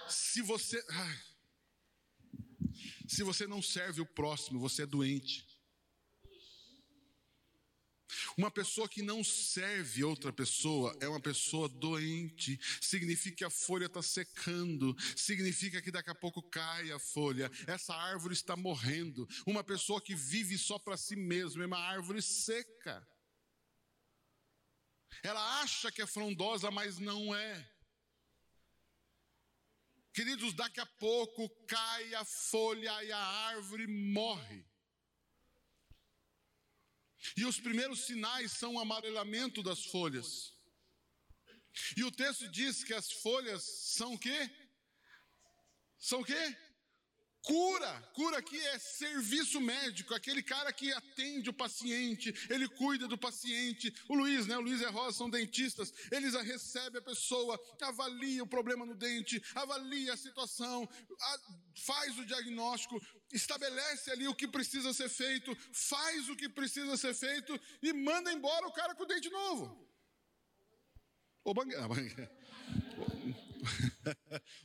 Se 0.07 0.41
você. 0.41 0.83
Ah, 0.89 1.21
se 3.07 3.21
você 3.23 3.45
não 3.45 3.61
serve 3.61 4.01
o 4.01 4.05
próximo, 4.05 4.59
você 4.59 4.83
é 4.83 4.85
doente. 4.85 5.52
Uma 8.37 8.49
pessoa 8.49 8.89
que 8.89 9.01
não 9.01 9.23
serve 9.23 10.03
outra 10.03 10.33
pessoa 10.33 10.95
é 10.99 11.07
uma 11.07 11.19
pessoa 11.19 11.69
doente. 11.69 12.59
Significa 12.81 13.37
que 13.37 13.43
a 13.43 13.49
folha 13.49 13.85
está 13.85 14.01
secando. 14.01 14.95
Significa 15.15 15.81
que 15.81 15.91
daqui 15.91 16.09
a 16.09 16.15
pouco 16.15 16.41
cai 16.41 16.91
a 16.91 16.99
folha. 16.99 17.49
Essa 17.67 17.93
árvore 17.93 18.33
está 18.33 18.55
morrendo. 18.55 19.27
Uma 19.45 19.63
pessoa 19.63 20.01
que 20.01 20.15
vive 20.15 20.57
só 20.57 20.79
para 20.79 20.97
si 20.97 21.15
mesma 21.15 21.63
é 21.63 21.67
uma 21.67 21.79
árvore 21.79 22.21
seca. 22.21 23.07
Ela 25.21 25.61
acha 25.61 25.91
que 25.91 26.01
é 26.01 26.07
frondosa, 26.07 26.71
mas 26.71 26.97
não 26.97 27.35
é. 27.35 27.69
Queridos, 30.13 30.53
daqui 30.53 30.79
a 30.79 30.85
pouco 30.85 31.49
cai 31.65 32.13
a 32.15 32.25
folha 32.25 33.03
e 33.03 33.11
a 33.11 33.17
árvore 33.17 33.87
morre. 33.87 34.65
E 37.37 37.45
os 37.45 37.59
primeiros 37.59 38.05
sinais 38.05 38.51
são 38.51 38.75
o 38.75 38.79
amarelamento 38.79 39.63
das 39.63 39.85
folhas. 39.85 40.53
E 41.97 42.03
o 42.03 42.11
texto 42.11 42.47
diz 42.47 42.83
que 42.83 42.93
as 42.93 43.11
folhas 43.11 43.63
são 43.63 44.13
o 44.13 44.19
quê? 44.19 44.49
São 45.97 46.21
o 46.21 46.25
quê? 46.25 46.57
Cura, 47.43 48.01
cura 48.13 48.37
aqui 48.37 48.57
é 48.57 48.79
serviço 48.79 49.59
médico, 49.59 50.13
aquele 50.13 50.41
cara 50.41 50.71
que 50.71 50.93
atende 50.93 51.49
o 51.49 51.53
paciente, 51.53 52.33
ele 52.49 52.69
cuida 52.69 53.05
do 53.05 53.17
paciente. 53.17 53.93
O 54.07 54.15
Luiz, 54.15 54.47
né? 54.47 54.57
O 54.57 54.61
Luiz 54.61 54.79
e 54.79 54.85
a 54.85 54.89
Rosa 54.89 55.17
são 55.17 55.29
dentistas, 55.29 55.93
eles 56.09 56.33
recebem 56.35 56.99
a 56.99 57.03
pessoa, 57.03 57.59
avalia 57.81 58.41
o 58.41 58.47
problema 58.47 58.85
no 58.85 58.95
dente, 58.95 59.43
avalia 59.55 60.13
a 60.13 60.17
situação, 60.17 60.87
faz 61.75 62.17
o 62.17 62.25
diagnóstico, 62.25 62.97
estabelece 63.33 64.09
ali 64.09 64.25
o 64.25 64.35
que 64.35 64.47
precisa 64.47 64.93
ser 64.93 65.09
feito, 65.09 65.53
faz 65.73 66.29
o 66.29 66.37
que 66.37 66.47
precisa 66.47 66.95
ser 66.95 67.13
feito 67.13 67.59
e 67.81 67.91
manda 67.91 68.31
embora 68.31 68.65
o 68.65 68.71
cara 68.71 68.95
com 68.95 69.03
o 69.03 69.07
dente 69.07 69.29
novo. 69.29 69.85
Ou 71.43 71.53
bangue... 71.53 71.75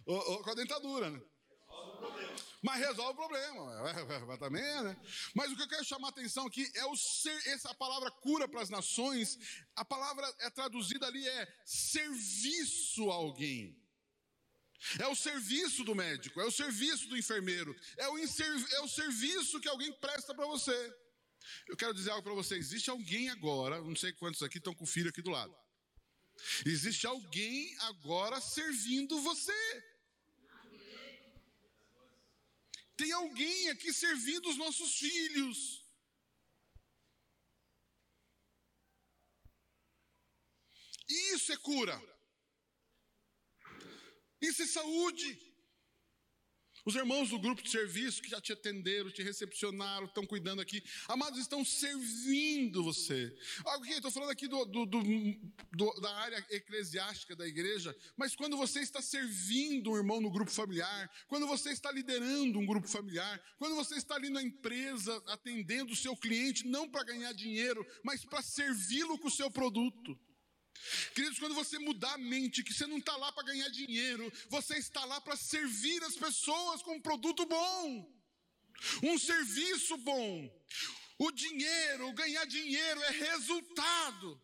ou 0.06 0.42
com 0.44 0.50
a 0.50 0.54
dentadura, 0.54 1.10
né? 1.10 1.20
Mas 2.62 2.80
resolve 2.80 3.12
o 3.12 3.16
problema. 3.16 4.26
Mas 4.26 4.38
também 4.38 4.62
é, 4.62 4.82
né? 4.82 4.96
Mas 5.34 5.52
o 5.52 5.56
que 5.56 5.62
eu 5.62 5.68
quero 5.68 5.84
chamar 5.84 6.08
a 6.08 6.10
atenção 6.10 6.46
aqui 6.46 6.70
é 6.74 6.84
o 6.86 6.96
ser, 6.96 7.48
essa 7.48 7.72
palavra 7.74 8.10
cura 8.10 8.48
para 8.48 8.60
as 8.60 8.70
nações, 8.70 9.38
a 9.76 9.84
palavra 9.84 10.26
é 10.40 10.50
traduzida 10.50 11.06
ali 11.06 11.26
é 11.26 11.54
serviço 11.64 13.10
a 13.10 13.14
alguém. 13.14 13.76
É 14.98 15.06
o 15.08 15.14
serviço 15.14 15.82
do 15.84 15.94
médico, 15.94 16.40
é 16.40 16.44
o 16.44 16.52
serviço 16.52 17.08
do 17.08 17.16
enfermeiro, 17.16 17.74
é 17.96 18.08
o, 18.08 18.16
é 18.16 18.80
o 18.80 18.88
serviço 18.88 19.60
que 19.60 19.68
alguém 19.68 19.92
presta 19.92 20.34
para 20.34 20.46
você. 20.46 20.96
Eu 21.66 21.76
quero 21.76 21.94
dizer 21.94 22.10
algo 22.10 22.22
para 22.22 22.34
você: 22.34 22.56
existe 22.56 22.88
alguém 22.88 23.28
agora, 23.30 23.80
não 23.80 23.96
sei 23.96 24.12
quantos 24.12 24.42
aqui 24.42 24.58
estão 24.58 24.74
com 24.74 24.84
o 24.84 24.86
filho 24.86 25.10
aqui 25.10 25.22
do 25.22 25.30
lado. 25.30 25.54
Existe 26.64 27.06
alguém 27.06 27.76
agora 27.80 28.40
servindo 28.40 29.20
você. 29.20 29.52
Tem 32.98 33.12
alguém 33.12 33.68
aqui 33.70 33.92
servindo 33.92 34.48
os 34.50 34.56
nossos 34.56 34.96
filhos. 34.98 35.84
Isso 41.08 41.52
é 41.52 41.56
cura. 41.58 41.96
Isso 44.40 44.62
é 44.62 44.66
saúde. 44.66 45.47
Os 46.88 46.96
irmãos 46.96 47.28
do 47.28 47.38
grupo 47.38 47.62
de 47.62 47.70
serviço 47.70 48.22
que 48.22 48.30
já 48.30 48.40
te 48.40 48.50
atenderam, 48.50 49.10
te 49.10 49.22
recepcionaram, 49.22 50.06
estão 50.06 50.24
cuidando 50.24 50.62
aqui, 50.62 50.82
amados, 51.06 51.38
estão 51.38 51.62
servindo 51.62 52.82
você. 52.82 53.30
Ok, 53.62 53.92
estou 53.92 54.10
falando 54.10 54.30
aqui 54.30 54.48
do, 54.48 54.64
do, 54.64 54.86
do, 54.86 56.00
da 56.00 56.16
área 56.16 56.46
eclesiástica 56.50 57.36
da 57.36 57.46
igreja, 57.46 57.94
mas 58.16 58.34
quando 58.34 58.56
você 58.56 58.80
está 58.80 59.02
servindo 59.02 59.90
um 59.90 59.98
irmão 59.98 60.18
no 60.18 60.30
grupo 60.30 60.50
familiar, 60.50 61.10
quando 61.26 61.46
você 61.46 61.72
está 61.72 61.92
liderando 61.92 62.58
um 62.58 62.64
grupo 62.64 62.88
familiar, 62.88 63.38
quando 63.58 63.76
você 63.76 63.96
está 63.96 64.14
ali 64.14 64.30
na 64.30 64.42
empresa 64.42 65.14
atendendo 65.26 65.92
o 65.92 65.96
seu 65.96 66.16
cliente, 66.16 66.66
não 66.66 66.88
para 66.88 67.04
ganhar 67.04 67.34
dinheiro, 67.34 67.86
mas 68.02 68.24
para 68.24 68.40
servi-lo 68.40 69.18
com 69.18 69.28
o 69.28 69.30
seu 69.30 69.50
produto. 69.50 70.18
Queridos, 71.14 71.38
quando 71.38 71.54
você 71.54 71.78
mudar 71.78 72.14
a 72.14 72.18
mente, 72.18 72.62
que 72.62 72.72
você 72.72 72.86
não 72.86 72.98
está 72.98 73.16
lá 73.16 73.30
para 73.32 73.44
ganhar 73.44 73.68
dinheiro, 73.68 74.32
você 74.48 74.76
está 74.78 75.04
lá 75.04 75.20
para 75.20 75.36
servir 75.36 76.02
as 76.04 76.16
pessoas 76.16 76.82
com 76.82 76.94
um 76.94 77.00
produto 77.00 77.44
bom, 77.46 78.12
um 79.02 79.18
serviço 79.18 79.96
bom. 79.98 80.50
O 81.18 81.32
dinheiro, 81.32 82.12
ganhar 82.12 82.44
dinheiro 82.44 83.02
é 83.02 83.10
resultado. 83.10 84.40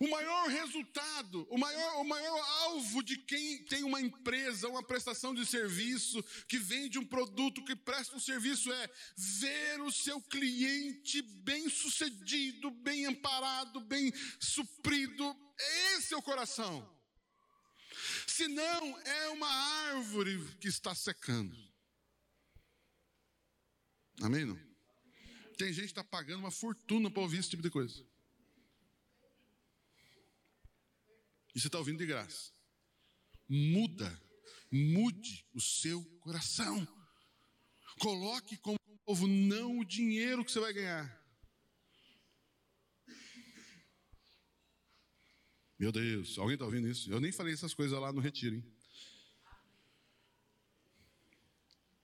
O 0.00 0.08
maior 0.08 0.48
resultado, 0.48 1.44
o 1.50 1.58
maior, 1.58 2.00
o 2.00 2.04
maior 2.04 2.40
alvo 2.62 3.02
de 3.02 3.16
quem 3.16 3.64
tem 3.64 3.82
uma 3.82 4.00
empresa, 4.00 4.68
uma 4.68 4.82
prestação 4.82 5.34
de 5.34 5.44
serviço, 5.44 6.22
que 6.46 6.56
vende 6.56 7.00
um 7.00 7.04
produto, 7.04 7.64
que 7.64 7.74
presta 7.74 8.14
um 8.14 8.20
serviço, 8.20 8.72
é 8.72 8.90
ver 9.16 9.80
o 9.80 9.90
seu 9.90 10.20
cliente 10.22 11.20
bem 11.42 11.68
sucedido, 11.68 12.70
bem 12.70 13.06
amparado, 13.06 13.80
bem 13.80 14.12
suprido. 14.38 15.36
Esse 15.96 16.14
é 16.14 16.16
o 16.16 16.22
coração. 16.22 16.88
Senão, 18.24 19.00
é 19.00 19.28
uma 19.30 19.48
árvore 19.88 20.38
que 20.60 20.68
está 20.68 20.94
secando. 20.94 21.56
Amém? 24.22 24.44
Não? 24.44 24.56
Tem 25.56 25.72
gente 25.72 25.86
que 25.86 25.90
está 25.90 26.04
pagando 26.04 26.38
uma 26.38 26.52
fortuna 26.52 27.10
para 27.10 27.22
ouvir 27.22 27.38
esse 27.38 27.50
tipo 27.50 27.64
de 27.64 27.70
coisa. 27.70 28.07
E 31.54 31.60
você 31.60 31.68
está 31.68 31.78
ouvindo 31.78 31.98
de 31.98 32.06
graça. 32.06 32.52
Muda, 33.48 34.10
mude 34.70 35.46
o 35.54 35.60
seu 35.60 36.04
coração. 36.20 36.86
Coloque 37.98 38.56
como 38.58 38.78
povo 39.04 39.26
não 39.26 39.78
o 39.78 39.84
dinheiro 39.84 40.44
que 40.44 40.52
você 40.52 40.60
vai 40.60 40.72
ganhar. 40.72 41.18
Meu 45.78 45.90
Deus, 45.90 46.36
alguém 46.36 46.54
está 46.54 46.64
ouvindo 46.66 46.88
isso? 46.88 47.10
Eu 47.10 47.20
nem 47.20 47.32
falei 47.32 47.54
essas 47.54 47.72
coisas 47.72 47.98
lá 47.98 48.12
no 48.12 48.20
retiro, 48.20 48.56
hein? 48.56 48.78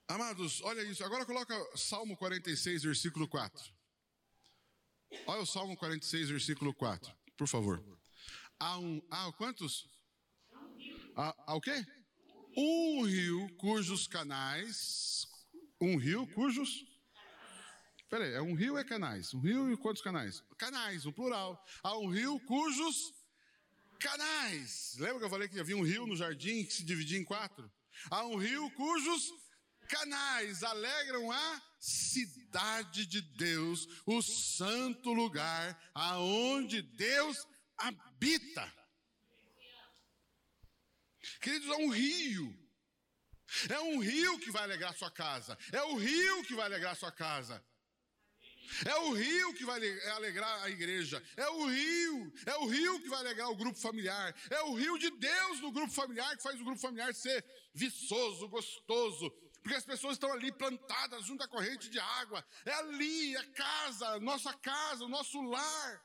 Amados, 0.07 0.61
olha 0.61 0.81
isso. 0.83 1.03
Agora 1.03 1.25
coloca 1.25 1.53
Salmo 1.77 2.15
46, 2.17 2.83
versículo 2.83 3.27
4. 3.27 3.63
Olha 5.27 5.41
o 5.41 5.45
Salmo 5.45 5.75
46, 5.77 6.29
versículo 6.29 6.73
4, 6.73 7.13
por 7.37 7.47
favor. 7.47 7.83
Há 8.59 8.77
um. 8.79 9.01
Há 9.11 9.31
quantos? 9.33 9.87
Há, 11.15 11.55
o 11.55 11.61
quê? 11.61 11.85
Um 12.57 13.03
rio 13.03 13.49
cujos 13.57 14.07
canais. 14.07 15.27
Um 15.81 15.97
rio 15.97 16.25
cujos. 16.27 16.85
Peraí, 18.09 18.33
é 18.33 18.41
um 18.41 18.53
rio 18.53 18.77
é 18.77 18.83
canais? 18.83 19.33
Um 19.33 19.39
rio 19.39 19.71
e 19.71 19.77
quantos 19.77 20.01
canais? 20.01 20.41
Canais, 20.57 21.03
no 21.05 21.11
plural. 21.11 21.61
Há 21.83 21.97
um 21.97 22.07
rio 22.07 22.39
cujos 22.41 23.13
canais. 23.99 24.95
Lembra 24.97 25.19
que 25.19 25.25
eu 25.25 25.29
falei 25.29 25.47
que 25.49 25.59
havia 25.59 25.75
um 25.75 25.83
rio 25.83 26.05
no 26.05 26.15
jardim 26.15 26.63
que 26.63 26.73
se 26.73 26.85
dividia 26.85 27.17
em 27.17 27.25
quatro? 27.25 27.69
Há 28.09 28.25
um 28.25 28.37
rio 28.37 28.69
cujos 28.71 29.33
canais 29.89 30.63
alegram 30.63 31.31
a 31.31 31.61
cidade 31.79 33.05
de 33.05 33.21
Deus, 33.21 33.87
o 34.05 34.21
santo 34.21 35.13
lugar 35.13 35.79
aonde 35.93 36.81
Deus 36.81 37.45
habita. 37.77 38.73
Queridos, 41.41 41.69
é 41.69 41.77
um 41.77 41.89
rio. 41.89 42.65
É 43.69 43.79
um 43.79 43.99
rio 43.99 44.39
que 44.39 44.51
vai 44.51 44.63
alegrar 44.63 44.95
sua 44.95 45.11
casa. 45.11 45.57
É 45.71 45.81
o 45.83 45.95
rio 45.95 46.43
que 46.43 46.55
vai 46.55 46.65
alegrar 46.65 46.95
sua 46.95 47.11
casa. 47.11 47.63
É 48.85 48.95
o 48.95 49.13
rio 49.13 49.53
que 49.53 49.63
vai 49.63 49.79
alegrar 50.09 50.63
a 50.63 50.69
igreja. 50.69 51.21
É 51.37 51.47
o 51.49 51.65
rio. 51.67 52.33
É 52.45 52.55
o 52.57 52.65
rio 52.65 53.01
que 53.01 53.09
vai 53.09 53.19
alegrar 53.19 53.49
o 53.49 53.55
grupo 53.55 53.79
familiar. 53.79 54.35
É 54.49 54.61
o 54.63 54.73
rio 54.73 54.97
de 54.97 55.09
Deus 55.11 55.61
no 55.61 55.71
grupo 55.71 55.93
familiar 55.93 56.35
que 56.35 56.43
faz 56.43 56.59
o 56.59 56.63
grupo 56.63 56.79
familiar 56.79 57.13
ser 57.13 57.45
viçoso, 57.73 58.49
gostoso. 58.49 59.29
Porque 59.61 59.75
as 59.75 59.85
pessoas 59.85 60.13
estão 60.13 60.31
ali 60.31 60.51
plantadas 60.51 61.25
junto 61.25 61.43
à 61.43 61.47
corrente 61.47 61.89
de 61.89 61.99
água. 61.99 62.45
É 62.65 62.73
ali, 62.73 63.35
a 63.37 63.51
casa, 63.51 64.19
nossa 64.19 64.53
casa, 64.53 65.05
o 65.05 65.09
nosso 65.09 65.41
lar. 65.41 66.03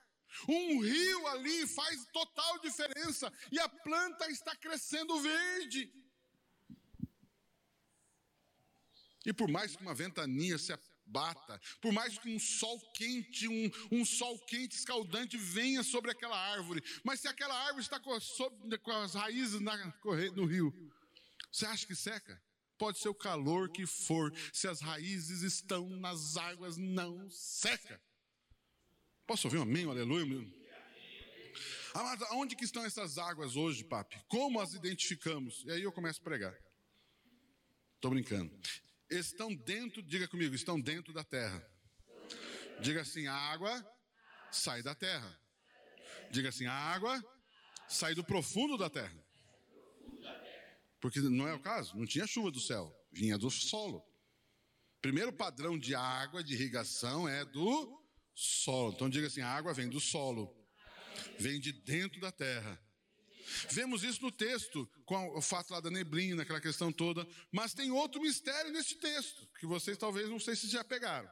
Um 0.48 0.80
rio 0.80 1.26
ali 1.28 1.66
faz 1.66 2.06
total 2.12 2.58
diferença. 2.60 3.32
E 3.50 3.58
a 3.58 3.68
planta 3.68 4.30
está 4.30 4.54
crescendo 4.56 5.20
verde. 5.20 5.92
E 9.24 9.32
por 9.32 9.48
mais 9.48 9.76
que 9.76 9.82
uma 9.82 9.94
ventania 9.94 10.56
se 10.58 10.72
bata, 11.10 11.60
por 11.80 11.92
mais 11.92 12.16
que 12.18 12.28
um 12.28 12.38
sol 12.38 12.80
quente, 12.92 13.48
um, 13.48 13.70
um 13.90 14.04
sol 14.04 14.38
quente 14.46 14.76
escaldante 14.76 15.36
venha 15.36 15.82
sobre 15.82 16.10
aquela 16.10 16.38
árvore, 16.38 16.82
mas 17.04 17.20
se 17.20 17.28
aquela 17.28 17.54
árvore 17.66 17.82
está 17.82 17.98
com, 17.98 18.18
sobre, 18.20 18.78
com 18.78 18.92
as 18.92 19.14
raízes 19.14 19.60
na, 19.60 19.76
no 20.34 20.44
rio, 20.46 20.72
você 21.50 21.66
acha 21.66 21.86
que 21.86 21.96
seca? 21.96 22.40
Pode 22.78 22.98
ser 22.98 23.08
o 23.08 23.14
calor 23.14 23.70
que 23.70 23.84
for, 23.84 24.32
se 24.52 24.66
as 24.66 24.80
raízes 24.80 25.42
estão 25.42 25.88
nas 25.90 26.36
águas, 26.36 26.76
não 26.78 27.28
seca. 27.28 28.00
Posso 29.30 29.46
ouvir 29.46 29.58
um 29.58 29.62
amém, 29.62 29.88
aleluia? 29.88 30.26
Meu? 30.26 30.44
Amado, 31.94 32.26
onde 32.32 32.56
que 32.56 32.64
estão 32.64 32.84
essas 32.84 33.16
águas 33.16 33.54
hoje, 33.54 33.84
papi? 33.84 34.20
Como 34.26 34.58
as 34.58 34.74
identificamos? 34.74 35.62
E 35.66 35.70
aí 35.70 35.82
eu 35.84 35.92
começo 35.92 36.20
a 36.20 36.24
pregar. 36.24 36.52
Estou 37.94 38.10
brincando 38.10 38.52
estão 39.08 39.54
dentro, 39.54 40.02
diga 40.02 40.26
comigo, 40.26 40.52
estão 40.52 40.80
dentro 40.80 41.12
da 41.12 41.22
terra. 41.22 41.64
Diga 42.80 43.02
assim: 43.02 43.28
a 43.28 43.34
água 43.34 43.72
sai 44.50 44.82
da 44.82 44.96
terra. 44.96 45.40
Diga 46.32 46.48
assim: 46.48 46.66
a 46.66 46.74
água 46.74 47.24
sai 47.88 48.16
do 48.16 48.24
profundo 48.24 48.76
da 48.76 48.90
terra. 48.90 49.16
Porque 51.00 51.20
não 51.20 51.46
é 51.46 51.54
o 51.54 51.60
caso, 51.60 51.96
não 51.96 52.04
tinha 52.04 52.26
chuva 52.26 52.50
do 52.50 52.58
céu, 52.58 52.92
vinha 53.12 53.38
do 53.38 53.48
solo. 53.48 54.04
Primeiro 55.00 55.32
padrão 55.32 55.78
de 55.78 55.94
água, 55.94 56.42
de 56.42 56.54
irrigação, 56.54 57.28
é 57.28 57.44
do 57.44 57.99
solo. 58.34 58.92
Então 58.92 59.08
diga 59.08 59.26
assim: 59.26 59.40
a 59.40 59.48
água 59.48 59.72
vem 59.72 59.88
do 59.88 60.00
solo, 60.00 60.54
vem 61.38 61.60
de 61.60 61.72
dentro 61.72 62.20
da 62.20 62.32
terra. 62.32 62.80
Vemos 63.70 64.04
isso 64.04 64.22
no 64.22 64.30
texto, 64.30 64.86
com 65.04 65.36
o 65.36 65.42
fato 65.42 65.72
lá 65.72 65.80
da 65.80 65.90
neblina, 65.90 66.42
aquela 66.42 66.60
questão 66.60 66.92
toda. 66.92 67.26
Mas 67.50 67.74
tem 67.74 67.90
outro 67.90 68.20
mistério 68.20 68.70
nesse 68.70 68.94
texto, 68.96 69.48
que 69.58 69.66
vocês 69.66 69.98
talvez 69.98 70.28
não 70.28 70.38
sei 70.38 70.54
se 70.54 70.68
já 70.68 70.84
pegaram. 70.84 71.28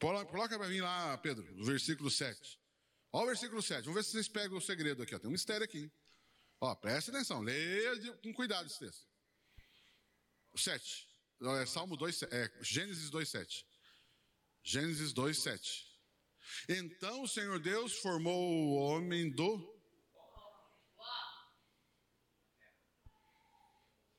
Coloca 0.00 0.58
para 0.58 0.68
mim 0.68 0.80
lá, 0.80 1.16
Pedro, 1.18 1.46
o 1.60 1.64
versículo 1.64 2.10
7. 2.10 2.58
Olha 3.12 3.24
o 3.24 3.28
versículo 3.28 3.62
7. 3.62 3.84
Vamos 3.84 3.94
ver 3.94 4.04
se 4.04 4.10
vocês 4.12 4.28
pegam 4.28 4.58
o 4.58 4.60
segredo 4.60 5.02
aqui. 5.02 5.14
Ó. 5.14 5.18
Tem 5.18 5.28
um 5.28 5.32
mistério 5.32 5.64
aqui. 5.64 5.90
Ó, 6.60 6.74
preste 6.74 7.10
atenção, 7.10 7.40
leia 7.40 8.16
com 8.22 8.32
cuidado 8.32 8.66
esse 8.66 8.78
texto. 8.78 9.06
7. 10.56 11.08
É 11.60 11.66
Salmo 11.66 11.96
2, 11.96 12.22
é, 12.22 12.50
Gênesis 12.62 13.10
2, 13.10 13.28
7. 13.28 13.66
Gênesis 14.64 15.12
2, 15.12 15.42
7. 15.42 15.84
Então 16.68 17.22
o 17.22 17.28
Senhor 17.28 17.60
Deus 17.60 17.98
formou 17.98 18.50
o 18.50 18.74
homem 18.76 19.30
do 19.30 19.74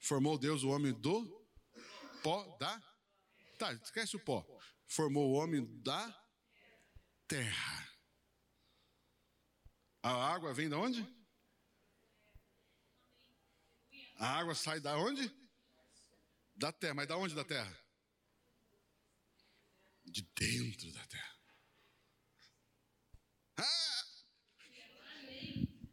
Formou 0.05 0.37
Deus 0.37 0.61
o 0.61 0.69
homem 0.69 0.93
do 0.93 1.25
pó 2.21 2.45
da. 2.59 2.79
Tá, 3.57 3.73
esquece 3.73 4.15
o 4.15 4.23
pó. 4.23 4.45
Formou 4.85 5.31
o 5.31 5.33
homem 5.33 5.65
da 5.81 6.27
terra. 7.27 7.89
A 10.03 10.11
água 10.31 10.53
vem 10.53 10.69
da 10.69 10.77
onde? 10.77 11.03
A 14.19 14.27
água 14.37 14.53
sai 14.53 14.79
da 14.79 14.95
onde? 14.95 15.27
Da 16.55 16.71
terra. 16.71 16.93
Mas 16.93 17.07
da 17.07 17.17
onde 17.17 17.33
da 17.33 17.43
terra? 17.43 17.84
De 20.15 20.21
dentro 20.33 20.93
da 20.93 21.05
terra. 21.07 21.35
Ah! 23.57 24.05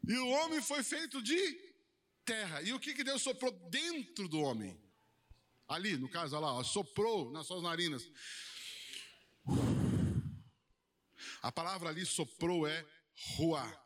E 0.07 0.15
o 0.15 0.29
homem 0.29 0.61
foi 0.61 0.81
feito 0.81 1.21
de 1.21 1.37
terra. 2.23 2.61
E 2.61 2.71
o 2.71 2.79
que, 2.79 2.93
que 2.93 3.03
Deus 3.03 3.21
soprou 3.21 3.51
dentro 3.69 4.29
do 4.29 4.39
homem? 4.39 4.81
Ali, 5.67 5.97
no 5.97 6.07
caso, 6.07 6.37
olha 6.37 6.45
lá, 6.45 6.53
ó, 6.53 6.63
soprou 6.63 7.33
nas 7.33 7.47
suas 7.47 7.61
narinas. 7.63 8.09
A 11.41 11.51
palavra 11.51 11.89
ali 11.89 12.05
soprou 12.05 12.65
é 12.65 12.85
ruá. 13.35 13.85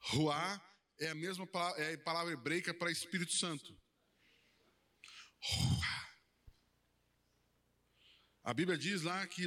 Ruá 0.00 0.60
é 0.98 1.10
a 1.10 1.14
mesma 1.14 1.46
palavra, 1.46 1.80
é 1.80 1.94
a 1.94 1.98
palavra 1.98 2.32
hebraica 2.32 2.74
para 2.74 2.90
Espírito 2.90 3.34
Santo. 3.34 3.80
Ruá. 5.38 6.01
A 8.44 8.52
Bíblia 8.52 8.76
diz 8.76 9.02
lá 9.02 9.24
que 9.28 9.46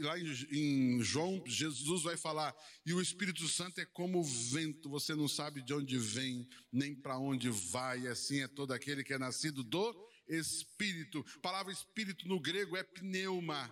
lá 0.00 0.18
em 0.18 1.02
João, 1.02 1.42
Jesus 1.46 2.02
vai 2.02 2.16
falar, 2.16 2.54
e 2.84 2.92
o 2.92 3.00
Espírito 3.00 3.48
Santo 3.48 3.80
é 3.80 3.86
como 3.86 4.20
o 4.20 4.24
vento, 4.24 4.90
você 4.90 5.14
não 5.14 5.26
sabe 5.26 5.62
de 5.62 5.72
onde 5.72 5.96
vem, 5.96 6.46
nem 6.70 6.94
para 6.94 7.18
onde 7.18 7.48
vai, 7.48 8.06
assim 8.06 8.42
é 8.42 8.48
todo 8.48 8.74
aquele 8.74 9.02
que 9.02 9.14
é 9.14 9.18
nascido 9.18 9.64
do 9.64 10.10
Espírito. 10.28 11.24
A 11.36 11.40
palavra 11.40 11.72
Espírito 11.72 12.28
no 12.28 12.38
grego 12.38 12.76
é 12.76 12.82
pneuma. 12.82 13.64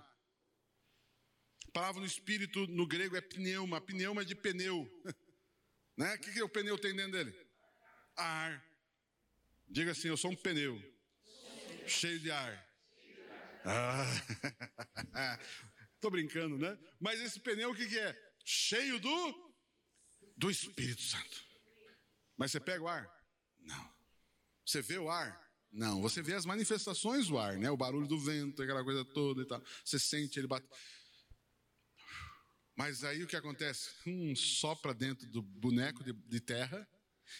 A 1.68 1.70
palavra 1.72 2.00
no 2.00 2.06
Espírito 2.06 2.66
no 2.68 2.86
grego 2.86 3.14
é 3.14 3.20
pneuma, 3.20 3.78
pneuma 3.78 4.22
é 4.22 4.24
de 4.24 4.34
pneu. 4.34 4.88
né? 5.98 6.14
O 6.14 6.18
que, 6.18 6.32
que 6.32 6.42
o 6.42 6.48
pneu 6.48 6.78
tem 6.78 6.96
dentro 6.96 7.12
dele? 7.12 7.34
Ar. 8.16 8.64
Diga 9.68 9.92
assim, 9.92 10.08
eu 10.08 10.16
sou 10.16 10.30
um 10.30 10.36
pneu, 10.36 10.78
cheio 11.86 12.18
de 12.20 12.30
ar. 12.30 12.72
Ah, 13.64 14.04
tô 16.03 16.11
brincando, 16.11 16.59
né? 16.59 16.76
Mas 17.00 17.20
esse 17.20 17.40
pneu 17.40 17.70
o 17.70 17.74
que, 17.74 17.86
que 17.86 17.98
é? 17.98 18.34
Cheio 18.44 18.98
do 18.98 19.53
do 20.36 20.50
Espírito 20.50 21.00
Santo. 21.00 21.44
Mas 22.36 22.50
você 22.50 22.59
pega 22.59 22.82
o 22.82 22.88
ar? 22.88 23.09
Não. 23.61 23.94
Você 24.66 24.82
vê 24.82 24.98
o 24.98 25.09
ar? 25.09 25.40
Não. 25.70 26.03
Você 26.03 26.20
vê 26.20 26.34
as 26.34 26.44
manifestações 26.44 27.28
do 27.28 27.38
ar, 27.38 27.57
né? 27.57 27.70
O 27.70 27.76
barulho 27.76 28.09
do 28.09 28.18
vento, 28.18 28.62
aquela 28.62 28.82
coisa 28.82 29.05
toda 29.05 29.42
e 29.42 29.46
tal. 29.46 29.62
Você 29.84 29.98
sente 29.98 30.40
ele 30.40 30.48
bater. 30.48 30.68
Mas 32.74 33.05
aí 33.05 33.22
o 33.22 33.26
que 33.26 33.36
acontece? 33.36 33.90
Um 34.05 34.34
sopra 34.34 34.92
dentro 34.92 35.28
do 35.28 35.40
boneco 35.40 36.03
de, 36.03 36.12
de 36.12 36.40
terra. 36.40 36.88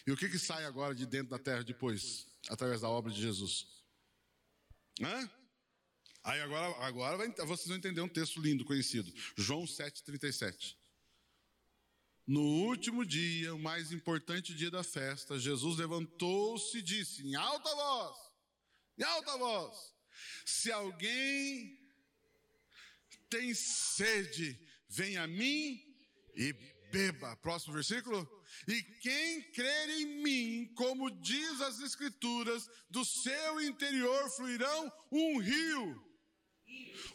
E 0.07 0.11
o 0.11 0.17
que, 0.17 0.29
que 0.29 0.39
sai 0.39 0.63
agora 0.63 0.95
de 0.95 1.05
dentro 1.05 1.31
da 1.31 1.39
terra 1.39 1.63
depois? 1.63 2.25
Através 2.49 2.81
da 2.81 2.89
obra 2.89 3.11
de 3.11 3.21
Jesus? 3.21 3.67
Hã? 5.01 5.29
Aí 6.23 6.39
agora, 6.39 6.67
agora 6.85 7.17
vai, 7.17 7.29
vocês 7.45 7.67
vão 7.67 7.77
entender 7.77 7.99
um 7.99 8.07
texto 8.07 8.39
lindo, 8.39 8.63
conhecido. 8.63 9.13
João 9.35 9.65
7,37. 9.65 10.75
No 12.25 12.41
último 12.41 13.05
dia, 13.05 13.53
o 13.53 13.59
mais 13.59 13.91
importante 13.91 14.55
dia 14.55 14.71
da 14.71 14.83
festa, 14.83 15.37
Jesus 15.37 15.77
levantou-se 15.77 16.77
e 16.77 16.81
disse 16.81 17.27
em 17.27 17.35
alta 17.35 17.75
voz: 17.75 18.17
em 18.97 19.03
alta 19.03 19.37
voz, 19.37 19.93
se 20.45 20.71
alguém 20.71 21.77
tem 23.29 23.53
sede, 23.53 24.57
venha 24.87 25.23
a 25.23 25.27
mim 25.27 25.83
e 26.35 26.53
beba. 26.91 27.35
Próximo 27.37 27.73
versículo. 27.73 28.25
E 28.67 28.81
quem 29.01 29.51
crer 29.51 29.89
em 29.89 30.23
mim, 30.23 30.73
como 30.75 31.09
diz 31.09 31.59
as 31.59 31.81
Escrituras, 31.81 32.69
do 32.89 33.03
seu 33.03 33.59
interior 33.61 34.29
fluirão 34.29 34.91
um 35.11 35.39
rio. 35.39 36.12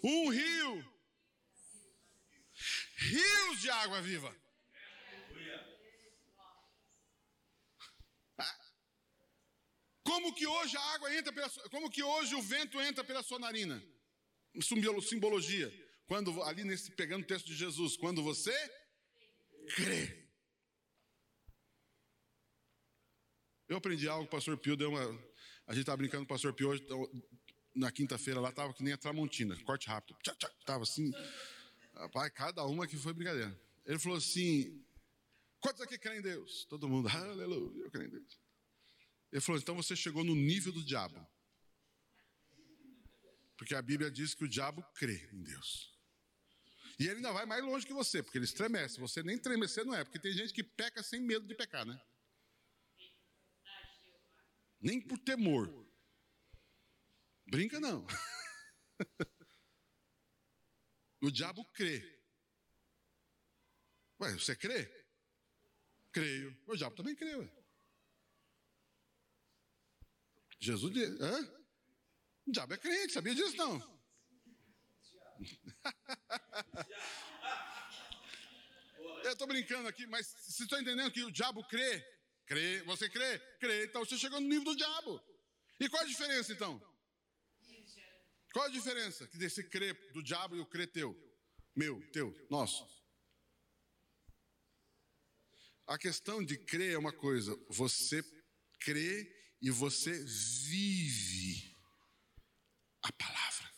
Um 0.03 0.29
rio. 0.31 0.99
Rios 2.97 3.61
de 3.61 3.70
água 3.70 4.01
viva. 4.03 4.35
Como 10.03 10.35
que 10.35 10.47
hoje 10.47 10.76
a 10.76 10.81
água 10.95 11.14
entra 11.14 11.33
pela, 11.33 11.51
como 11.70 11.91
que 11.91 12.03
hoje 12.03 12.35
o 12.35 12.43
vento 12.43 12.81
entra 12.81 13.05
pela 13.05 13.22
sua 13.22 13.39
narina? 13.39 13.83
Simbologia. 15.03 15.70
Quando 16.07 16.43
ali 16.43 16.64
nesse 16.64 16.91
pegando 16.93 17.22
o 17.24 17.26
texto 17.26 17.47
de 17.47 17.55
Jesus, 17.55 17.97
quando 17.97 18.22
você 18.22 18.55
crê. 19.76 20.26
Eu 23.68 23.76
aprendi 23.76 24.09
algo, 24.09 24.24
o 24.24 24.29
pastor 24.29 24.57
Pio 24.57 24.76
deu 24.76 24.89
uma. 24.89 25.03
A 25.66 25.74
gente 25.74 25.83
estava 25.83 25.99
brincando 25.99 26.24
com 26.24 26.33
o 26.33 26.35
pastor 26.35 26.55
Pio 26.55 26.70
hoje, 26.70 26.83
então, 26.83 27.07
na 27.79 27.93
quinta-feira 27.93 28.41
lá, 28.41 28.51
estava 28.51 28.74
que 28.74 28.83
nem 28.83 28.93
a 28.93 28.99
Tramontina, 28.99 29.57
corte 29.64 29.87
rápido. 29.89 30.18
Estava 30.61 30.83
assim. 30.83 31.12
Rapaz, 31.95 32.33
cada 32.33 32.64
uma 32.64 32.87
que 32.87 32.97
foi 32.97 33.12
brincadeira. 33.12 33.59
Ele 33.87 33.99
falou 33.99 34.18
assim: 34.18 34.85
quantos 35.61 35.81
aqui 35.81 35.97
creem 35.97 36.18
em 36.18 36.22
Deus? 36.22 36.64
Todo 36.64 36.89
mundo, 36.89 37.09
aleluia, 37.09 37.85
eu 37.85 37.91
creio 37.91 38.09
em 38.09 38.11
Deus. 38.11 38.41
Ele 39.33 39.41
falou: 39.41 39.61
então 39.61 39.76
você 39.76 39.95
chegou 39.95 40.24
no 40.24 40.35
nível 40.35 40.72
do 40.72 40.85
diabo. 40.85 41.26
Porque 43.57 43.74
a 43.74 43.83
Bíblia 43.83 44.11
diz 44.11 44.35
que 44.35 44.45
o 44.45 44.49
diabo 44.49 44.85
crê 44.95 45.29
em 45.33 45.43
Deus. 45.43 45.97
E 46.99 47.05
ele 47.05 47.16
ainda 47.16 47.33
vai 47.33 47.47
mais 47.47 47.64
longe 47.64 47.87
que 47.87 47.93
você, 47.93 48.22
porque 48.22 48.39
ele 48.39 48.45
estremece. 48.45 48.99
Você 48.99 49.22
nem 49.22 49.37
estremecer 49.37 49.85
não 49.85 49.95
é, 49.95 50.03
porque 50.05 50.18
tem 50.18 50.33
gente 50.33 50.53
que 50.53 50.64
peca 50.64 51.03
sem 51.03 51.20
medo 51.20 51.47
de 51.47 51.55
pecar, 51.55 51.85
né? 51.85 52.01
Nem 54.81 55.01
por 55.01 55.18
temor. 55.18 55.88
Brinca 57.51 57.80
não. 57.80 58.07
o 61.22 61.30
diabo 61.30 61.64
crê. 61.72 62.03
Ué, 64.20 64.32
você 64.34 64.55
crê? 64.55 64.86
Creio. 66.12 66.55
O 66.66 66.76
diabo 66.76 66.94
também 66.94 67.14
crê, 67.14 67.34
ué. 67.36 67.51
Jesus 70.61 70.92
diz, 70.92 71.09
hã? 71.20 71.40
O 72.46 72.53
diabo 72.53 72.74
é 72.74 72.78
crente, 72.78 73.14
sabia 73.14 73.34
disso 73.34 73.57
não? 73.57 73.99
Eu 79.24 79.32
estou 79.32 79.46
brincando 79.46 79.88
aqui, 79.88 80.07
mas 80.07 80.26
você 80.26 80.64
está 80.64 80.80
entendendo 80.80 81.11
que 81.11 81.22
o 81.22 81.30
diabo 81.30 81.62
crê? 81.68 82.05
Crê, 82.46 82.82
você 82.82 83.09
crê? 83.09 83.38
Crê, 83.59 83.84
então 83.84 84.05
você 84.05 84.18
chegou 84.18 84.40
no 84.40 84.49
nível 84.49 84.64
do 84.64 84.76
diabo. 84.76 85.22
E 85.80 85.88
qual 85.88 86.03
a 86.03 86.07
diferença 86.07 86.53
então? 86.53 86.80
Qual 88.53 88.64
a 88.64 88.70
diferença 88.70 89.26
desse 89.34 89.62
crê 89.62 89.92
do 90.12 90.22
diabo 90.22 90.57
e 90.57 90.61
o 90.61 90.66
crê 90.66 90.86
teu? 90.86 91.16
Meu, 91.76 92.01
teu, 92.11 92.34
nosso. 92.51 92.86
A 95.86 95.96
questão 95.96 96.44
de 96.44 96.59
crer 96.59 96.92
é 96.92 96.99
uma 96.99 97.12
coisa, 97.12 97.57
você 97.68 98.22
crê 98.80 99.57
e 99.61 99.70
você 99.70 100.12
vive 100.24 101.74
a 103.03 103.12
palavra. 103.12 103.72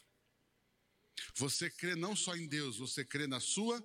Você 1.37 1.71
crê 1.71 1.95
não 1.95 2.16
só 2.16 2.37
em 2.37 2.49
Deus, 2.49 2.79
você 2.79 3.05
crê 3.05 3.27
na 3.27 3.39
sua 3.39 3.81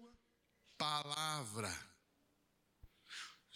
palavra. 0.77 1.69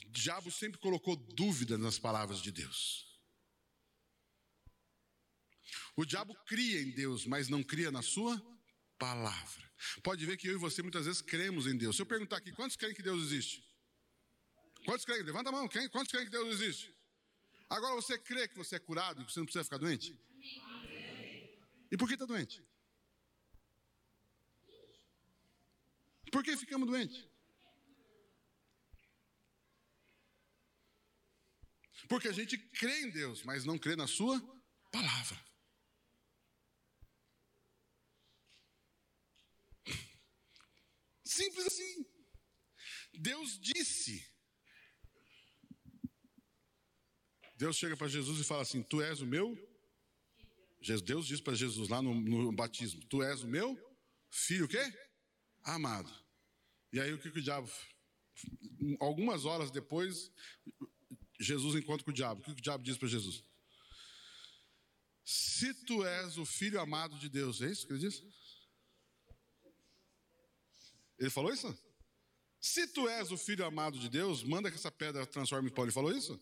O 0.06 0.12
diabo 0.12 0.52
sempre 0.52 0.80
colocou 0.80 1.16
dúvida 1.16 1.78
nas 1.78 1.98
palavras 1.98 2.42
de 2.42 2.52
Deus. 2.52 3.09
O 6.00 6.06
diabo 6.06 6.34
cria 6.46 6.82
em 6.82 6.92
Deus, 6.92 7.26
mas 7.26 7.50
não 7.50 7.62
cria 7.62 7.92
na 7.92 8.02
sua 8.02 8.42
palavra. 8.98 9.70
Pode 10.02 10.26
ver 10.26 10.38
que 10.38 10.48
eu 10.48 10.54
e 10.54 10.58
você 10.58 10.82
muitas 10.82 11.06
vezes 11.06 11.22
cremos 11.22 11.68
em 11.68 11.76
Deus. 11.78 11.98
Se 11.98 12.02
eu 12.02 12.06
perguntar 12.06 12.38
aqui, 12.38 12.54
quantos 12.54 12.78
creem 12.78 12.96
que 12.96 13.04
Deus 13.04 13.22
existe? 13.22 13.70
Quantos 14.86 15.04
creem? 15.04 15.24
Levanta 15.24 15.50
a 15.50 15.52
mão. 15.52 15.68
Quem? 15.68 15.90
Quantos 15.90 16.10
creem 16.10 16.24
que 16.24 16.32
Deus 16.32 16.54
existe? 16.54 16.96
Agora 17.70 17.96
você 17.96 18.18
crê 18.18 18.48
que 18.48 18.56
você 18.56 18.78
é 18.78 18.80
curado 18.80 19.22
e 19.22 19.26
que 19.26 19.34
você 19.34 19.42
não 19.42 19.46
precisa 19.46 19.66
ficar 19.66 19.76
doente? 19.76 20.18
E 21.92 21.98
por 21.98 22.08
que 22.08 22.14
está 22.14 22.26
doente? 22.26 22.64
Por 26.32 26.42
que 26.46 26.56
ficamos 26.56 26.88
doentes? 26.88 27.28
Porque 32.08 32.30
a 32.30 32.32
gente 32.32 32.58
crê 32.58 33.02
em 33.02 33.10
Deus, 33.10 33.44
mas 33.44 33.66
não 33.66 33.78
crê 33.78 33.98
na 33.98 34.08
Sua 34.08 34.40
palavra. 34.94 35.49
Simples 41.30 41.68
assim. 41.68 42.06
Deus 43.14 43.60
disse. 43.60 44.28
Deus 47.56 47.78
chega 47.78 47.96
para 47.96 48.08
Jesus 48.08 48.40
e 48.40 48.44
fala 48.44 48.64
assim: 48.64 48.82
Tu 48.82 49.00
és 49.02 49.22
o 49.22 49.28
meu. 49.28 49.56
Deus 51.06 51.28
diz 51.28 51.40
para 51.40 51.54
Jesus 51.54 51.88
lá 51.88 52.02
no, 52.02 52.16
no, 52.16 52.52
batismo: 52.52 53.06
Tu 53.06 53.22
és 53.22 53.44
o 53.44 53.48
meu 53.48 53.78
filho, 54.32 54.66
o 54.66 54.68
quê? 54.68 54.82
Amado. 55.64 56.12
E 56.92 57.00
aí 57.00 57.14
o 57.14 57.20
que, 57.20 57.30
que 57.30 57.40
o 57.40 57.44
diabo. 57.44 57.70
Algumas 59.00 59.46
horas 59.46 59.70
depois, 59.70 60.32
Jesus 61.40 61.76
encontra 61.76 62.04
com 62.04 62.12
o 62.12 62.14
diabo. 62.14 62.42
O 62.42 62.44
que, 62.44 62.56
que 62.56 62.62
o 62.62 62.64
diabo 62.64 62.84
diz 62.84 62.98
para 62.98 63.08
Jesus? 63.08 63.44
Se 65.24 65.74
tu 65.86 66.04
és 66.04 66.38
o 66.38 66.46
filho 66.46 66.80
amado 66.80 67.20
de 67.20 67.30
Deus, 67.30 67.62
é 67.62 67.70
isso 67.70 67.86
que 67.86 67.94
ele 67.94 68.00
diz? 68.00 68.24
Ele 71.20 71.30
falou 71.30 71.54
isso? 71.54 71.78
Se 72.60 72.88
tu 72.88 73.08
és 73.08 73.32
o 73.32 73.38
filho 73.38 73.66
amado 73.66 74.00
de 74.00 74.10
Deus, 74.10 74.44
manda 74.44 74.70
que 74.70 74.78
essa 74.78 74.92
pedra 74.92 75.26
transforme 75.26 75.70
em 75.70 75.74
pão. 75.74 75.86
Ele 75.86 75.92
falou 75.92 76.12
isso? 76.12 76.40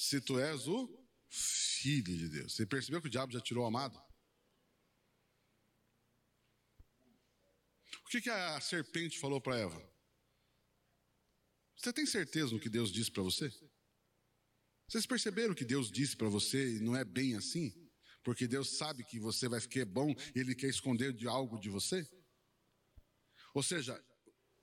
se 0.00 0.18
tu 0.18 0.38
és 0.40 0.66
o 0.66 0.88
filho 1.28 2.16
de 2.16 2.28
Deus. 2.30 2.54
Você 2.54 2.64
percebeu 2.64 3.02
que 3.02 3.06
o 3.06 3.10
diabo 3.10 3.32
já 3.32 3.40
tirou 3.40 3.64
o 3.64 3.66
amado? 3.66 4.00
O 8.02 8.08
que, 8.08 8.22
que 8.22 8.30
a 8.30 8.58
serpente 8.62 9.18
falou 9.18 9.42
para 9.42 9.58
Eva? 9.58 9.90
Você 11.76 11.92
tem 11.92 12.06
certeza 12.06 12.52
no 12.52 12.58
que 12.58 12.70
Deus 12.70 12.90
disse 12.90 13.10
para 13.10 13.22
você? 13.22 13.52
Vocês 14.88 15.04
perceberam 15.04 15.54
que 15.54 15.66
Deus 15.66 15.90
disse 15.90 16.16
para 16.16 16.30
você 16.30 16.76
e 16.76 16.80
não 16.80 16.96
é 16.96 17.04
bem 17.04 17.36
assim? 17.36 17.70
Porque 18.24 18.48
Deus 18.48 18.78
sabe 18.78 19.04
que 19.04 19.20
você 19.20 19.48
vai 19.48 19.60
ficar 19.60 19.84
bom 19.84 20.14
e 20.34 20.40
Ele 20.40 20.54
quer 20.54 20.68
esconder 20.68 21.12
de 21.12 21.28
algo 21.28 21.60
de 21.60 21.68
você? 21.68 22.08
Ou 23.54 23.62
seja, 23.62 24.02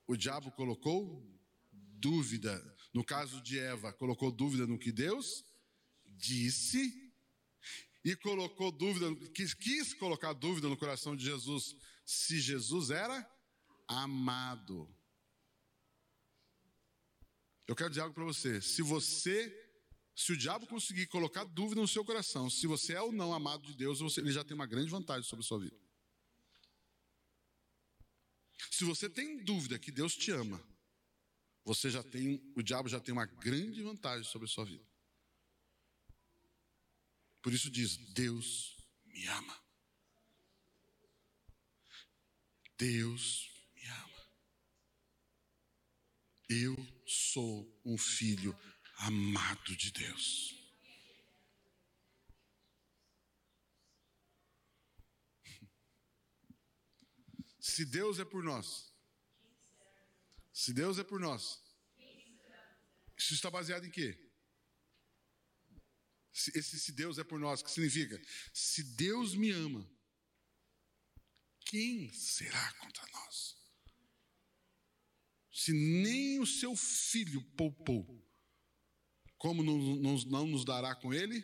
o 0.08 0.16
diabo 0.16 0.52
colocou 0.52 1.26
dúvida, 1.72 2.62
no 2.94 3.04
caso 3.04 3.42
de 3.42 3.60
Eva, 3.60 3.92
colocou 3.94 4.32
dúvida 4.32 4.66
no 4.66 4.80
que 4.80 4.92
Deus 4.92 5.44
disse 6.06 7.14
e 8.04 8.16
colocou 8.16 8.72
dúvida, 8.72 9.14
quis, 9.32 9.54
quis 9.54 9.94
colocar 9.94 10.34
dúvida 10.34 10.70
no 10.70 10.78
coração 10.78 11.16
de 11.16 11.26
Jesus 11.26 11.76
se 12.06 12.40
Jesus 12.40 12.90
era 12.90 13.30
amado. 13.88 14.90
Eu 17.68 17.76
quero 17.76 17.90
dizer 17.90 18.02
algo 18.02 18.16
para 18.16 18.24
você. 18.24 18.62
Se 18.62 18.82
você, 18.82 19.54
se 20.16 20.32
o 20.32 20.38
diabo 20.38 20.66
conseguir 20.68 21.08
colocar 21.08 21.44
dúvida 21.44 21.82
no 21.82 21.88
seu 21.88 22.06
coração, 22.06 22.50
se 22.50 22.66
você 22.66 22.94
é 22.94 23.02
ou 23.02 23.12
não 23.12 23.34
amado 23.34 23.68
de 23.68 23.74
Deus, 23.74 24.00
você, 24.00 24.22
ele 24.22 24.32
já 24.32 24.44
tem 24.44 24.56
uma 24.56 24.66
grande 24.66 24.90
vantagem 24.90 25.28
sobre 25.28 25.44
a 25.44 25.48
sua 25.48 25.60
vida. 25.60 25.87
Se 28.72 28.84
você 28.84 29.10
tem 29.10 29.44
dúvida 29.44 29.80
que 29.80 29.92
Deus 29.92 30.16
te 30.16 30.32
ama, 30.32 30.62
você 31.64 31.90
já 31.90 32.02
tem, 32.02 32.42
o 32.56 32.64
diabo 32.64 32.88
já 32.88 33.00
tem 33.00 33.12
uma 33.12 33.26
grande 33.26 33.82
vantagem 33.82 34.24
sobre 34.24 34.46
a 34.46 34.50
sua 34.50 34.66
vida. 34.66 34.86
Por 37.42 37.54
isso 37.54 37.70
diz: 37.70 37.98
Deus 37.98 38.78
me 39.06 39.26
ama. 39.28 39.62
Deus 42.78 43.50
me 43.76 43.86
ama. 43.88 44.32
Eu 46.50 46.76
sou 47.06 47.82
um 47.86 47.98
filho 47.98 48.58
amado 48.98 49.76
de 49.76 49.92
Deus. 49.92 50.57
Se 57.68 57.86
Deus 57.86 58.20
é 58.20 58.26
por 58.26 58.44
nós, 58.44 58.92
se 60.54 60.74
Deus 60.74 60.98
é 60.98 61.04
por 61.04 61.20
nós, 61.20 61.62
isso 63.18 63.34
está 63.34 63.50
baseado 63.50 63.86
em 63.86 63.92
quê? 63.92 64.18
Esse 66.34 66.80
se 66.80 66.92
Deus 66.92 67.18
é 67.18 67.24
por 67.24 67.40
nós, 67.40 67.62
que 67.62 67.72
significa? 67.72 68.20
Se 68.54 68.84
Deus 68.84 69.36
me 69.36 69.52
ama, 69.52 69.90
quem 71.66 72.12
será 72.14 72.74
contra 72.74 73.06
nós? 73.12 73.58
se 75.68 75.74
nem 75.74 76.40
o 76.40 76.46
seu 76.46 76.76
filho 76.76 77.44
poupou, 77.58 78.26
como 79.38 79.64
não, 79.64 80.46
nos 80.46 80.64
dará 80.64 80.96
com 80.96 81.14
ele 81.14 81.44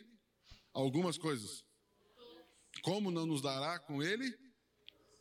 algumas 0.72 1.18
coisas? 1.18 1.66
Como 2.84 3.12
não 3.12 3.26
nos 3.26 3.42
dará 3.42 3.80
com 3.80 4.02
ele 4.02 4.43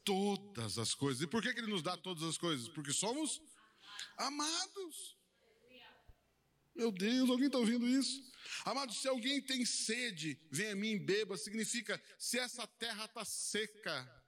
todas 0.05 0.79
as 0.79 0.95
coisas? 0.95 1.23
E 1.23 1.27
por 1.27 1.43
que, 1.43 1.53
que 1.53 1.61
ele 1.61 1.71
nos 1.71 1.83
dá 1.83 1.97
todas 1.97 2.23
as 2.23 2.39
coisas? 2.39 2.69
Porque 2.69 2.93
somos 2.93 3.41
amados. 4.17 5.17
Meu 6.75 6.91
Deus, 6.91 7.29
alguém 7.29 7.47
está 7.47 7.59
ouvindo 7.59 7.87
isso? 7.87 8.33
Amado, 8.65 8.93
se 8.93 9.07
alguém 9.07 9.41
tem 9.43 9.65
sede, 9.65 10.41
vem 10.51 10.71
a 10.71 10.77
mim 10.77 10.99
beba, 10.99 11.37
significa 11.37 12.03
se 12.19 12.39
essa 12.39 12.67
terra 12.67 13.05
está 13.05 13.25
seca. 13.25 14.23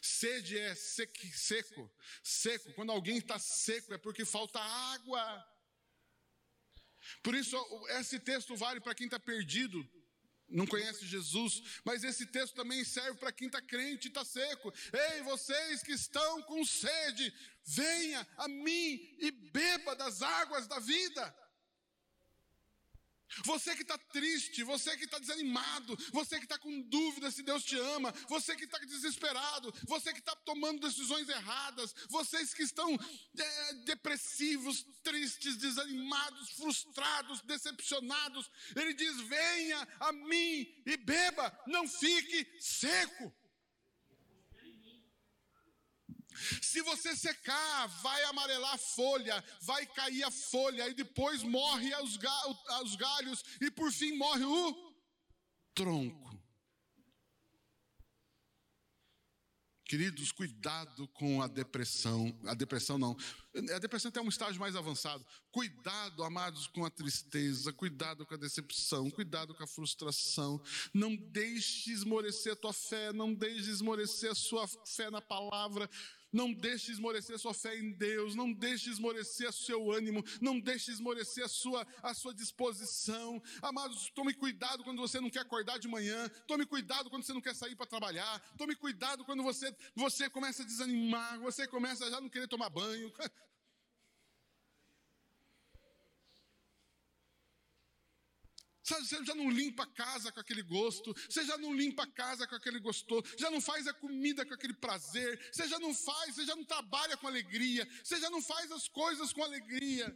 Sede 0.00 0.58
é 0.58 0.74
seco, 0.74 1.90
seco. 2.22 2.72
Quando 2.74 2.92
alguém 2.92 3.18
está 3.18 3.38
seco 3.38 3.92
é 3.94 3.98
porque 3.98 4.24
falta 4.24 4.60
água. 4.60 5.48
Por 7.22 7.34
isso, 7.34 7.56
esse 7.98 8.18
texto 8.20 8.56
vale 8.56 8.80
para 8.80 8.94
quem 8.94 9.06
está 9.06 9.18
perdido, 9.18 9.84
não 10.52 10.66
conhece 10.66 11.06
Jesus, 11.06 11.62
mas 11.84 12.04
esse 12.04 12.26
texto 12.26 12.54
também 12.54 12.84
serve 12.84 13.18
para 13.18 13.32
quem 13.32 13.46
está 13.46 13.60
crente 13.60 14.06
e 14.06 14.08
está 14.08 14.24
seco. 14.24 14.72
Ei, 14.92 15.22
vocês 15.22 15.82
que 15.82 15.92
estão 15.92 16.42
com 16.42 16.64
sede, 16.64 17.32
venha 17.64 18.26
a 18.36 18.48
mim 18.48 19.16
e 19.18 19.30
beba 19.30 19.94
das 19.96 20.22
águas 20.22 20.66
da 20.66 20.78
vida. 20.78 21.41
Você 23.44 23.74
que 23.74 23.82
está 23.82 23.98
triste, 23.98 24.62
você 24.62 24.96
que 24.96 25.04
está 25.04 25.18
desanimado, 25.18 25.96
você 26.12 26.38
que 26.38 26.44
está 26.44 26.58
com 26.58 26.82
dúvida 26.82 27.30
se 27.30 27.42
Deus 27.42 27.64
te 27.64 27.78
ama, 27.78 28.12
você 28.28 28.54
que 28.54 28.64
está 28.64 28.78
desesperado, 28.78 29.72
você 29.86 30.12
que 30.12 30.18
está 30.18 30.34
tomando 30.36 30.80
decisões 30.80 31.28
erradas, 31.28 31.94
vocês 32.08 32.52
que 32.54 32.62
estão 32.62 32.94
é, 33.38 33.74
depressivos, 33.84 34.84
tristes, 35.02 35.56
desanimados, 35.56 36.50
frustrados, 36.50 37.40
decepcionados, 37.42 38.50
Ele 38.76 38.94
diz: 38.94 39.20
venha 39.22 39.88
a 40.00 40.12
mim 40.12 40.66
e 40.86 40.96
beba, 40.96 41.56
não 41.66 41.88
fique 41.88 42.46
seco. 42.60 43.32
Se 46.60 46.82
você 46.82 47.14
secar, 47.16 47.86
vai 48.02 48.22
amarelar 48.24 48.74
a 48.74 48.78
folha, 48.78 49.42
vai 49.60 49.86
cair 49.86 50.24
a 50.24 50.30
folha, 50.30 50.88
e 50.88 50.94
depois 50.94 51.42
morre 51.42 51.94
os, 51.96 52.18
os 52.82 52.96
galhos, 52.96 53.44
e 53.60 53.70
por 53.70 53.92
fim 53.92 54.16
morre 54.16 54.44
o 54.44 54.92
tronco. 55.74 56.32
Queridos, 59.92 60.32
cuidado 60.32 61.06
com 61.08 61.42
a 61.42 61.46
depressão. 61.46 62.34
A 62.46 62.54
depressão 62.54 62.96
não. 62.96 63.14
A 63.74 63.78
depressão 63.78 64.10
tem 64.10 64.22
um 64.22 64.28
estágio 64.30 64.58
mais 64.58 64.74
avançado. 64.74 65.22
Cuidado, 65.50 66.24
amados, 66.24 66.66
com 66.66 66.82
a 66.86 66.88
tristeza. 66.88 67.74
Cuidado 67.74 68.24
com 68.24 68.32
a 68.32 68.38
decepção. 68.38 69.10
Cuidado 69.10 69.54
com 69.54 69.62
a 69.62 69.66
frustração. 69.66 70.58
Não 70.94 71.14
deixe 71.14 71.92
esmorecer 71.92 72.54
a 72.54 72.56
tua 72.56 72.72
fé. 72.72 73.12
Não 73.12 73.34
deixe 73.34 73.68
esmorecer 73.68 74.30
a 74.30 74.34
sua 74.34 74.66
fé 74.66 75.10
na 75.10 75.20
palavra. 75.20 75.90
Não 76.32 76.52
deixe 76.52 76.90
esmorecer 76.90 77.36
a 77.36 77.38
sua 77.38 77.52
fé 77.52 77.78
em 77.78 77.92
Deus, 77.92 78.34
não 78.34 78.52
deixe 78.52 78.90
esmorecer 78.90 79.48
o 79.48 79.52
seu 79.52 79.92
ânimo, 79.92 80.24
não 80.40 80.58
deixe 80.58 80.90
esmorecer 80.90 81.44
a 81.44 81.48
sua, 81.48 81.86
a 82.02 82.14
sua 82.14 82.32
disposição. 82.34 83.42
Amados, 83.60 84.10
tome 84.14 84.32
cuidado 84.32 84.82
quando 84.82 85.00
você 85.00 85.20
não 85.20 85.28
quer 85.30 85.40
acordar 85.40 85.78
de 85.78 85.88
manhã, 85.88 86.28
tome 86.46 86.64
cuidado 86.64 87.10
quando 87.10 87.24
você 87.24 87.34
não 87.34 87.40
quer 87.40 87.54
sair 87.54 87.76
para 87.76 87.86
trabalhar, 87.86 88.40
tome 88.56 88.74
cuidado 88.74 89.24
quando 89.24 89.42
você, 89.42 89.74
você 89.94 90.30
começa 90.30 90.62
a 90.62 90.66
desanimar, 90.66 91.38
você 91.40 91.66
começa 91.66 92.06
a 92.06 92.10
já 92.10 92.20
não 92.20 92.28
querer 92.28 92.48
tomar 92.48 92.70
banho. 92.70 93.12
Você 99.00 99.24
já 99.24 99.34
não 99.34 99.50
limpa 99.50 99.84
a 99.84 99.86
casa 99.86 100.30
com 100.32 100.40
aquele 100.40 100.62
gosto, 100.62 101.14
você 101.28 101.44
já 101.44 101.56
não 101.58 101.72
limpa 101.74 102.04
a 102.04 102.10
casa 102.10 102.46
com 102.46 102.54
aquele 102.54 102.80
gostoso, 102.80 103.24
já 103.38 103.50
não 103.50 103.60
faz 103.60 103.86
a 103.86 103.92
comida 103.92 104.44
com 104.44 104.54
aquele 104.54 104.74
prazer, 104.74 105.38
você 105.52 105.68
já 105.68 105.78
não 105.78 105.94
faz, 105.94 106.34
você 106.34 106.44
já 106.44 106.56
não 106.56 106.64
trabalha 106.64 107.16
com 107.16 107.26
alegria, 107.26 107.88
você 108.02 108.20
já 108.20 108.30
não 108.30 108.42
faz 108.42 108.70
as 108.70 108.88
coisas 108.88 109.32
com 109.32 109.42
alegria. 109.42 110.06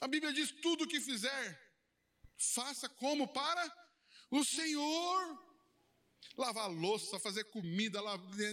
A 0.00 0.08
Bíblia 0.08 0.32
diz: 0.32 0.50
tudo 0.62 0.84
o 0.84 0.88
que 0.88 1.00
fizer, 1.00 1.64
faça 2.36 2.88
como 2.88 3.28
para 3.28 3.64
o 4.30 4.44
Senhor. 4.44 5.44
Lavar 6.36 6.68
louça, 6.68 7.20
fazer 7.20 7.44
comida, 7.44 8.00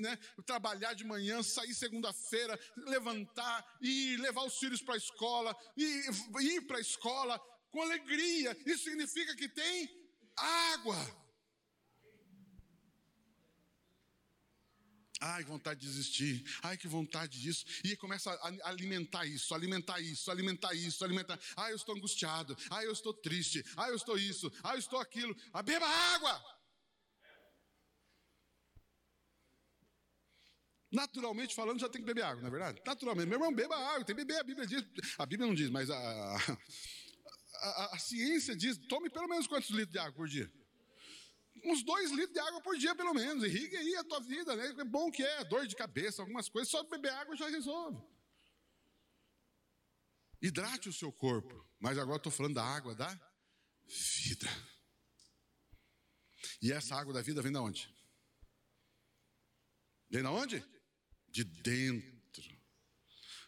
né? 0.02 0.16
trabalhar 0.45 0.93
de 0.93 1.04
manhã, 1.04 1.41
sair 1.41 1.74
segunda-feira, 1.74 2.60
levantar, 2.76 3.66
ir, 3.82 4.18
levar 4.18 4.43
os 4.43 4.60
filhos 4.60 4.84
para 4.84 4.93
a 4.93 4.97
escola, 4.97 5.56
ir, 5.76 6.06
ir 6.41 6.62
para 6.68 6.78
a 6.78 6.82
escola, 6.82 7.41
com 7.72 7.82
alegria. 7.82 8.56
Isso 8.66 8.84
significa 8.84 9.36
que 9.36 9.48
tem 9.48 9.90
água. 10.36 11.22
Ai, 15.24 15.44
vontade 15.44 15.80
de 15.80 15.86
desistir. 15.86 16.44
Ai, 16.64 16.76
que 16.76 16.88
vontade 16.88 17.40
disso. 17.40 17.64
E 17.84 17.96
começa 17.96 18.32
a 18.32 18.70
alimentar 18.70 19.24
isso, 19.26 19.54
alimentar 19.54 20.00
isso, 20.00 20.32
alimentar 20.32 20.74
isso, 20.74 21.06
alimentar. 21.06 21.40
Ai, 21.56 21.72
eu 21.72 21.76
estou 21.76 21.96
angustiado. 21.96 22.58
Ai, 22.72 22.88
eu 22.88 22.92
estou 22.92 23.14
triste. 23.14 23.64
Ai, 23.78 23.92
eu 23.92 23.96
estou 23.96 24.18
isso. 24.18 24.52
Ai, 24.64 24.76
eu 24.76 24.80
estou 24.80 25.00
aquilo. 25.00 25.36
Ah, 25.54 25.62
beba 25.62 25.88
água. 25.88 26.44
Naturalmente 30.92 31.54
falando, 31.54 31.80
já 31.80 31.88
tem 31.88 32.02
que 32.02 32.08
beber 32.08 32.24
água, 32.24 32.42
não 32.42 32.48
é 32.48 32.52
verdade? 32.52 32.82
Naturalmente. 32.84 33.28
Meu 33.28 33.38
irmão, 33.38 33.54
beba 33.54 33.78
água. 33.78 34.04
Tem 34.04 34.16
que 34.16 34.26
beber. 34.26 34.40
A 34.40 34.44
Bíblia 34.44 34.66
diz. 34.66 34.84
A 35.20 35.26
Bíblia 35.28 35.48
não 35.48 35.54
diz, 35.56 35.70
mas 35.70 35.88
a, 35.92 36.58
a, 37.62 37.95
a, 37.95 37.99
ciência 37.99 38.55
diz: 38.55 38.78
tome 38.88 39.09
pelo 39.09 39.28
menos 39.28 39.47
quantos 39.47 39.70
litros 39.70 39.91
de 39.91 39.99
água 39.99 40.14
por 40.14 40.28
dia? 40.28 40.51
Uns 41.64 41.84
dois 41.84 42.12
litros 42.12 42.34
de 42.34 42.39
água 42.39 42.62
por 42.62 42.78
dia, 42.78 42.95
pelo 42.95 43.14
menos. 43.14 43.43
Irrigue 43.43 43.78
aí 43.78 43.95
a 43.95 44.03
tua 44.03 44.20
vida, 44.20 44.55
né? 44.55 44.76
É 44.80 44.84
bom 44.84 45.12
que 45.12 45.24
é, 45.24 45.43
dor 45.43 45.68
de 45.68 45.76
cabeça, 45.76 46.22
algumas 46.22 46.49
coisas, 46.49 46.72
só 46.72 46.84
beber 46.84 47.12
água 47.12 47.36
já 47.36 47.47
resolve. 47.47 48.01
Hidrate 50.41 50.89
o 50.89 50.93
seu 50.93 51.12
corpo. 51.12 51.70
Mas 51.80 51.97
agora 51.97 52.18
estou 52.18 52.32
falando 52.32 52.55
da 52.55 52.64
água 52.64 52.95
da 52.95 53.09
vida. 53.88 54.49
E 56.62 56.72
essa 56.72 56.95
água 56.95 57.14
da 57.14 57.22
vida 57.22 57.41
vem 57.41 57.51
da 57.51 57.62
onde? 57.62 57.93
Vem 60.09 60.24
da 60.24 60.32
onde? 60.32 60.64
De 61.28 61.43
dentro. 61.43 62.62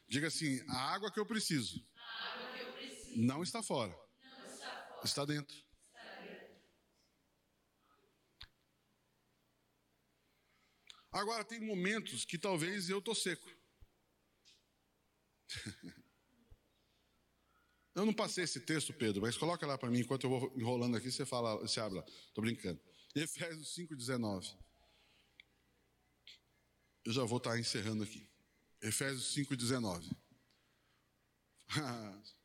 Diga 0.08 0.28
assim: 0.28 0.64
a 0.70 0.94
água 0.94 1.12
que 1.12 1.20
eu 1.20 1.26
preciso, 1.26 1.80
que 1.80 2.62
eu 2.62 2.74
preciso. 2.74 3.22
não 3.22 3.42
está 3.44 3.64
fora. 3.64 4.03
Está 5.04 5.26
dentro. 5.26 5.56
Agora, 11.12 11.44
tem 11.44 11.60
momentos 11.60 12.26
que 12.26 12.40
talvez 12.40 12.90
eu 12.90 13.00
estou 13.00 13.14
seco. 13.14 13.50
Eu 17.96 18.08
não 18.08 18.14
passei 18.14 18.44
esse 18.44 18.60
texto, 18.60 18.92
Pedro, 18.92 19.22
mas 19.22 19.38
coloca 19.38 19.68
lá 19.68 19.78
para 19.78 19.88
mim, 19.88 20.00
enquanto 20.00 20.24
eu 20.24 20.30
vou 20.32 20.52
enrolando 20.58 20.98
aqui, 20.98 21.12
você 21.12 21.28
fala, 21.28 21.56
você 21.58 21.80
abre 21.80 22.00
lá. 22.00 22.06
Estou 22.08 22.44
brincando. 22.44 22.82
Efésios 23.14 23.76
5,19. 23.76 24.58
Eu 27.06 27.14
já 27.14 27.24
vou 27.24 27.38
estar 27.38 27.52
tá 27.52 27.60
encerrando 27.60 28.04
aqui. 28.04 28.28
Efésios 28.82 29.36
5,19. 29.36 30.10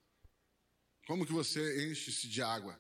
Como 1.09 1.25
que 1.25 1.33
você 1.33 1.91
enche-se 1.91 2.29
de 2.29 2.43
água? 2.43 2.79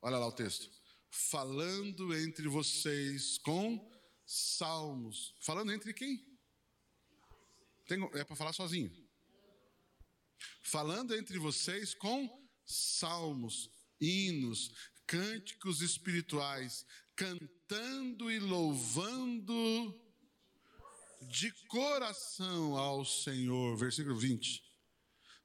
Olha 0.00 0.16
lá 0.16 0.26
o 0.26 0.32
texto. 0.32 0.70
Falando 1.10 2.16
entre 2.16 2.48
vocês 2.48 3.36
com 3.36 3.92
salmos. 4.24 5.34
Falando 5.42 5.70
entre 5.70 5.92
quem? 5.92 6.26
Tem, 7.86 8.02
é 8.14 8.24
para 8.24 8.36
falar 8.36 8.54
sozinho. 8.54 8.90
Falando 10.62 11.14
entre 11.14 11.38
vocês 11.38 11.92
com 11.92 12.26
salmos, 12.64 13.68
hinos, 14.00 14.72
cânticos 15.06 15.82
espirituais, 15.82 16.86
cantando 17.14 18.30
e 18.30 18.38
louvando 18.38 19.94
de 21.20 21.52
coração 21.66 22.78
ao 22.78 23.04
Senhor. 23.04 23.76
Versículo 23.76 24.16
20. 24.16 24.64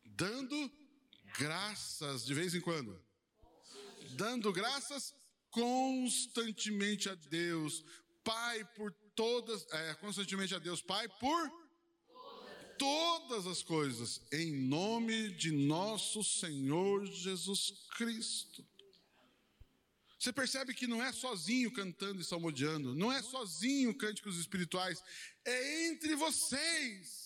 Dando 0.05 0.80
graças 1.37 2.25
de 2.25 2.33
vez 2.33 2.53
em 2.53 2.61
quando. 2.61 2.99
Dando 4.11 4.51
graças 4.51 5.13
constantemente 5.49 7.09
a 7.09 7.15
Deus, 7.15 7.83
Pai, 8.23 8.63
por 8.75 8.91
todas, 9.15 9.65
é, 9.71 9.93
constantemente 9.95 10.55
a 10.55 10.59
Deus, 10.59 10.81
Pai, 10.81 11.07
por 11.19 11.51
todas 12.77 13.45
as 13.45 13.61
coisas, 13.61 14.21
em 14.31 14.51
nome 14.67 15.29
de 15.33 15.51
nosso 15.51 16.23
Senhor 16.23 17.05
Jesus 17.05 17.73
Cristo. 17.95 18.65
Você 20.17 20.31
percebe 20.31 20.73
que 20.73 20.87
não 20.87 21.03
é 21.03 21.11
sozinho 21.11 21.71
cantando 21.71 22.21
e 22.21 22.23
salmodiando, 22.23 22.93
não 22.95 23.11
é 23.11 23.21
sozinho 23.23 23.97
cânticos 23.97 24.37
espirituais, 24.37 25.03
é 25.45 25.87
entre 25.87 26.15
vocês. 26.15 27.20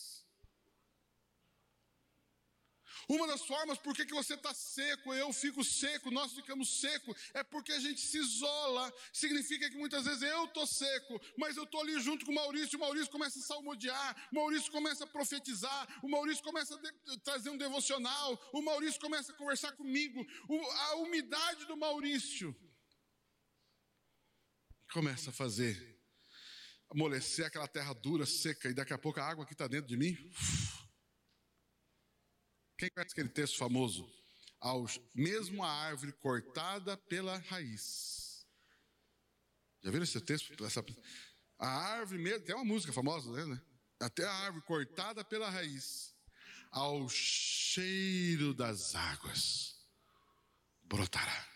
Uma 3.07 3.27
das 3.27 3.43
formas 3.45 3.77
por 3.77 3.95
que 3.95 4.05
você 4.13 4.33
está 4.33 4.53
seco, 4.53 5.13
eu 5.13 5.31
fico 5.33 5.63
seco, 5.63 6.11
nós 6.11 6.33
ficamos 6.33 6.79
seco, 6.79 7.15
é 7.33 7.43
porque 7.43 7.71
a 7.71 7.79
gente 7.79 8.01
se 8.01 8.17
isola. 8.17 8.93
Significa 9.13 9.69
que 9.69 9.77
muitas 9.77 10.05
vezes 10.05 10.21
eu 10.23 10.45
estou 10.45 10.65
seco, 10.65 11.21
mas 11.37 11.57
eu 11.57 11.63
estou 11.63 11.81
ali 11.81 11.99
junto 11.99 12.25
com 12.25 12.31
o 12.31 12.35
Maurício, 12.35 12.77
o 12.77 12.81
Maurício 12.81 13.11
começa 13.11 13.39
a 13.39 13.41
salmodiar, 13.41 14.29
o 14.31 14.35
Maurício 14.35 14.71
começa 14.71 15.03
a 15.03 15.07
profetizar, 15.07 15.99
o 16.03 16.09
Maurício 16.09 16.43
começa 16.43 16.75
a 16.75 17.17
trazer 17.19 17.49
um 17.49 17.57
devocional, 17.57 18.39
o 18.53 18.61
Maurício 18.61 18.99
começa 18.99 19.31
a 19.31 19.35
conversar 19.35 19.71
comigo. 19.73 20.25
a 20.89 20.95
umidade 20.95 21.65
do 21.65 21.77
Maurício 21.77 22.55
começa 24.91 25.29
a 25.29 25.33
fazer 25.33 25.95
amolecer 26.89 27.45
aquela 27.45 27.67
terra 27.67 27.93
dura, 27.93 28.25
seca, 28.25 28.69
e 28.69 28.73
daqui 28.73 28.93
a 28.93 28.97
pouco 28.97 29.19
a 29.19 29.27
água 29.27 29.45
que 29.45 29.53
está 29.53 29.67
dentro 29.67 29.87
de 29.87 29.97
mim. 29.97 30.15
Quem 32.77 32.89
conhece 32.89 33.13
aquele 33.13 33.29
texto 33.29 33.57
famoso? 33.57 34.09
Aos, 34.59 34.99
mesmo 35.13 35.63
a 35.63 35.69
árvore 35.69 36.11
cortada 36.13 36.97
pela 36.97 37.37
raiz. 37.37 38.45
Já 39.83 39.91
viram 39.91 40.03
esse 40.03 40.19
texto? 40.19 40.65
Essa, 40.65 40.83
a 41.59 41.67
árvore 41.67 42.19
mesmo, 42.19 42.45
tem 42.45 42.55
uma 42.55 42.65
música 42.65 42.91
famosa, 42.91 43.45
né? 43.45 43.61
Até 43.99 44.25
a 44.25 44.31
árvore 44.31 44.65
cortada 44.65 45.23
pela 45.23 45.49
raiz, 45.49 46.13
ao 46.71 47.07
cheiro 47.07 48.53
das 48.53 48.95
águas, 48.95 49.75
brotará. 50.83 51.47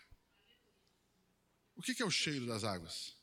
O 1.74 1.82
que 1.82 2.02
é 2.02 2.06
o 2.06 2.10
cheiro 2.10 2.46
das 2.46 2.64
águas? 2.64 3.19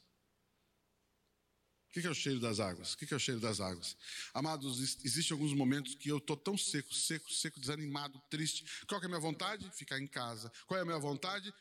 Que 2.00 2.06
é 2.06 2.10
o 2.12 2.14
cheiro 2.14 2.40
das 2.40 2.60
águas? 2.60 2.94
O 2.94 2.98
que 2.98 3.12
é 3.12 3.18
o 3.18 3.20
cheiro 3.20 3.42
das 3.42 3.60
águas? 3.60 3.98
Amados, 4.32 4.80
existem 5.04 5.34
alguns 5.34 5.52
momentos 5.52 5.96
que 5.96 6.10
eu 6.10 6.20
estou 6.20 6.38
tão 6.38 6.56
seco, 6.56 6.94
seco, 6.94 7.34
seco, 7.34 7.60
desanimado, 7.60 8.22
triste. 8.30 8.86
Qual 8.86 9.02
é 9.02 9.06
a 9.06 9.08
minha 9.08 9.20
vontade? 9.20 9.68
Ficar 9.74 10.00
em 10.00 10.06
casa. 10.06 10.52
Qual 10.68 10.78
é 10.78 10.84
a 10.84 10.86
minha 10.86 11.00
vontade? 11.00 11.52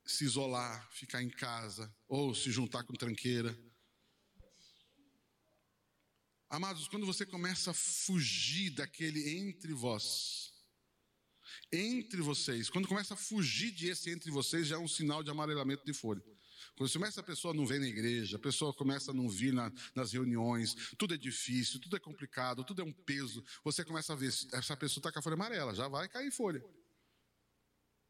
se 0.03 0.24
isolar, 0.24 0.89
ficar 0.91 1.22
em 1.22 1.30
casa, 1.30 1.95
ou 2.07 2.34
se 2.34 2.51
juntar 2.51 2.84
com 2.84 2.93
tranqueira. 2.93 3.55
Amados, 6.49 6.88
quando 6.88 7.05
você 7.05 7.28
começa 7.28 7.69
a 7.69 7.76
fugir 7.76 8.72
daquele 8.72 9.38
entre 9.38 9.72
vós, 9.72 10.51
entre 11.72 12.22
vocês. 12.22 12.69
Quando 12.69 12.88
começa 12.88 13.13
a 13.13 13.17
fugir 13.17 13.72
de 13.72 13.88
esse 13.88 14.09
entre 14.09 14.30
vocês, 14.30 14.67
já 14.67 14.76
é 14.76 14.80
um 14.80 14.88
sinal 14.88 15.24
de 15.24 15.30
amarelamento 15.30 15.86
de 15.86 15.93
folha. 15.93 16.22
Quando 16.76 16.91
começa 16.91 17.22
a 17.22 17.24
pessoa 17.24 17.53
não 17.53 17.65
vem 17.65 17.80
na 17.80 17.88
igreja, 17.88 18.38
a 18.38 18.39
pessoa 18.39 18.74
começa 18.74 19.11
a 19.11 19.13
não 19.13 19.30
vir 19.30 19.53
na, 19.53 19.72
nas 19.93 20.13
reuniões, 20.13 20.76
tudo 20.97 21.13
é 21.13 21.17
difícil, 21.17 21.80
tudo 21.80 21.95
é 21.95 21.99
complicado, 21.99 22.63
tudo 22.63 22.82
é 22.82 22.86
um 22.86 22.91
peso. 22.91 23.43
Você 23.63 23.84
começa 23.84 24.13
a 24.13 24.15
ver, 24.15 24.28
essa 24.28 24.76
pessoa 24.76 25.01
está 25.01 25.11
com 25.11 25.19
a 25.19 25.22
folha 25.22 25.36
amarela, 25.36 25.76
já 25.76 25.88
vai 25.88 26.07
cair 26.07 26.32
folha. 26.32 26.63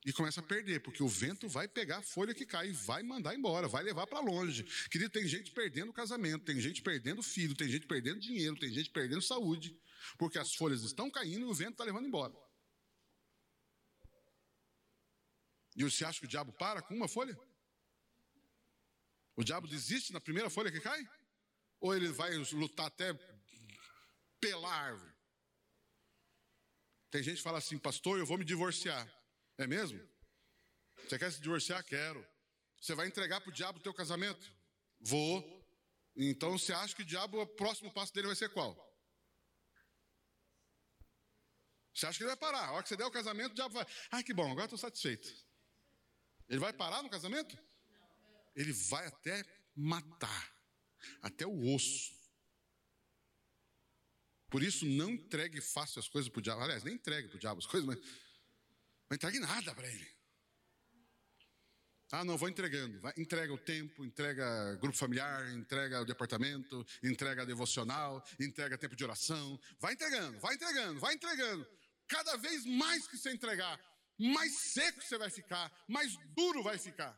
E 0.03 0.12
começa 0.12 0.39
a 0.39 0.43
perder, 0.43 0.82
porque 0.82 1.03
o 1.03 1.07
vento 1.07 1.47
vai 1.47 1.68
pegar 1.68 1.97
a 1.97 2.01
folha 2.01 2.34
que 2.34 2.45
cai 2.45 2.72
vai 2.72 3.03
mandar 3.03 3.36
embora, 3.36 3.68
vai 3.68 3.84
levar 3.84 4.07
para 4.07 4.20
longe. 4.20 4.64
Querido, 4.89 5.12
tem 5.12 5.28
gente 5.28 5.51
perdendo 5.51 5.93
casamento, 5.93 6.43
tem 6.43 6.59
gente 6.59 6.82
perdendo 6.82 7.22
filho, 7.22 7.55
tem 7.55 7.68
gente 7.68 7.86
perdendo 7.86 8.20
dinheiro, 8.20 8.55
tem 8.57 8.74
gente 8.74 8.89
perdendo 8.89 9.22
saúde, 9.22 9.78
porque 10.18 10.39
as 10.39 10.55
folhas 10.55 10.82
estão 10.82 11.09
caindo 11.12 11.41
e 11.41 11.49
o 11.49 11.53
vento 11.53 11.74
está 11.74 11.84
levando 11.84 12.07
embora. 12.07 12.34
E 15.76 15.84
você 15.84 16.04
acha 16.04 16.20
que 16.20 16.26
o 16.26 16.30
diabo 16.30 16.52
para 16.54 16.82
com 16.82 16.94
uma 16.94 17.08
folha? 17.08 17.38
O 19.36 19.44
diabo 19.44 19.68
desiste 19.68 20.12
na 20.12 20.20
primeira 20.20 20.50
folha 20.50 20.72
que 20.72 20.80
cai? 20.80 21.08
Ou 21.80 21.96
ele 21.96 22.10
vai 22.10 22.36
lutar 22.36 22.88
até 22.88 23.14
pelar 24.40 24.74
a 24.74 24.84
árvore? 24.88 25.14
Tem 27.10 27.24
gente 27.24 27.38
que 27.38 27.44
fala 27.44 27.58
assim, 27.58 27.78
pastor, 27.78 28.20
eu 28.20 28.26
vou 28.26 28.38
me 28.38 28.46
divorciar. 28.46 29.08
É 29.58 29.68
mesmo? 29.68 30.00
Você 31.08 31.18
quer 31.18 31.32
se 31.32 31.42
divorciar? 31.42 31.84
Quero. 31.84 32.26
Você 32.80 32.96
vai 32.96 33.08
entregar 33.08 33.42
para 33.42 33.50
o 33.50 33.54
diabo 33.54 33.80
o 33.80 33.82
teu 33.82 33.94
casamento? 33.94 34.52
Vou. 35.00 35.44
Então 36.16 36.58
você 36.58 36.74
acha 36.74 36.96
que 36.96 37.02
o 37.02 37.06
diabo, 37.06 37.42
o 37.42 37.48
próximo 37.48 37.92
passo 37.92 38.14
dele 38.14 38.28
vai 38.28 38.36
ser 38.36 38.50
qual? 38.50 38.76
Você 41.94 42.06
acha 42.06 42.18
que 42.18 42.24
ele 42.24 42.30
vai 42.30 42.38
parar? 42.38 42.68
A 42.68 42.72
hora 42.72 42.84
que 42.84 42.90
você 42.90 42.98
der 42.98 43.06
o 43.06 43.12
casamento, 43.12 43.52
o 43.52 43.56
diabo 43.56 43.74
vai. 43.74 43.86
Ai, 44.12 44.24
que 44.24 44.34
bom, 44.34 44.50
agora 44.50 44.66
estou 44.66 44.78
satisfeito. 44.78 45.30
Ele 46.52 46.60
vai 46.60 46.74
parar 46.74 47.02
no 47.02 47.10
casamento? 47.10 47.58
Ele 48.54 48.74
vai 48.74 49.08
até 49.08 49.45
matar, 49.74 50.54
até 51.22 51.47
o 51.47 51.74
osso. 51.74 52.14
Por 54.49 54.62
isso, 54.62 54.86
não 54.86 55.12
entregue 55.12 55.62
fácil 55.62 55.99
as 55.99 56.10
coisas 56.10 56.30
para 56.30 56.39
o 56.39 56.41
diabo. 56.41 56.62
Aliás, 56.62 56.84
nem 56.84 56.95
entregue 56.95 57.30
para 57.30 57.38
o 57.38 57.39
diabo 57.39 57.60
as 57.60 57.66
coisas, 57.66 57.88
mas 57.88 57.97
não 59.10 59.16
entregue 59.16 59.39
nada 59.39 59.74
para 59.74 59.88
ele. 59.88 60.06
Ah, 62.12 62.26
não, 62.26 62.38
vou 62.38 62.49
entregando. 62.49 62.99
Vai, 62.99 63.14
entrega 63.16 63.54
o 63.54 63.58
tempo, 63.58 64.04
entrega 64.04 64.76
grupo 64.76 64.97
familiar, 64.97 65.49
entrega 65.54 66.02
o 66.02 66.06
departamento, 66.06 66.86
entrega 67.02 67.45
devocional, 67.45 68.22
entrega 68.38 68.78
tempo 68.78 68.97
de 68.97 69.06
oração. 69.06 69.58
Vai 69.80 69.93
entregando, 69.93 70.38
vai 70.41 70.56
entregando, 70.56 70.99
vai 70.99 71.14
entregando. 71.14 71.66
Cada 72.10 72.36
vez 72.36 72.66
mais 72.66 73.08
que 73.08 73.18
você 73.18 73.32
entregar, 73.32 73.80
mais 74.22 74.56
seco 74.74 75.02
você 75.02 75.18
vai 75.18 75.30
ficar, 75.30 75.72
mais 75.88 76.16
duro 76.36 76.64
vai 76.64 76.78
ficar. 76.78 77.18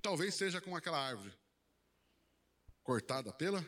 Talvez 0.00 0.34
seja 0.34 0.60
com 0.60 0.74
aquela 0.76 0.98
árvore 0.98 1.32
cortada 2.82 3.32
pela. 3.32 3.62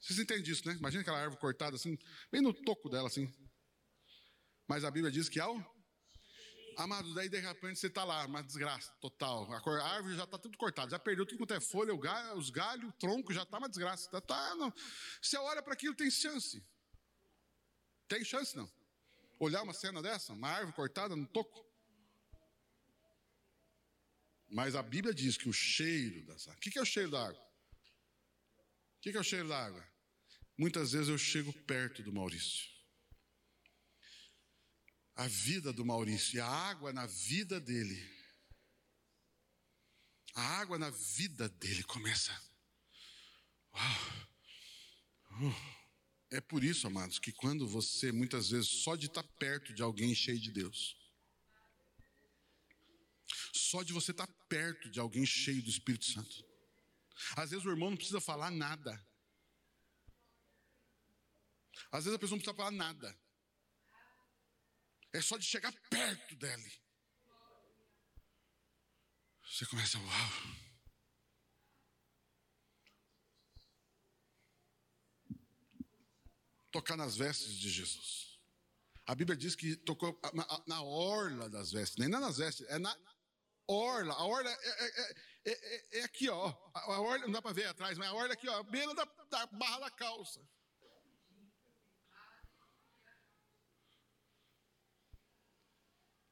Vocês 0.00 0.18
entendem 0.18 0.50
isso, 0.50 0.66
né? 0.66 0.74
Imagina 0.74 1.02
aquela 1.02 1.20
árvore 1.20 1.40
cortada 1.40 1.76
assim, 1.76 1.96
bem 2.30 2.40
no 2.40 2.52
toco 2.52 2.88
dela 2.88 3.08
assim. 3.08 3.32
Mas 4.68 4.84
a 4.84 4.90
Bíblia 4.90 5.12
diz 5.12 5.28
que 5.28 5.38
ao 5.38 5.56
Amado, 6.76 7.12
daí 7.12 7.28
de 7.28 7.38
repente 7.38 7.78
você 7.78 7.86
está 7.86 8.02
lá, 8.02 8.24
uma 8.24 8.42
desgraça 8.42 8.92
total. 9.00 9.46
A 9.52 9.88
árvore 9.94 10.16
já 10.16 10.24
está 10.24 10.38
tudo 10.38 10.56
cortada, 10.56 10.90
já 10.90 10.98
perdeu 10.98 11.26
tudo 11.26 11.38
quanto 11.38 11.54
é 11.54 11.60
folha, 11.60 11.94
galho, 11.96 12.38
os 12.38 12.50
galhos, 12.50 12.88
o 12.88 12.92
tronco 12.92 13.32
já 13.32 13.42
está 13.42 13.58
uma 13.58 13.68
desgraça. 13.68 14.10
Tá, 14.10 14.20
tá, 14.20 14.54
não. 14.54 14.72
Você 15.20 15.36
olha 15.36 15.62
para 15.62 15.74
aquilo, 15.74 15.94
tem 15.94 16.10
chance. 16.10 16.64
Tem 18.08 18.24
chance 18.24 18.56
não? 18.56 18.70
Olhar 19.38 19.62
uma 19.62 19.74
cena 19.74 20.00
dessa, 20.02 20.32
uma 20.32 20.48
árvore 20.48 20.74
cortada 20.74 21.16
no 21.16 21.26
toco. 21.26 21.64
Mas 24.48 24.74
a 24.74 24.82
Bíblia 24.82 25.14
diz 25.14 25.36
que 25.36 25.48
o 25.48 25.52
cheiro 25.52 26.24
das 26.26 26.46
águas. 26.46 26.58
O 26.58 26.60
que 26.60 26.78
é 26.78 26.82
o 26.82 26.84
cheiro 26.84 27.10
da 27.10 27.26
água? 27.26 27.42
O 28.98 29.00
que 29.00 29.10
é 29.10 29.20
o 29.20 29.24
cheiro 29.24 29.48
da 29.48 29.64
água? 29.64 29.92
Muitas 30.56 30.92
vezes 30.92 31.08
eu 31.08 31.18
chego 31.18 31.52
perto 31.64 32.02
do 32.02 32.12
Maurício. 32.12 32.70
A 35.14 35.26
vida 35.26 35.72
do 35.72 35.84
Maurício 35.84 36.36
e 36.36 36.40
a 36.40 36.46
água 36.46 36.92
na 36.92 37.06
vida 37.06 37.60
dele. 37.60 37.98
A 40.34 40.42
água 40.60 40.78
na 40.78 40.90
vida 40.90 41.48
dele 41.48 41.82
começa. 41.84 42.32
Uau. 43.74 44.22
Uh. 45.40 45.81
É 46.32 46.40
por 46.40 46.64
isso, 46.64 46.86
amados, 46.86 47.18
que 47.18 47.30
quando 47.30 47.68
você, 47.68 48.10
muitas 48.10 48.48
vezes, 48.48 48.82
só 48.82 48.96
de 48.96 49.04
estar 49.04 49.22
perto 49.22 49.74
de 49.74 49.82
alguém 49.82 50.14
cheio 50.14 50.40
de 50.40 50.50
Deus, 50.50 50.96
só 53.52 53.82
de 53.82 53.92
você 53.92 54.12
estar 54.12 54.26
perto 54.48 54.88
de 54.90 54.98
alguém 54.98 55.26
cheio 55.26 55.62
do 55.62 55.68
Espírito 55.68 56.06
Santo, 56.06 56.42
às 57.36 57.50
vezes 57.50 57.66
o 57.66 57.70
irmão 57.70 57.90
não 57.90 57.98
precisa 57.98 58.18
falar 58.18 58.50
nada. 58.50 58.92
Às 61.90 62.04
vezes 62.04 62.16
a 62.16 62.18
pessoa 62.18 62.36
não 62.36 62.42
precisa 62.42 62.56
falar 62.56 62.70
nada. 62.70 63.14
É 65.12 65.20
só 65.20 65.36
de 65.36 65.44
chegar 65.44 65.72
perto 65.90 66.34
dele. 66.36 66.72
Você 69.44 69.66
começa, 69.66 69.98
uau. 69.98 70.61
Tocar 76.72 76.96
nas 76.96 77.16
vestes 77.16 77.52
de 77.54 77.70
Jesus. 77.70 78.40
A 79.06 79.14
Bíblia 79.14 79.36
diz 79.36 79.54
que 79.54 79.76
tocou 79.76 80.18
na, 80.32 80.64
na 80.66 80.82
orla 80.82 81.48
das 81.48 81.70
vestes, 81.70 81.98
nem 81.98 82.08
nas 82.08 82.38
vestes, 82.38 82.66
é 82.68 82.78
na 82.78 82.96
orla. 83.68 84.14
A 84.14 84.24
orla 84.24 84.50
é, 84.50 84.84
é, 84.84 85.52
é, 85.52 85.98
é 86.00 86.04
aqui, 86.04 86.28
ó. 86.28 86.54
A 86.74 87.00
orla, 87.00 87.26
não 87.26 87.32
dá 87.32 87.42
para 87.42 87.52
ver 87.52 87.66
atrás, 87.66 87.98
mas 87.98 88.08
a 88.08 88.14
orla 88.14 88.32
aqui, 88.32 88.48
ó, 88.48 88.62
beira 88.62 88.94
da, 88.94 89.04
da 89.28 89.46
barra 89.46 89.80
da 89.80 89.90
calça. 89.90 90.40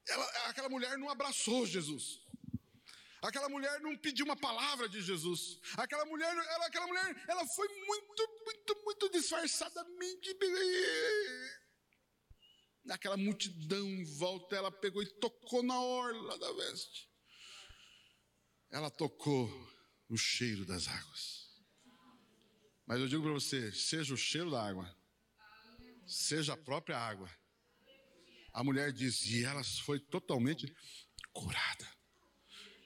Ela, 0.07 0.25
aquela 0.49 0.69
mulher 0.69 0.97
não 0.97 1.09
abraçou 1.09 1.65
Jesus. 1.65 2.20
Aquela 3.21 3.47
mulher 3.49 3.79
não 3.81 3.95
pediu 3.97 4.25
uma 4.25 4.35
palavra 4.35 4.89
de 4.89 4.99
Jesus. 4.99 5.59
Aquela 5.77 6.05
mulher, 6.05 6.35
ela, 6.35 6.65
aquela 6.65 6.87
mulher, 6.87 7.23
ela 7.27 7.45
foi 7.55 7.67
muito, 7.85 8.27
muito, 8.45 8.83
muito 8.83 9.09
disfarçadamente. 9.11 10.35
Naquela 12.83 13.15
multidão 13.15 13.87
em 13.87 14.03
volta, 14.17 14.55
ela 14.55 14.71
pegou 14.71 15.03
e 15.03 15.19
tocou 15.19 15.61
na 15.61 15.79
orla 15.79 16.37
da 16.39 16.51
veste. 16.53 17.07
Ela 18.71 18.89
tocou 18.89 19.47
o 20.09 20.17
cheiro 20.17 20.65
das 20.65 20.87
águas. 20.87 21.47
Mas 22.87 22.99
eu 22.99 23.07
digo 23.07 23.21
para 23.21 23.33
você: 23.33 23.71
seja 23.71 24.15
o 24.15 24.17
cheiro 24.17 24.49
da 24.49 24.67
água, 24.67 24.97
seja 26.07 26.53
a 26.53 26.57
própria 26.57 26.97
água. 26.97 27.29
A 28.51 28.63
mulher 28.63 28.91
diz, 28.91 29.25
e 29.27 29.45
ela 29.45 29.63
foi 29.85 29.99
totalmente 29.99 30.65
curada. 31.31 32.00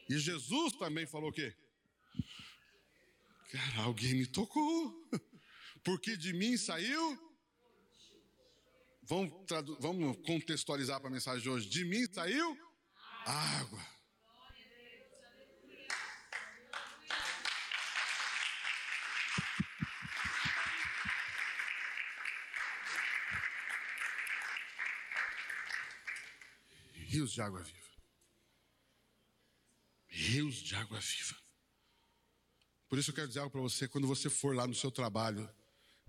E 0.09 0.17
Jesus 0.17 0.73
também 0.73 1.05
falou 1.05 1.29
o 1.29 1.33
quê? 1.33 1.55
Cara, 3.51 3.83
alguém 3.83 4.13
me 4.13 4.27
tocou, 4.27 5.09
porque 5.83 6.15
de 6.17 6.33
mim 6.33 6.57
saiu. 6.57 7.19
Vamos, 9.03 9.33
vamos 9.79 10.17
contextualizar 10.25 10.99
para 10.99 11.09
a 11.09 11.13
mensagem 11.13 11.41
de 11.41 11.49
hoje. 11.49 11.69
De 11.69 11.85
mim 11.85 12.05
saiu 12.11 12.57
água. 13.25 13.95
rios 27.15 27.31
de 27.31 27.41
água 27.41 27.61
viva. 27.61 27.84
Rios 30.15 30.55
de 30.55 30.73
água 30.75 30.97
viva. 30.97 31.35
Por 32.87 32.97
isso 32.97 33.11
eu 33.11 33.15
quero 33.15 33.27
dizer 33.27 33.41
algo 33.41 33.51
para 33.51 33.59
você: 33.59 33.85
quando 33.85 34.07
você 34.07 34.29
for 34.29 34.55
lá 34.55 34.65
no 34.65 34.73
seu 34.73 34.89
trabalho, 34.89 35.53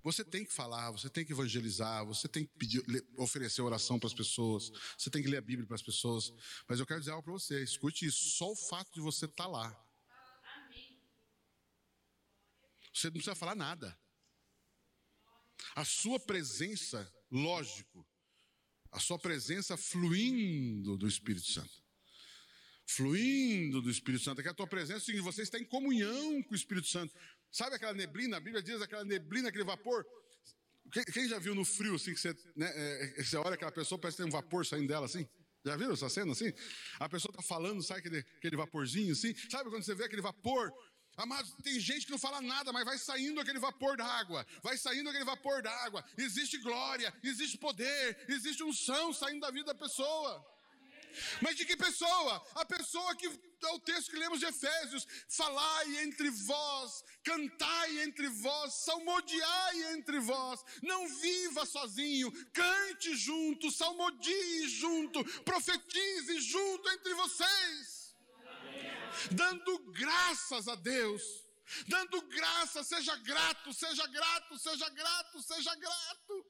você 0.00 0.24
tem 0.24 0.44
que 0.44 0.52
falar, 0.52 0.92
você 0.92 1.10
tem 1.10 1.24
que 1.24 1.32
evangelizar, 1.32 2.06
você 2.06 2.28
tem 2.28 2.46
que 2.46 2.52
pedir, 2.56 2.84
oferecer 3.16 3.62
oração 3.62 3.98
para 3.98 4.06
as 4.06 4.14
pessoas, 4.14 4.70
você 4.96 5.10
tem 5.10 5.20
que 5.20 5.28
ler 5.28 5.38
a 5.38 5.40
Bíblia 5.40 5.66
para 5.66 5.74
as 5.74 5.82
pessoas. 5.82 6.32
Mas 6.68 6.78
eu 6.78 6.86
quero 6.86 7.00
dizer 7.00 7.10
algo 7.10 7.24
para 7.24 7.32
você: 7.32 7.60
escute 7.64 8.06
isso, 8.06 8.30
só 8.30 8.52
o 8.52 8.54
fato 8.54 8.92
de 8.94 9.00
você 9.00 9.24
estar 9.24 9.44
tá 9.44 9.50
lá. 9.50 9.84
Você 12.94 13.08
não 13.08 13.14
precisa 13.14 13.34
falar 13.34 13.56
nada. 13.56 13.98
A 15.74 15.84
sua 15.84 16.20
presença, 16.20 17.12
lógico, 17.28 18.06
a 18.92 19.00
sua 19.00 19.18
presença 19.18 19.76
fluindo 19.76 20.96
do 20.96 21.08
Espírito 21.08 21.50
Santo. 21.50 21.85
Fluindo 22.86 23.82
do 23.82 23.90
Espírito 23.90 24.22
Santo. 24.24 24.40
É 24.40 24.42
que 24.42 24.48
a 24.48 24.54
tua 24.54 24.66
presença 24.66 24.98
é 24.98 25.04
seguinte, 25.04 25.22
você 25.22 25.42
está 25.42 25.58
em 25.58 25.64
comunhão 25.64 26.42
com 26.44 26.52
o 26.52 26.56
Espírito 26.56 26.88
Santo. 26.88 27.12
Sabe 27.50 27.76
aquela 27.76 27.92
neblina? 27.92 28.36
A 28.36 28.40
Bíblia 28.40 28.62
diz 28.62 28.80
aquela 28.80 29.04
neblina, 29.04 29.48
aquele 29.48 29.64
vapor. 29.64 30.04
Quem 31.12 31.28
já 31.28 31.38
viu 31.38 31.54
no 31.54 31.64
frio, 31.64 31.96
assim, 31.96 32.14
que 32.14 32.20
você, 32.20 32.34
né, 32.54 32.70
é, 32.74 33.22
você 33.22 33.36
olha 33.36 33.54
aquela 33.54 33.72
pessoa, 33.72 33.98
parece 33.98 34.16
que 34.16 34.22
tem 34.22 34.28
um 34.28 34.32
vapor 34.32 34.64
saindo 34.64 34.86
dela, 34.86 35.06
assim? 35.06 35.28
Já 35.64 35.76
viram 35.76 35.94
essa 35.94 36.08
cena, 36.08 36.30
assim? 36.30 36.52
A 37.00 37.08
pessoa 37.08 37.32
está 37.32 37.42
falando, 37.42 37.82
sai 37.82 37.98
aquele, 37.98 38.18
aquele 38.18 38.56
vaporzinho, 38.56 39.12
assim? 39.12 39.34
Sabe 39.50 39.68
quando 39.68 39.82
você 39.82 39.94
vê 39.94 40.04
aquele 40.04 40.22
vapor 40.22 40.72
Amados, 41.16 41.54
tem 41.62 41.80
gente 41.80 42.04
que 42.04 42.12
não 42.12 42.18
fala 42.18 42.42
nada, 42.42 42.72
mas 42.72 42.84
vai 42.84 42.98
saindo 42.98 43.40
aquele 43.40 43.58
vapor 43.58 43.96
d'água, 43.96 44.46
vai 44.62 44.76
saindo 44.76 45.08
aquele 45.08 45.24
vapor 45.24 45.62
d'água. 45.62 46.04
Existe 46.18 46.58
glória, 46.58 47.12
existe 47.22 47.56
poder, 47.56 48.18
existe 48.28 48.62
unção 48.62 49.14
saindo 49.14 49.40
da 49.40 49.50
vida 49.50 49.64
da 49.64 49.74
pessoa. 49.74 50.44
Mas 51.40 51.56
de 51.56 51.64
que 51.64 51.76
pessoa? 51.76 52.44
A 52.54 52.64
pessoa 52.64 53.14
que 53.16 53.26
é 53.26 53.68
o 53.72 53.80
texto 53.80 54.10
que 54.10 54.18
lemos 54.18 54.40
de 54.40 54.46
Efésios: 54.46 55.06
falai 55.28 56.04
entre 56.04 56.30
vós, 56.30 57.04
cantai 57.24 58.02
entre 58.02 58.28
vós, 58.28 58.74
salmodiai 58.74 59.94
entre 59.94 60.18
vós, 60.20 60.64
não 60.82 61.08
viva 61.08 61.64
sozinho, 61.66 62.30
cante 62.52 63.14
junto, 63.16 63.70
salmodie 63.70 64.68
junto, 64.68 65.24
profetize 65.42 66.40
junto 66.40 66.88
entre 66.90 67.14
vocês 67.14 68.06
dando 69.32 69.78
graças 69.92 70.68
a 70.68 70.74
Deus, 70.74 71.22
dando 71.88 72.20
graças, 72.22 72.86
seja 72.86 73.16
grato, 73.16 73.72
seja 73.72 74.06
grato, 74.06 74.58
seja 74.58 74.88
grato, 74.90 75.42
seja 75.42 75.74
grato. 75.74 76.46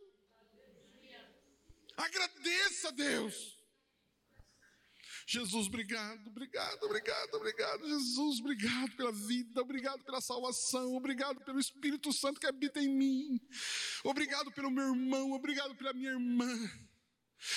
Agradeça 1.97 2.89
a 2.89 2.91
Deus. 2.91 3.56
Jesus, 5.29 5.67
obrigado, 5.67 6.25
obrigado, 6.29 6.85
obrigado, 6.85 7.35
obrigado. 7.35 7.89
Jesus, 7.89 8.39
obrigado 8.39 8.97
pela 8.97 9.11
vida, 9.11 9.61
obrigado 9.61 10.05
pela 10.05 10.21
salvação, 10.21 10.95
obrigado 10.95 11.41
pelo 11.41 11.59
Espírito 11.59 12.13
Santo 12.13 12.39
que 12.39 12.47
habita 12.47 12.81
em 12.81 12.89
mim. 12.89 13.41
Obrigado 14.05 14.53
pelo 14.53 14.71
meu 14.71 14.87
irmão, 14.95 15.33
obrigado 15.33 15.75
pela 15.75 15.93
minha 15.93 16.13
irmã. 16.13 16.71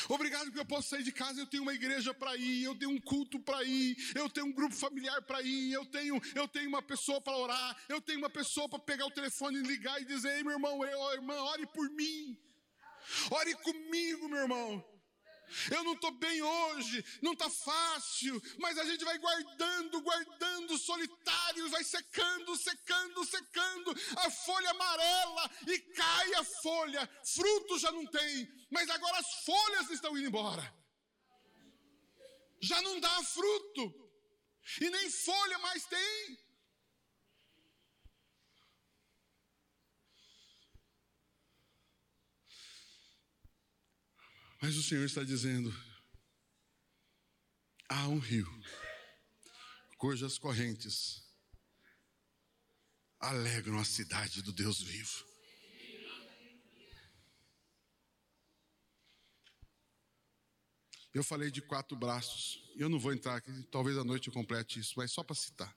Obrigado 0.09 0.51
que 0.51 0.59
eu 0.59 0.65
posso 0.65 0.89
sair 0.89 1.03
de 1.03 1.11
casa, 1.11 1.39
eu 1.39 1.45
tenho 1.45 1.61
uma 1.61 1.73
igreja 1.73 2.11
para 2.11 2.35
ir, 2.35 2.63
eu 2.63 2.75
tenho 2.75 2.89
um 2.89 2.99
culto 2.99 3.39
para 3.39 3.63
ir, 3.63 3.95
eu 4.15 4.27
tenho 4.29 4.47
um 4.47 4.51
grupo 4.51 4.75
familiar 4.75 5.21
para 5.21 5.39
ir, 5.43 5.71
eu 5.71 5.85
tenho, 5.85 6.19
eu 6.33 6.47
tenho 6.47 6.69
uma 6.69 6.81
pessoa 6.81 7.21
para 7.21 7.37
orar, 7.37 7.77
eu 7.87 8.01
tenho 8.01 8.17
uma 8.17 8.31
pessoa 8.31 8.67
para 8.67 8.79
pegar 8.79 9.05
o 9.05 9.11
telefone 9.11 9.59
e 9.59 9.61
ligar 9.61 10.01
e 10.01 10.05
dizer: 10.05 10.37
"Ei, 10.37 10.43
meu 10.43 10.53
irmão, 10.53 10.83
eu, 10.83 11.13
irmã, 11.13 11.35
ore 11.35 11.67
por 11.67 11.87
mim. 11.91 12.35
Ore 13.29 13.53
comigo, 13.55 14.27
meu 14.27 14.39
irmão. 14.39 14.98
Eu 15.71 15.83
não 15.83 15.93
estou 15.93 16.11
bem 16.11 16.41
hoje, 16.41 17.03
não 17.21 17.33
está 17.33 17.49
fácil, 17.49 18.41
mas 18.57 18.77
a 18.77 18.83
gente 18.83 19.03
vai 19.03 19.17
guardando, 19.17 20.01
guardando, 20.01 20.77
solitário, 20.77 21.69
vai 21.69 21.83
secando, 21.83 22.55
secando, 22.57 23.25
secando, 23.25 23.95
a 24.17 24.31
folha 24.31 24.71
amarela 24.71 25.51
e 25.67 25.79
cai 25.79 26.33
a 26.35 26.43
folha, 26.43 27.09
fruto 27.23 27.79
já 27.79 27.91
não 27.91 28.05
tem, 28.05 28.47
mas 28.69 28.89
agora 28.89 29.17
as 29.17 29.43
folhas 29.45 29.89
estão 29.89 30.17
indo 30.17 30.27
embora. 30.27 30.79
Já 32.61 32.81
não 32.81 32.99
dá 32.99 33.23
fruto, 33.23 34.09
e 34.81 34.89
nem 34.89 35.09
folha 35.09 35.57
mais 35.59 35.85
tem. 35.85 36.48
Mas 44.61 44.75
o 44.75 44.83
Senhor 44.83 45.05
está 45.05 45.23
dizendo: 45.23 45.73
há 47.87 48.07
um 48.07 48.19
rio 48.19 48.47
cujas 49.97 50.37
correntes 50.37 51.23
alegram 53.19 53.79
a 53.79 53.85
cidade 53.85 54.41
do 54.41 54.51
Deus 54.51 54.81
vivo. 54.81 55.27
Eu 61.13 61.23
falei 61.23 61.49
de 61.49 61.61
quatro 61.61 61.97
braços. 61.97 62.61
Eu 62.75 62.87
não 62.87 62.99
vou 62.99 63.11
entrar 63.11 63.35
aqui, 63.35 63.63
talvez 63.71 63.97
à 63.97 64.03
noite 64.03 64.27
eu 64.27 64.33
complete 64.33 64.79
isso, 64.79 64.93
mas 64.97 65.11
só 65.11 65.23
para 65.23 65.35
citar: 65.35 65.75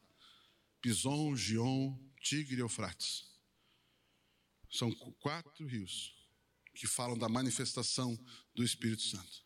Pison, 0.80 1.36
Gion, 1.36 1.96
Tigre 2.20 2.56
e 2.56 2.60
Eufrates. 2.60 3.30
São 4.70 4.92
quatro 5.20 5.66
rios 5.66 6.21
que 6.74 6.86
falam 6.86 7.16
da 7.16 7.28
manifestação 7.28 8.16
do 8.54 8.62
Espírito 8.62 9.02
Santo. 9.02 9.42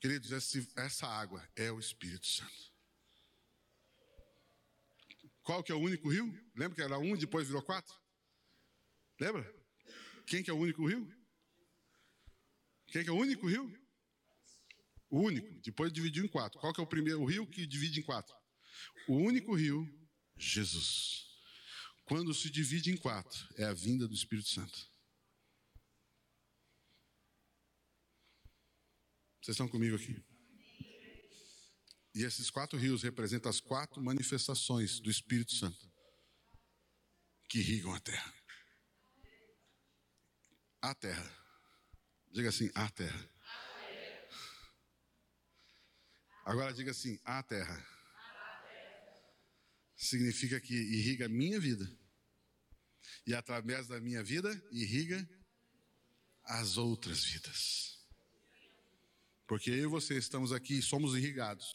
Queridos, 0.00 0.30
essa 0.76 1.06
água 1.06 1.46
é 1.56 1.72
o 1.72 1.80
Espírito 1.80 2.26
Santo. 2.26 2.72
Qual 5.42 5.62
que 5.64 5.72
é 5.72 5.74
o 5.74 5.80
único 5.80 6.08
rio? 6.10 6.26
Lembra 6.54 6.76
que 6.76 6.82
era 6.82 6.98
um, 6.98 7.16
depois 7.16 7.46
virou 7.46 7.62
quatro? 7.62 7.94
Lembra? 9.18 9.50
Quem 10.26 10.42
que 10.42 10.50
é 10.50 10.52
o 10.52 10.58
único 10.58 10.86
rio? 10.86 11.10
Quem 12.88 13.02
que 13.02 13.10
é 13.10 13.12
o 13.12 13.16
único 13.16 13.48
rio? 13.48 13.66
O 15.10 15.20
único. 15.20 15.60
Depois 15.62 15.92
dividiu 15.92 16.24
em 16.24 16.28
quatro. 16.28 16.60
Qual 16.60 16.72
que 16.72 16.80
é 16.80 16.84
o 16.84 16.86
primeiro 16.86 17.24
rio 17.24 17.46
que 17.46 17.66
divide 17.66 18.00
em 18.00 18.02
quatro? 18.02 18.36
O 19.08 19.16
único 19.16 19.54
rio, 19.54 19.88
Jesus. 20.36 21.26
Quando 22.04 22.32
se 22.34 22.50
divide 22.50 22.90
em 22.90 22.96
quatro, 22.96 23.48
é 23.56 23.64
a 23.64 23.72
vinda 23.72 24.06
do 24.06 24.14
Espírito 24.14 24.48
Santo. 24.48 24.97
Vocês 29.40 29.54
estão 29.54 29.68
comigo 29.68 29.96
aqui? 29.96 30.22
E 32.14 32.24
esses 32.24 32.50
quatro 32.50 32.78
rios 32.78 33.02
representam 33.02 33.50
as 33.50 33.60
quatro 33.60 34.02
manifestações 34.02 34.98
do 34.98 35.10
Espírito 35.10 35.54
Santo 35.54 35.88
que 37.48 37.58
irrigam 37.58 37.94
a 37.94 38.00
terra. 38.00 38.34
A 40.82 40.94
terra. 40.94 41.38
Diga 42.30 42.48
assim, 42.48 42.70
a 42.74 42.90
terra. 42.90 43.30
Agora 46.44 46.72
diga 46.72 46.90
assim, 46.90 47.18
a 47.24 47.42
terra. 47.42 47.86
Significa 49.96 50.60
que 50.60 50.74
irriga 50.74 51.26
a 51.26 51.28
minha 51.28 51.58
vida. 51.58 51.86
E 53.26 53.34
através 53.34 53.86
da 53.88 54.00
minha 54.00 54.22
vida, 54.22 54.50
irriga 54.70 55.28
as 56.44 56.76
outras 56.76 57.24
vidas. 57.24 57.97
Porque 59.48 59.70
eu 59.70 59.84
e 59.84 59.86
você 59.86 60.18
estamos 60.18 60.52
aqui, 60.52 60.82
somos 60.82 61.16
irrigados. 61.16 61.74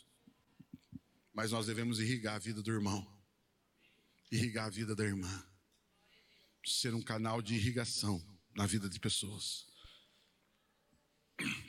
Mas 1.34 1.52
nós 1.52 1.66
devemos 1.66 2.00
irrigar 2.00 2.36
a 2.36 2.40
vida 2.40 2.62
do 2.62 2.72
irmão, 2.72 3.06
irrigar 4.32 4.68
a 4.68 4.70
vida 4.70 4.96
da 4.96 5.04
irmã, 5.04 5.44
ser 6.64 6.94
um 6.94 7.02
canal 7.02 7.42
de 7.42 7.56
irrigação 7.56 8.24
na 8.56 8.68
vida 8.68 8.88
de 8.88 9.00
pessoas. 9.00 9.66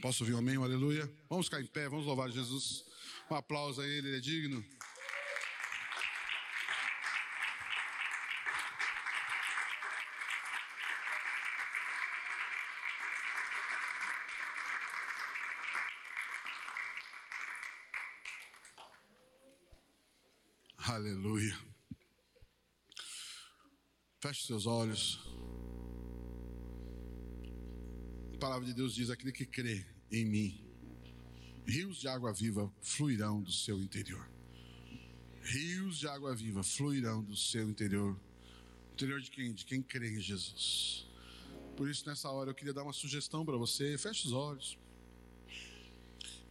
Posso 0.03 0.23
ouvir 0.23 0.35
um 0.35 0.39
amém, 0.39 0.59
um 0.59 0.63
aleluia? 0.63 1.11
Vamos 1.27 1.47
ficar 1.47 1.63
em 1.63 1.67
pé, 1.67 1.89
vamos 1.89 2.05
louvar 2.05 2.31
Jesus. 2.31 2.85
Um 3.31 3.35
aplauso 3.35 3.81
a 3.81 3.87
Ele, 3.87 4.09
Ele 4.09 4.17
é 4.19 4.21
digno. 4.21 4.63
Aleluia. 20.95 21.59
Feche 24.21 24.47
seus 24.47 24.65
olhos. 24.65 25.19
A 28.33 28.39
palavra 28.39 28.65
de 28.65 28.73
Deus 28.73 28.95
diz: 28.95 29.11
aquele 29.11 29.33
que 29.33 29.45
crê 29.45 29.85
em 30.13 30.25
mim, 30.25 30.65
rios 31.67 31.97
de 31.97 32.07
água 32.07 32.33
viva 32.33 32.73
fluirão 32.81 33.43
do 33.43 33.51
seu 33.51 33.83
interior. 33.83 34.31
Rios 35.43 35.99
de 35.99 36.07
água 36.07 36.33
viva 36.33 36.63
fluirão 36.63 37.25
do 37.25 37.37
seu 37.37 37.69
interior. 37.69 38.17
Interior 38.93 39.21
de 39.21 39.33
quem? 39.33 39.53
De 39.53 39.65
quem 39.65 39.83
crê 39.83 40.13
em 40.13 40.21
Jesus. 40.21 41.09
Por 41.77 41.91
isso, 41.91 42.07
nessa 42.07 42.31
hora, 42.31 42.51
eu 42.51 42.55
queria 42.55 42.73
dar 42.73 42.85
uma 42.85 42.93
sugestão 42.93 43.45
para 43.45 43.57
você. 43.57 43.99
Feche 43.99 44.29
os 44.29 44.33
olhos. 44.33 44.79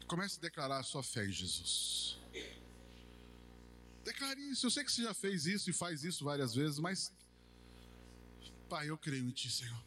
Comece 0.06 0.38
a 0.38 0.42
declarar 0.42 0.80
a 0.80 0.84
sua 0.84 1.02
fé 1.02 1.26
em 1.26 1.32
Jesus. 1.32 2.22
Declare 4.04 4.40
isso. 4.50 4.66
Eu 4.66 4.72
sei 4.72 4.84
que 4.84 4.92
você 4.92 5.04
já 5.04 5.14
fez 5.14 5.46
isso 5.46 5.70
e 5.70 5.74
faz 5.74 6.04
isso 6.04 6.26
várias 6.26 6.54
vezes, 6.54 6.80
mas. 6.80 7.14
Pai, 8.70 8.90
eu 8.90 8.98
creio 8.98 9.26
em 9.26 9.32
Ti, 9.32 9.50
Senhor. 9.52 9.84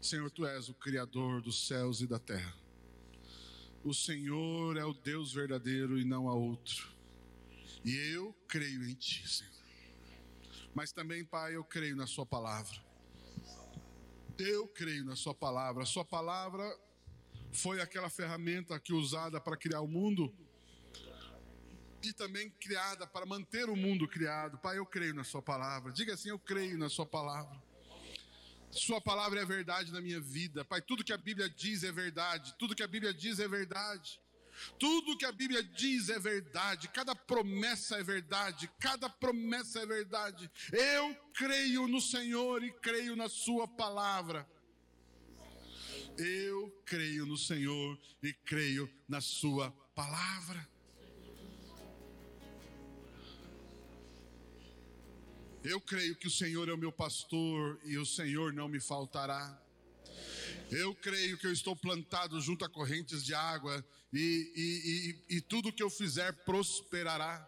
Senhor, 0.00 0.30
Tu 0.30 0.46
és 0.46 0.68
o 0.68 0.74
Criador 0.74 1.42
dos 1.42 1.66
céus 1.66 2.00
e 2.00 2.06
da 2.06 2.18
terra. 2.18 2.54
O 3.84 3.94
Senhor 3.94 4.76
é 4.76 4.84
o 4.84 4.92
Deus 4.92 5.32
verdadeiro 5.32 5.98
e 5.98 6.04
não 6.04 6.28
há 6.28 6.34
outro. 6.34 6.90
E 7.84 7.94
eu 8.12 8.32
creio 8.46 8.88
em 8.88 8.94
Ti, 8.94 9.28
Senhor. 9.28 9.50
Mas 10.74 10.92
também, 10.92 11.24
Pai, 11.24 11.56
eu 11.56 11.64
creio 11.64 11.96
na 11.96 12.06
Sua 12.06 12.24
palavra. 12.24 12.78
Eu 14.38 14.66
creio 14.68 15.04
na 15.04 15.16
Sua 15.16 15.34
palavra. 15.34 15.82
A 15.82 15.86
Sua 15.86 16.04
palavra 16.04 16.64
foi 17.52 17.80
aquela 17.80 18.08
ferramenta 18.08 18.78
que 18.78 18.92
usada 18.92 19.40
para 19.40 19.56
criar 19.56 19.80
o 19.80 19.88
mundo 19.88 20.32
e 22.02 22.12
também 22.12 22.50
criada 22.50 23.06
para 23.06 23.26
manter 23.26 23.68
o 23.68 23.76
mundo 23.76 24.08
criado. 24.08 24.58
Pai, 24.58 24.78
eu 24.78 24.86
creio 24.86 25.14
na 25.14 25.24
Sua 25.24 25.42
palavra. 25.42 25.92
Diga 25.92 26.14
assim: 26.14 26.30
Eu 26.30 26.38
creio 26.38 26.78
na 26.78 26.88
Sua 26.88 27.06
palavra. 27.06 27.60
Sua 28.70 29.00
palavra 29.00 29.40
é 29.40 29.44
verdade 29.44 29.92
na 29.92 30.00
minha 30.00 30.20
vida. 30.20 30.64
Pai, 30.64 30.80
tudo 30.80 31.04
que 31.04 31.12
a 31.12 31.18
Bíblia 31.18 31.48
diz 31.48 31.82
é 31.82 31.90
verdade. 31.90 32.54
Tudo 32.58 32.74
que 32.74 32.82
a 32.82 32.86
Bíblia 32.86 33.12
diz 33.12 33.40
é 33.40 33.48
verdade. 33.48 34.20
Tudo 34.78 35.16
que 35.16 35.24
a 35.24 35.32
Bíblia 35.32 35.62
diz 35.62 36.08
é 36.08 36.18
verdade. 36.18 36.88
Cada 36.88 37.14
promessa 37.14 37.96
é 37.96 38.02
verdade. 38.02 38.70
Cada 38.78 39.08
promessa 39.08 39.80
é 39.80 39.86
verdade. 39.86 40.50
Eu 40.72 41.16
creio 41.34 41.88
no 41.88 42.00
Senhor 42.00 42.62
e 42.62 42.70
creio 42.72 43.16
na 43.16 43.28
Sua 43.28 43.66
palavra. 43.66 44.48
Eu 46.16 46.70
creio 46.84 47.26
no 47.26 47.36
Senhor 47.36 47.98
e 48.22 48.32
creio 48.32 48.88
na 49.08 49.20
Sua 49.20 49.70
palavra. 49.94 50.68
Eu 55.62 55.78
creio 55.78 56.16
que 56.16 56.26
o 56.26 56.30
Senhor 56.30 56.70
é 56.70 56.72
o 56.72 56.78
meu 56.78 56.90
pastor 56.90 57.78
e 57.84 57.98
o 57.98 58.06
Senhor 58.06 58.50
não 58.52 58.66
me 58.66 58.80
faltará. 58.80 59.60
Eu 60.70 60.94
creio 60.94 61.36
que 61.36 61.46
eu 61.46 61.52
estou 61.52 61.76
plantado 61.76 62.40
junto 62.40 62.64
a 62.64 62.68
correntes 62.68 63.22
de 63.22 63.34
água 63.34 63.84
e, 64.10 64.52
e, 64.56 65.34
e, 65.34 65.36
e 65.36 65.40
tudo 65.42 65.72
que 65.72 65.82
eu 65.82 65.90
fizer 65.90 66.32
prosperará. 66.44 67.46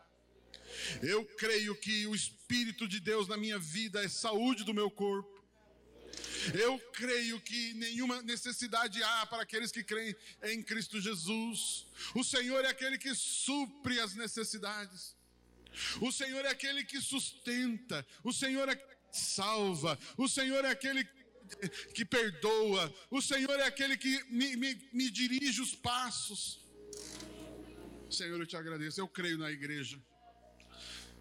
Eu 1.02 1.24
creio 1.24 1.74
que 1.74 2.06
o 2.06 2.14
Espírito 2.14 2.86
de 2.86 3.00
Deus 3.00 3.28
na 3.28 3.36
minha 3.38 3.58
vida 3.58 4.04
é 4.04 4.08
saúde 4.08 4.62
do 4.62 4.74
meu 4.74 4.90
corpo. 4.90 5.42
Eu 6.52 6.78
creio 6.92 7.40
que 7.40 7.72
nenhuma 7.74 8.20
necessidade 8.20 9.02
há 9.02 9.26
para 9.26 9.42
aqueles 9.42 9.72
que 9.72 9.82
creem 9.82 10.14
em 10.42 10.62
Cristo 10.62 11.00
Jesus. 11.00 11.86
O 12.14 12.22
Senhor 12.22 12.62
é 12.62 12.68
aquele 12.68 12.98
que 12.98 13.14
supre 13.14 13.98
as 14.00 14.14
necessidades. 14.14 15.14
O 16.00 16.12
Senhor 16.12 16.44
é 16.44 16.50
aquele 16.50 16.84
que 16.84 17.00
sustenta, 17.00 18.06
o 18.22 18.32
Senhor 18.32 18.68
é 18.68 18.76
que 18.76 18.84
salva, 19.12 19.98
o 20.16 20.28
Senhor 20.28 20.64
é 20.64 20.70
aquele 20.70 21.04
que 21.94 22.04
perdoa, 22.04 22.92
o 23.10 23.20
Senhor 23.20 23.58
é 23.60 23.64
aquele 23.64 23.96
que 23.96 24.24
me, 24.24 24.56
me, 24.56 24.88
me 24.92 25.10
dirige 25.10 25.60
os 25.60 25.74
passos. 25.74 26.60
Senhor, 28.10 28.38
eu 28.38 28.46
te 28.46 28.56
agradeço, 28.56 29.00
eu 29.00 29.08
creio 29.08 29.38
na 29.38 29.50
igreja. 29.50 30.00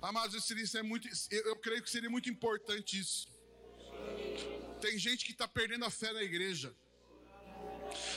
Amados, 0.01 0.49
isso 0.49 0.77
é 0.77 0.83
muito, 0.83 1.07
eu 1.29 1.55
creio 1.57 1.81
que 1.81 1.89
seria 1.89 2.09
muito 2.09 2.29
importante 2.29 2.99
isso. 2.99 3.27
Tem 4.81 4.97
gente 4.97 5.25
que 5.25 5.31
está 5.31 5.47
perdendo 5.47 5.85
a 5.85 5.91
fé 5.91 6.11
na 6.11 6.23
igreja. 6.23 6.75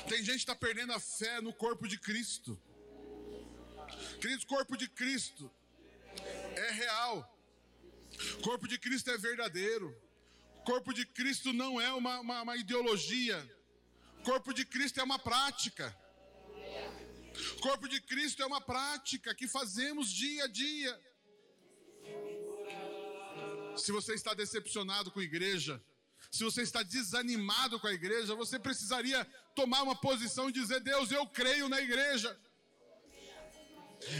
Tem 0.08 0.18
gente 0.18 0.36
que 0.36 0.50
está 0.50 0.54
perdendo 0.54 0.92
a 0.92 1.00
fé 1.00 1.40
no 1.40 1.52
corpo 1.52 1.86
de 1.86 1.98
Cristo. 1.98 2.60
Queridos, 4.20 4.44
corpo 4.44 4.76
de 4.76 4.88
Cristo 4.88 5.50
é 6.56 6.70
real. 6.70 7.30
Corpo 8.42 8.66
de 8.68 8.78
Cristo 8.78 9.10
é 9.10 9.18
verdadeiro. 9.18 9.94
Corpo 10.64 10.92
de 10.94 11.04
Cristo 11.04 11.52
não 11.52 11.80
é 11.80 11.92
uma, 11.92 12.20
uma, 12.20 12.42
uma 12.42 12.56
ideologia. 12.56 13.38
Corpo 14.24 14.52
de 14.54 14.64
Cristo 14.64 15.00
é 15.00 15.02
uma 15.02 15.18
prática. 15.18 15.94
Corpo 17.60 17.88
de 17.88 18.00
Cristo 18.00 18.42
é 18.42 18.46
uma 18.46 18.60
prática 18.60 19.34
que 19.34 19.46
fazemos 19.46 20.10
dia 20.10 20.44
a 20.44 20.46
dia. 20.46 21.00
Se 23.76 23.90
você 23.90 24.14
está 24.14 24.32
decepcionado 24.34 25.10
com 25.10 25.20
a 25.20 25.24
igreja, 25.24 25.82
se 26.30 26.42
você 26.42 26.62
está 26.62 26.82
desanimado 26.82 27.78
com 27.78 27.86
a 27.86 27.92
igreja, 27.92 28.34
você 28.34 28.58
precisaria 28.58 29.24
tomar 29.54 29.82
uma 29.82 29.94
posição 29.94 30.48
e 30.48 30.52
dizer: 30.52 30.80
Deus, 30.80 31.10
eu 31.10 31.26
creio 31.26 31.68
na 31.68 31.80
igreja. 31.80 32.36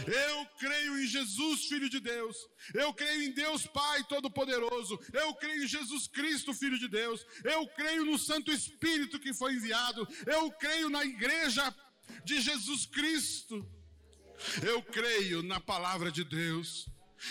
Eu 0.07 0.45
creio 0.57 0.97
em 0.99 1.07
Jesus, 1.07 1.65
Filho 1.65 1.89
de 1.89 1.99
Deus. 1.99 2.35
Eu 2.73 2.93
creio 2.93 3.23
em 3.23 3.31
Deus 3.31 3.65
Pai 3.67 4.03
Todo-Poderoso. 4.05 4.99
Eu 5.13 5.33
creio 5.35 5.63
em 5.63 5.67
Jesus 5.67 6.07
Cristo, 6.07 6.53
Filho 6.53 6.77
de 6.77 6.87
Deus. 6.87 7.25
Eu 7.43 7.67
creio 7.67 8.05
no 8.05 8.17
Santo 8.17 8.51
Espírito 8.51 9.19
que 9.19 9.33
foi 9.33 9.53
enviado. 9.53 10.07
Eu 10.25 10.51
creio 10.51 10.89
na 10.89 11.03
Igreja 11.03 11.73
de 12.23 12.41
Jesus 12.41 12.85
Cristo. 12.85 13.67
Eu 14.63 14.81
creio 14.81 15.41
na 15.43 15.59
palavra 15.59 16.11
de 16.11 16.23
Deus. 16.23 16.87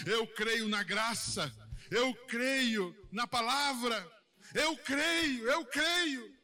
Eu 0.06 0.26
creio 0.26 0.68
na 0.68 0.82
graça. 0.82 1.52
Eu 1.90 2.14
creio 2.26 2.96
na 3.12 3.26
palavra. 3.26 4.10
Eu 4.54 4.76
creio, 4.76 5.48
eu 5.48 5.64
creio. 5.66 6.34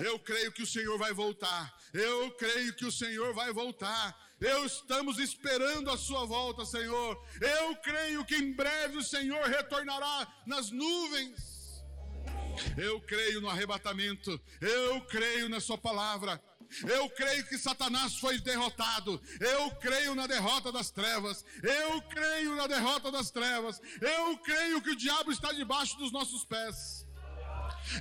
Eu 0.00 0.18
creio 0.18 0.50
que 0.52 0.62
o 0.62 0.66
Senhor 0.66 0.98
vai 0.98 1.12
voltar. 1.12 1.72
Eu 1.92 2.30
creio 2.32 2.74
que 2.74 2.84
o 2.84 2.92
Senhor 2.92 3.32
vai 3.34 3.52
voltar. 3.52 4.23
Eu 4.44 4.66
estamos 4.66 5.18
esperando 5.18 5.90
a 5.90 5.96
sua 5.96 6.26
volta, 6.26 6.66
Senhor. 6.66 7.18
Eu 7.40 7.74
creio 7.76 8.24
que 8.26 8.36
em 8.36 8.52
breve 8.52 8.98
o 8.98 9.02
Senhor 9.02 9.42
retornará 9.48 10.28
nas 10.46 10.70
nuvens. 10.70 11.82
Eu 12.76 13.00
creio 13.00 13.40
no 13.40 13.48
arrebatamento. 13.48 14.38
Eu 14.60 15.00
creio 15.06 15.48
na 15.48 15.60
sua 15.60 15.78
palavra. 15.78 16.42
Eu 16.86 17.08
creio 17.08 17.46
que 17.46 17.56
Satanás 17.56 18.18
foi 18.18 18.38
derrotado. 18.38 19.18
Eu 19.40 19.70
creio 19.76 20.14
na 20.14 20.26
derrota 20.26 20.70
das 20.70 20.90
trevas. 20.90 21.42
Eu 21.62 22.02
creio 22.02 22.54
na 22.54 22.66
derrota 22.66 23.10
das 23.10 23.30
trevas. 23.30 23.80
Eu 23.98 24.36
creio 24.38 24.82
que 24.82 24.90
o 24.90 24.96
diabo 24.96 25.32
está 25.32 25.52
debaixo 25.52 25.96
dos 25.96 26.12
nossos 26.12 26.44
pés. 26.44 27.06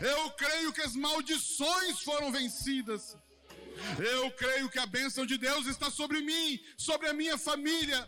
Eu 0.02 0.30
creio 0.32 0.74
que 0.74 0.82
as 0.82 0.94
maldições 0.94 2.02
foram 2.02 2.34
vencidas. 2.34 3.18
Eu 3.98 4.32
creio 4.32 4.70
que 4.70 4.80
a 4.80 4.86
bênção 4.86 5.26
de 5.26 5.38
Deus 5.38 5.68
está 5.68 5.90
sobre 5.90 6.22
mim, 6.22 6.60
sobre 6.78 7.08
a 7.08 7.14
minha 7.14 7.38
família. 7.38 8.08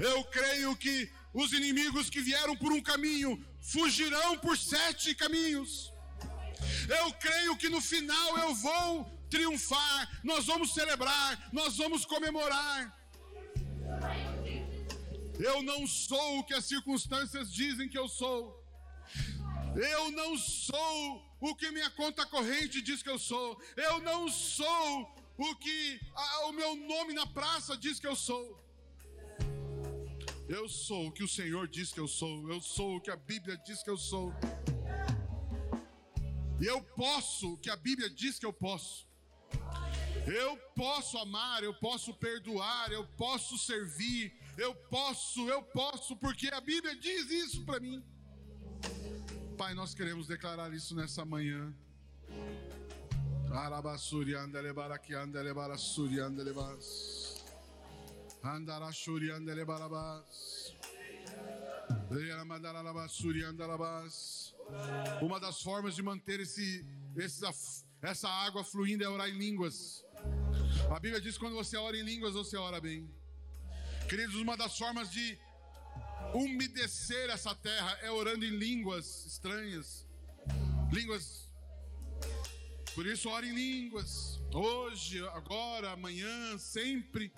Eu 0.00 0.24
creio 0.24 0.76
que 0.76 1.10
os 1.32 1.52
inimigos 1.52 2.10
que 2.10 2.20
vieram 2.20 2.56
por 2.56 2.72
um 2.72 2.82
caminho 2.82 3.44
fugirão 3.60 4.38
por 4.38 4.56
sete 4.56 5.14
caminhos. 5.14 5.92
Eu 6.88 7.12
creio 7.14 7.56
que 7.56 7.68
no 7.68 7.80
final 7.80 8.38
eu 8.38 8.54
vou 8.54 8.88
triunfar, 9.30 10.20
nós 10.22 10.46
vamos 10.46 10.72
celebrar, 10.72 11.48
nós 11.52 11.76
vamos 11.76 12.04
comemorar. 12.04 12.78
Eu 15.38 15.62
não 15.62 15.86
sou 15.86 16.38
o 16.38 16.44
que 16.44 16.54
as 16.54 16.64
circunstâncias 16.64 17.52
dizem 17.52 17.88
que 17.88 17.98
eu 17.98 18.08
sou. 18.08 18.62
Eu 19.74 20.10
não 20.12 20.36
sou 20.38 21.33
o 21.50 21.54
que 21.54 21.70
minha 21.70 21.90
conta 21.90 22.24
corrente 22.24 22.80
diz 22.80 23.02
que 23.02 23.10
eu 23.10 23.18
sou. 23.18 23.60
Eu 23.76 24.00
não 24.00 24.28
sou 24.28 25.14
o 25.36 25.54
que 25.56 26.00
a, 26.14 26.46
o 26.46 26.52
meu 26.52 26.74
nome 26.74 27.12
na 27.12 27.26
praça 27.26 27.76
diz 27.76 28.00
que 28.00 28.06
eu 28.06 28.16
sou. 28.16 28.44
Eu 30.48 30.68
sou 30.68 31.08
o 31.08 31.12
que 31.12 31.22
o 31.22 31.28
Senhor 31.28 31.68
diz 31.68 31.92
que 31.92 32.00
eu 32.00 32.08
sou. 32.08 32.50
Eu 32.50 32.60
sou 32.60 32.96
o 32.96 33.00
que 33.00 33.10
a 33.10 33.16
Bíblia 33.16 33.56
diz 33.66 33.82
que 33.82 33.90
eu 33.90 33.98
sou. 33.98 34.32
Eu 36.60 36.82
posso 36.82 37.54
o 37.54 37.58
que 37.58 37.68
a 37.68 37.76
Bíblia 37.76 38.08
diz 38.08 38.38
que 38.38 38.46
eu 38.46 38.52
posso. 38.52 39.06
Eu 40.26 40.56
posso 40.74 41.18
amar, 41.18 41.62
eu 41.62 41.74
posso 41.74 42.14
perdoar, 42.14 42.90
eu 42.90 43.06
posso 43.24 43.58
servir, 43.58 44.32
eu 44.56 44.74
posso, 44.74 45.46
eu 45.50 45.62
posso, 45.62 46.16
porque 46.16 46.48
a 46.48 46.60
Bíblia 46.60 46.96
diz 46.96 47.30
isso 47.30 47.64
para 47.66 47.80
mim. 47.80 48.02
Pai, 49.56 49.72
nós 49.72 49.94
queremos 49.94 50.26
declarar 50.26 50.72
isso 50.74 50.96
nessa 50.96 51.24
manhã. 51.24 51.72
Andarashuri 58.42 59.30
andele 59.30 59.64
barabas. 59.64 60.74
Uma 65.22 65.38
das 65.38 65.62
formas 65.62 65.94
de 65.94 66.02
manter 66.02 66.40
esse, 66.40 66.84
esse, 67.16 67.44
essa 68.02 68.28
água 68.28 68.64
fluindo 68.64 69.04
é 69.04 69.08
orar 69.08 69.28
em 69.28 69.38
línguas. 69.38 70.04
A 70.90 70.98
Bíblia 70.98 71.20
diz 71.20 71.34
que 71.34 71.40
quando 71.44 71.54
você 71.54 71.76
ora 71.76 71.96
em 71.96 72.02
línguas, 72.02 72.34
você 72.34 72.56
ora 72.56 72.80
bem. 72.80 73.08
Queridos, 74.08 74.34
uma 74.34 74.56
das 74.56 74.76
formas 74.76 75.10
de 75.10 75.38
umedecer 76.32 77.30
essa 77.30 77.54
terra 77.54 77.98
é 78.02 78.10
orando 78.10 78.44
em 78.44 78.56
línguas 78.56 79.26
estranhas. 79.26 80.06
Línguas. 80.92 81.50
Por 82.94 83.06
isso, 83.06 83.28
ore 83.28 83.48
em 83.48 83.54
línguas. 83.54 84.40
Hoje, 84.52 85.26
agora, 85.28 85.90
amanhã, 85.90 86.56
sempre. 86.58 87.32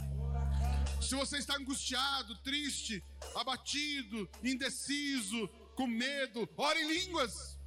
Se 1.01 1.15
você 1.15 1.39
está 1.39 1.57
angustiado, 1.57 2.37
triste, 2.43 3.03
abatido, 3.35 4.29
indeciso, 4.43 5.49
com 5.75 5.87
medo, 5.87 6.49
ore 6.57 6.81
em 6.81 6.89
línguas, 6.89 7.59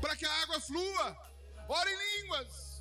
para 0.00 0.16
que 0.16 0.24
a 0.24 0.42
água 0.42 0.60
flua. 0.60 1.16
Ore 1.68 1.90
em 1.90 2.22
línguas. 2.22 2.76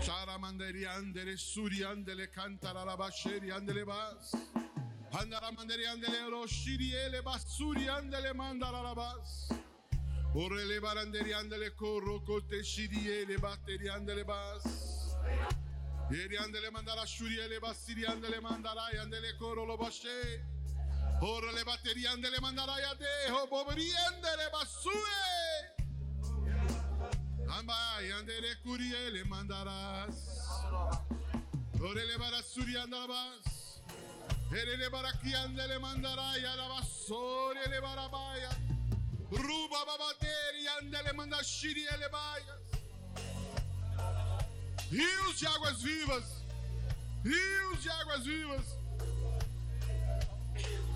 Charamandere 0.00 0.86
andere 0.86 1.36
suri 1.36 1.84
andele 1.84 2.26
cantaralabasheri 2.28 3.50
andele 3.50 3.84
bas. 3.84 4.32
Andaramandere 5.12 5.86
andele 5.86 6.30
roshiri 6.30 6.94
ele 6.94 7.20
basuri 7.22 7.86
andele 7.88 8.32
mandaralabas. 8.32 9.52
Orele 10.34 10.80
baranderi 10.80 11.34
andele 11.34 11.74
corro 11.76 12.20
cote 12.24 12.64
shiri 12.64 13.06
ele 13.06 13.36
batteri 13.36 13.88
andele 13.90 14.24
bas. 14.24 14.64
Eri 16.10 16.36
andele 16.38 16.70
mandara 16.70 17.06
shuri 17.06 17.38
ele 17.38 17.60
basiri 17.60 18.06
andele 18.06 18.40
mandarai 18.40 18.96
andele 19.02 19.36
corro 19.38 19.66
lo 19.66 19.76
bashe. 19.76 20.40
Ora 21.20 21.52
le 21.52 21.62
batterie 21.62 22.08
andele 22.08 22.40
mandarai 22.40 22.82
a 22.82 22.94
deho 22.94 23.46
bobri 23.50 23.88
andele 24.08 24.48
basue. 24.50 25.20
Ambai 27.48 28.10
andere 28.12 28.56
curie 28.62 29.10
le 29.10 29.24
mandarás. 29.24 30.16
Ore 31.80 32.04
le 32.06 32.16
barasuri 32.16 32.76
andalabas. 32.76 33.61
Ere 34.54 34.76
le 34.76 34.90
baraki 34.90 35.34
andele 35.34 35.78
mandarai 35.78 36.44
alabasori 36.44 37.58
le 37.70 37.80
barabaya. 37.80 38.50
Ruba 39.30 39.84
babateri 39.86 40.66
andele 40.78 41.12
mandashiri 41.14 41.86
ele 41.86 42.08
baias. 42.10 42.60
Rios 44.90 45.38
de 45.38 45.46
águas 45.46 45.82
vivas. 45.82 46.44
Rios 47.24 47.82
de 47.82 47.90
águas 47.90 48.24
vivas. 48.24 48.66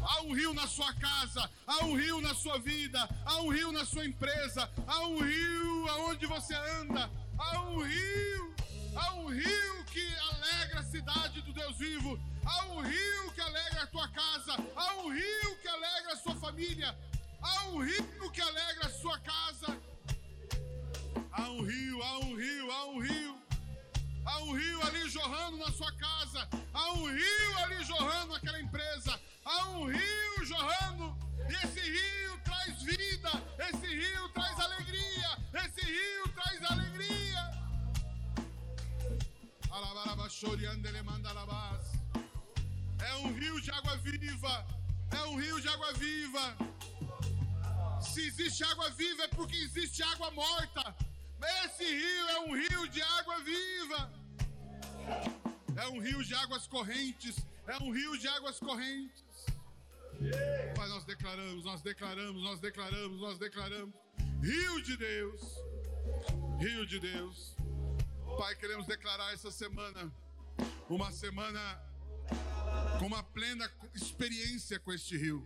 Há 0.02 0.20
um 0.22 0.34
rio 0.34 0.52
na 0.52 0.66
sua 0.66 0.92
casa, 0.92 1.50
há 1.66 1.84
um 1.84 1.96
rio 1.96 2.20
na 2.20 2.34
sua 2.34 2.58
vida, 2.58 3.08
há 3.24 3.40
um 3.40 3.48
rio 3.48 3.72
na 3.72 3.84
sua 3.84 4.04
empresa, 4.04 4.70
há 4.86 5.00
um 5.00 5.18
rio 5.18 5.88
aonde 5.88 6.26
você 6.26 6.54
anda, 6.54 7.10
há 7.38 7.60
um 7.62 7.82
rio, 7.82 8.54
há 8.96 9.14
um 9.14 9.26
rio 9.28 9.84
que 9.84 10.16
alegra 10.16 10.80
a 10.80 10.84
cidade 10.84 11.42
do 11.42 11.52
Deus 11.52 11.78
vivo, 11.78 12.18
há 12.44 12.66
um 12.66 12.80
rio 12.80 13.32
que 13.32 13.40
alegra 13.40 13.82
a 13.82 13.86
tua 13.86 14.08
casa, 14.08 14.56
há 14.74 14.94
um 14.96 15.12
rio 15.12 15.56
que 15.60 15.68
alegra 15.68 16.12
a 16.12 16.16
sua 16.16 16.34
família, 16.36 16.96
há 17.42 17.64
um 17.68 17.82
rio 17.82 18.30
que 18.32 18.40
alegra 18.40 18.86
a 18.86 18.90
sua 18.90 19.18
casa. 19.20 19.78
Há 21.32 21.50
um 21.50 21.62
rio, 21.62 22.02
há 22.02 22.18
um 22.20 22.34
rio, 22.34 22.72
há 22.72 22.84
um 22.86 22.98
rio. 22.98 23.38
Há 24.24 24.38
um 24.40 24.52
rio 24.52 24.86
ali 24.86 25.08
jorrando 25.08 25.58
na 25.58 25.70
sua 25.70 25.92
casa. 25.92 26.48
Há 26.72 26.92
um 26.92 27.04
rio 27.04 27.58
ali 27.64 27.84
jorrando 27.84 28.32
naquela 28.32 28.58
empresa. 28.58 29.20
Há 29.44 29.68
um 29.68 29.84
rio 29.84 30.44
jorrando. 30.46 31.14
E 31.48 31.52
esse 31.52 31.80
rio 31.80 32.40
traz 32.42 32.82
vida. 32.82 33.30
Esse 33.58 33.86
rio 33.86 34.28
traz 34.30 34.58
alegria. 34.58 35.38
Esse 35.52 35.84
rio 35.84 36.28
traz 36.34 36.70
alegria. 36.70 37.65
É 42.98 43.14
um 43.16 43.32
rio 43.32 43.60
de 43.60 43.70
água 43.70 43.96
viva. 43.96 44.66
É 45.10 45.22
um 45.26 45.36
rio 45.36 45.60
de 45.60 45.68
água 45.68 45.92
viva. 45.92 46.56
Se 48.00 48.26
existe 48.26 48.64
água 48.64 48.90
viva 48.90 49.24
é 49.24 49.28
porque 49.28 49.56
existe 49.56 50.02
água 50.02 50.30
morta. 50.30 50.96
Esse 51.64 51.84
rio 51.84 52.28
é 52.28 52.40
um 52.40 52.54
rio 52.54 52.88
de 52.88 53.02
água 53.02 53.38
viva. 53.42 54.12
É 55.76 55.88
um 55.88 56.00
rio 56.00 56.24
de 56.24 56.34
águas 56.34 56.66
correntes. 56.66 57.36
É 57.66 57.76
um 57.82 57.90
rio 57.90 58.16
de 58.18 58.28
águas 58.28 58.58
correntes. 58.58 59.24
Pai, 60.74 60.88
nós 60.88 61.04
declaramos, 61.04 61.64
nós 61.64 61.82
declaramos, 61.82 62.42
nós 62.42 62.60
declaramos, 62.60 63.20
nós 63.20 63.38
declaramos. 63.38 63.94
Rio 64.42 64.82
de 64.82 64.96
Deus. 64.96 65.40
Rio 66.58 66.86
de 66.86 66.98
Deus. 66.98 67.55
Pai, 68.36 68.54
queremos 68.54 68.86
declarar 68.86 69.32
essa 69.32 69.50
semana 69.50 70.12
uma 70.90 71.10
semana 71.10 71.82
com 72.98 73.06
uma 73.06 73.22
plena 73.22 73.70
experiência 73.94 74.78
com 74.78 74.92
este 74.92 75.16
rio. 75.16 75.42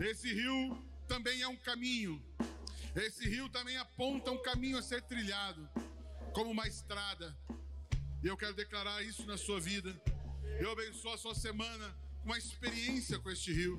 Esse 0.00 0.32
rio 0.32 0.82
também 1.06 1.42
é 1.42 1.48
um 1.48 1.56
caminho. 1.56 2.22
Esse 2.96 3.28
rio 3.28 3.46
também 3.50 3.76
aponta 3.76 4.30
um 4.30 4.40
caminho 4.40 4.78
a 4.78 4.82
ser 4.82 5.02
trilhado, 5.02 5.68
como 6.32 6.50
uma 6.50 6.66
estrada. 6.66 7.36
E 8.22 8.26
eu 8.26 8.38
quero 8.38 8.54
declarar 8.54 9.02
isso 9.02 9.26
na 9.26 9.36
sua 9.36 9.60
vida. 9.60 9.94
Eu 10.58 10.72
abençoo 10.72 11.12
a 11.12 11.18
sua 11.18 11.34
semana 11.34 11.94
com 12.20 12.30
uma 12.30 12.38
experiência 12.38 13.18
com 13.18 13.30
este 13.30 13.52
rio. 13.52 13.78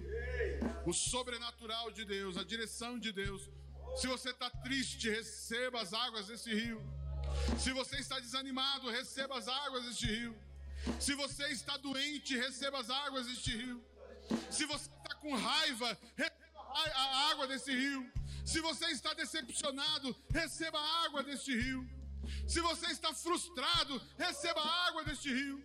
O 0.85 0.93
sobrenatural 0.93 1.89
de 1.89 2.05
Deus, 2.05 2.37
a 2.37 2.43
direção 2.43 2.99
de 2.99 3.11
Deus. 3.11 3.49
Se 3.95 4.05
você 4.05 4.29
está 4.29 4.51
triste, 4.51 5.09
receba 5.09 5.81
as 5.81 5.93
águas 5.93 6.27
desse 6.27 6.53
rio. 6.53 7.01
Se 7.60 7.72
você 7.72 7.98
está 7.98 8.19
desanimado, 8.19 8.89
receba 8.89 9.38
as 9.38 9.48
águas 9.48 9.85
deste 9.85 10.07
rio. 10.07 10.35
Se 10.99 11.14
você 11.15 11.48
está 11.49 11.77
doente, 11.77 12.35
receba 12.35 12.80
as 12.80 12.89
águas 12.89 13.27
deste 13.27 13.56
rio. 13.56 13.84
Se 14.49 14.65
você 14.65 14.89
está 14.89 15.15
com 15.15 15.35
raiva, 15.35 15.98
receba 16.15 16.60
a 16.76 17.30
água 17.31 17.48
desse 17.48 17.72
rio. 17.72 18.11
Se 18.45 18.60
você 18.61 18.85
está 18.88 19.14
decepcionado, 19.14 20.15
receba 20.30 20.80
a 20.80 21.06
água 21.06 21.23
deste 21.23 21.56
rio. 21.56 21.88
Se 22.48 22.60
você 22.61 22.88
está 22.88 23.14
frustrado, 23.14 24.02
receba 24.18 24.61
a 24.61 24.88
água 24.88 25.03
deste 25.03 25.31
rio. 25.31 25.64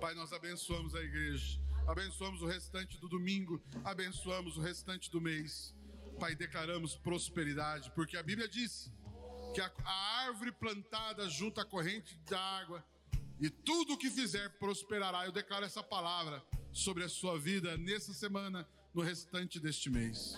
Pai, 0.00 0.14
nós 0.14 0.32
abençoamos 0.32 0.94
a 0.94 1.00
igreja, 1.00 1.60
abençoamos 1.86 2.40
o 2.42 2.46
restante 2.46 2.98
do 2.98 3.08
domingo, 3.08 3.60
abençoamos 3.84 4.56
o 4.56 4.60
restante 4.60 5.10
do 5.10 5.20
mês. 5.20 5.74
Pai, 6.18 6.34
declaramos 6.34 6.96
prosperidade, 6.96 7.92
porque 7.92 8.16
a 8.16 8.22
Bíblia 8.24 8.48
diz 8.48 8.90
que 9.54 9.60
a, 9.60 9.70
a 9.84 10.26
árvore 10.26 10.50
plantada 10.50 11.28
junto 11.28 11.60
à 11.60 11.64
corrente 11.64 12.18
da 12.28 12.40
água 12.40 12.84
e 13.40 13.48
tudo 13.48 13.92
o 13.92 13.96
que 13.96 14.10
fizer 14.10 14.48
prosperará. 14.58 15.26
Eu 15.26 15.32
declaro 15.32 15.64
essa 15.64 15.82
palavra 15.82 16.42
sobre 16.72 17.04
a 17.04 17.08
sua 17.08 17.38
vida 17.38 17.76
nessa 17.76 18.12
semana, 18.12 18.68
no 18.92 19.00
restante 19.00 19.60
deste 19.60 19.88
mês. 19.88 20.34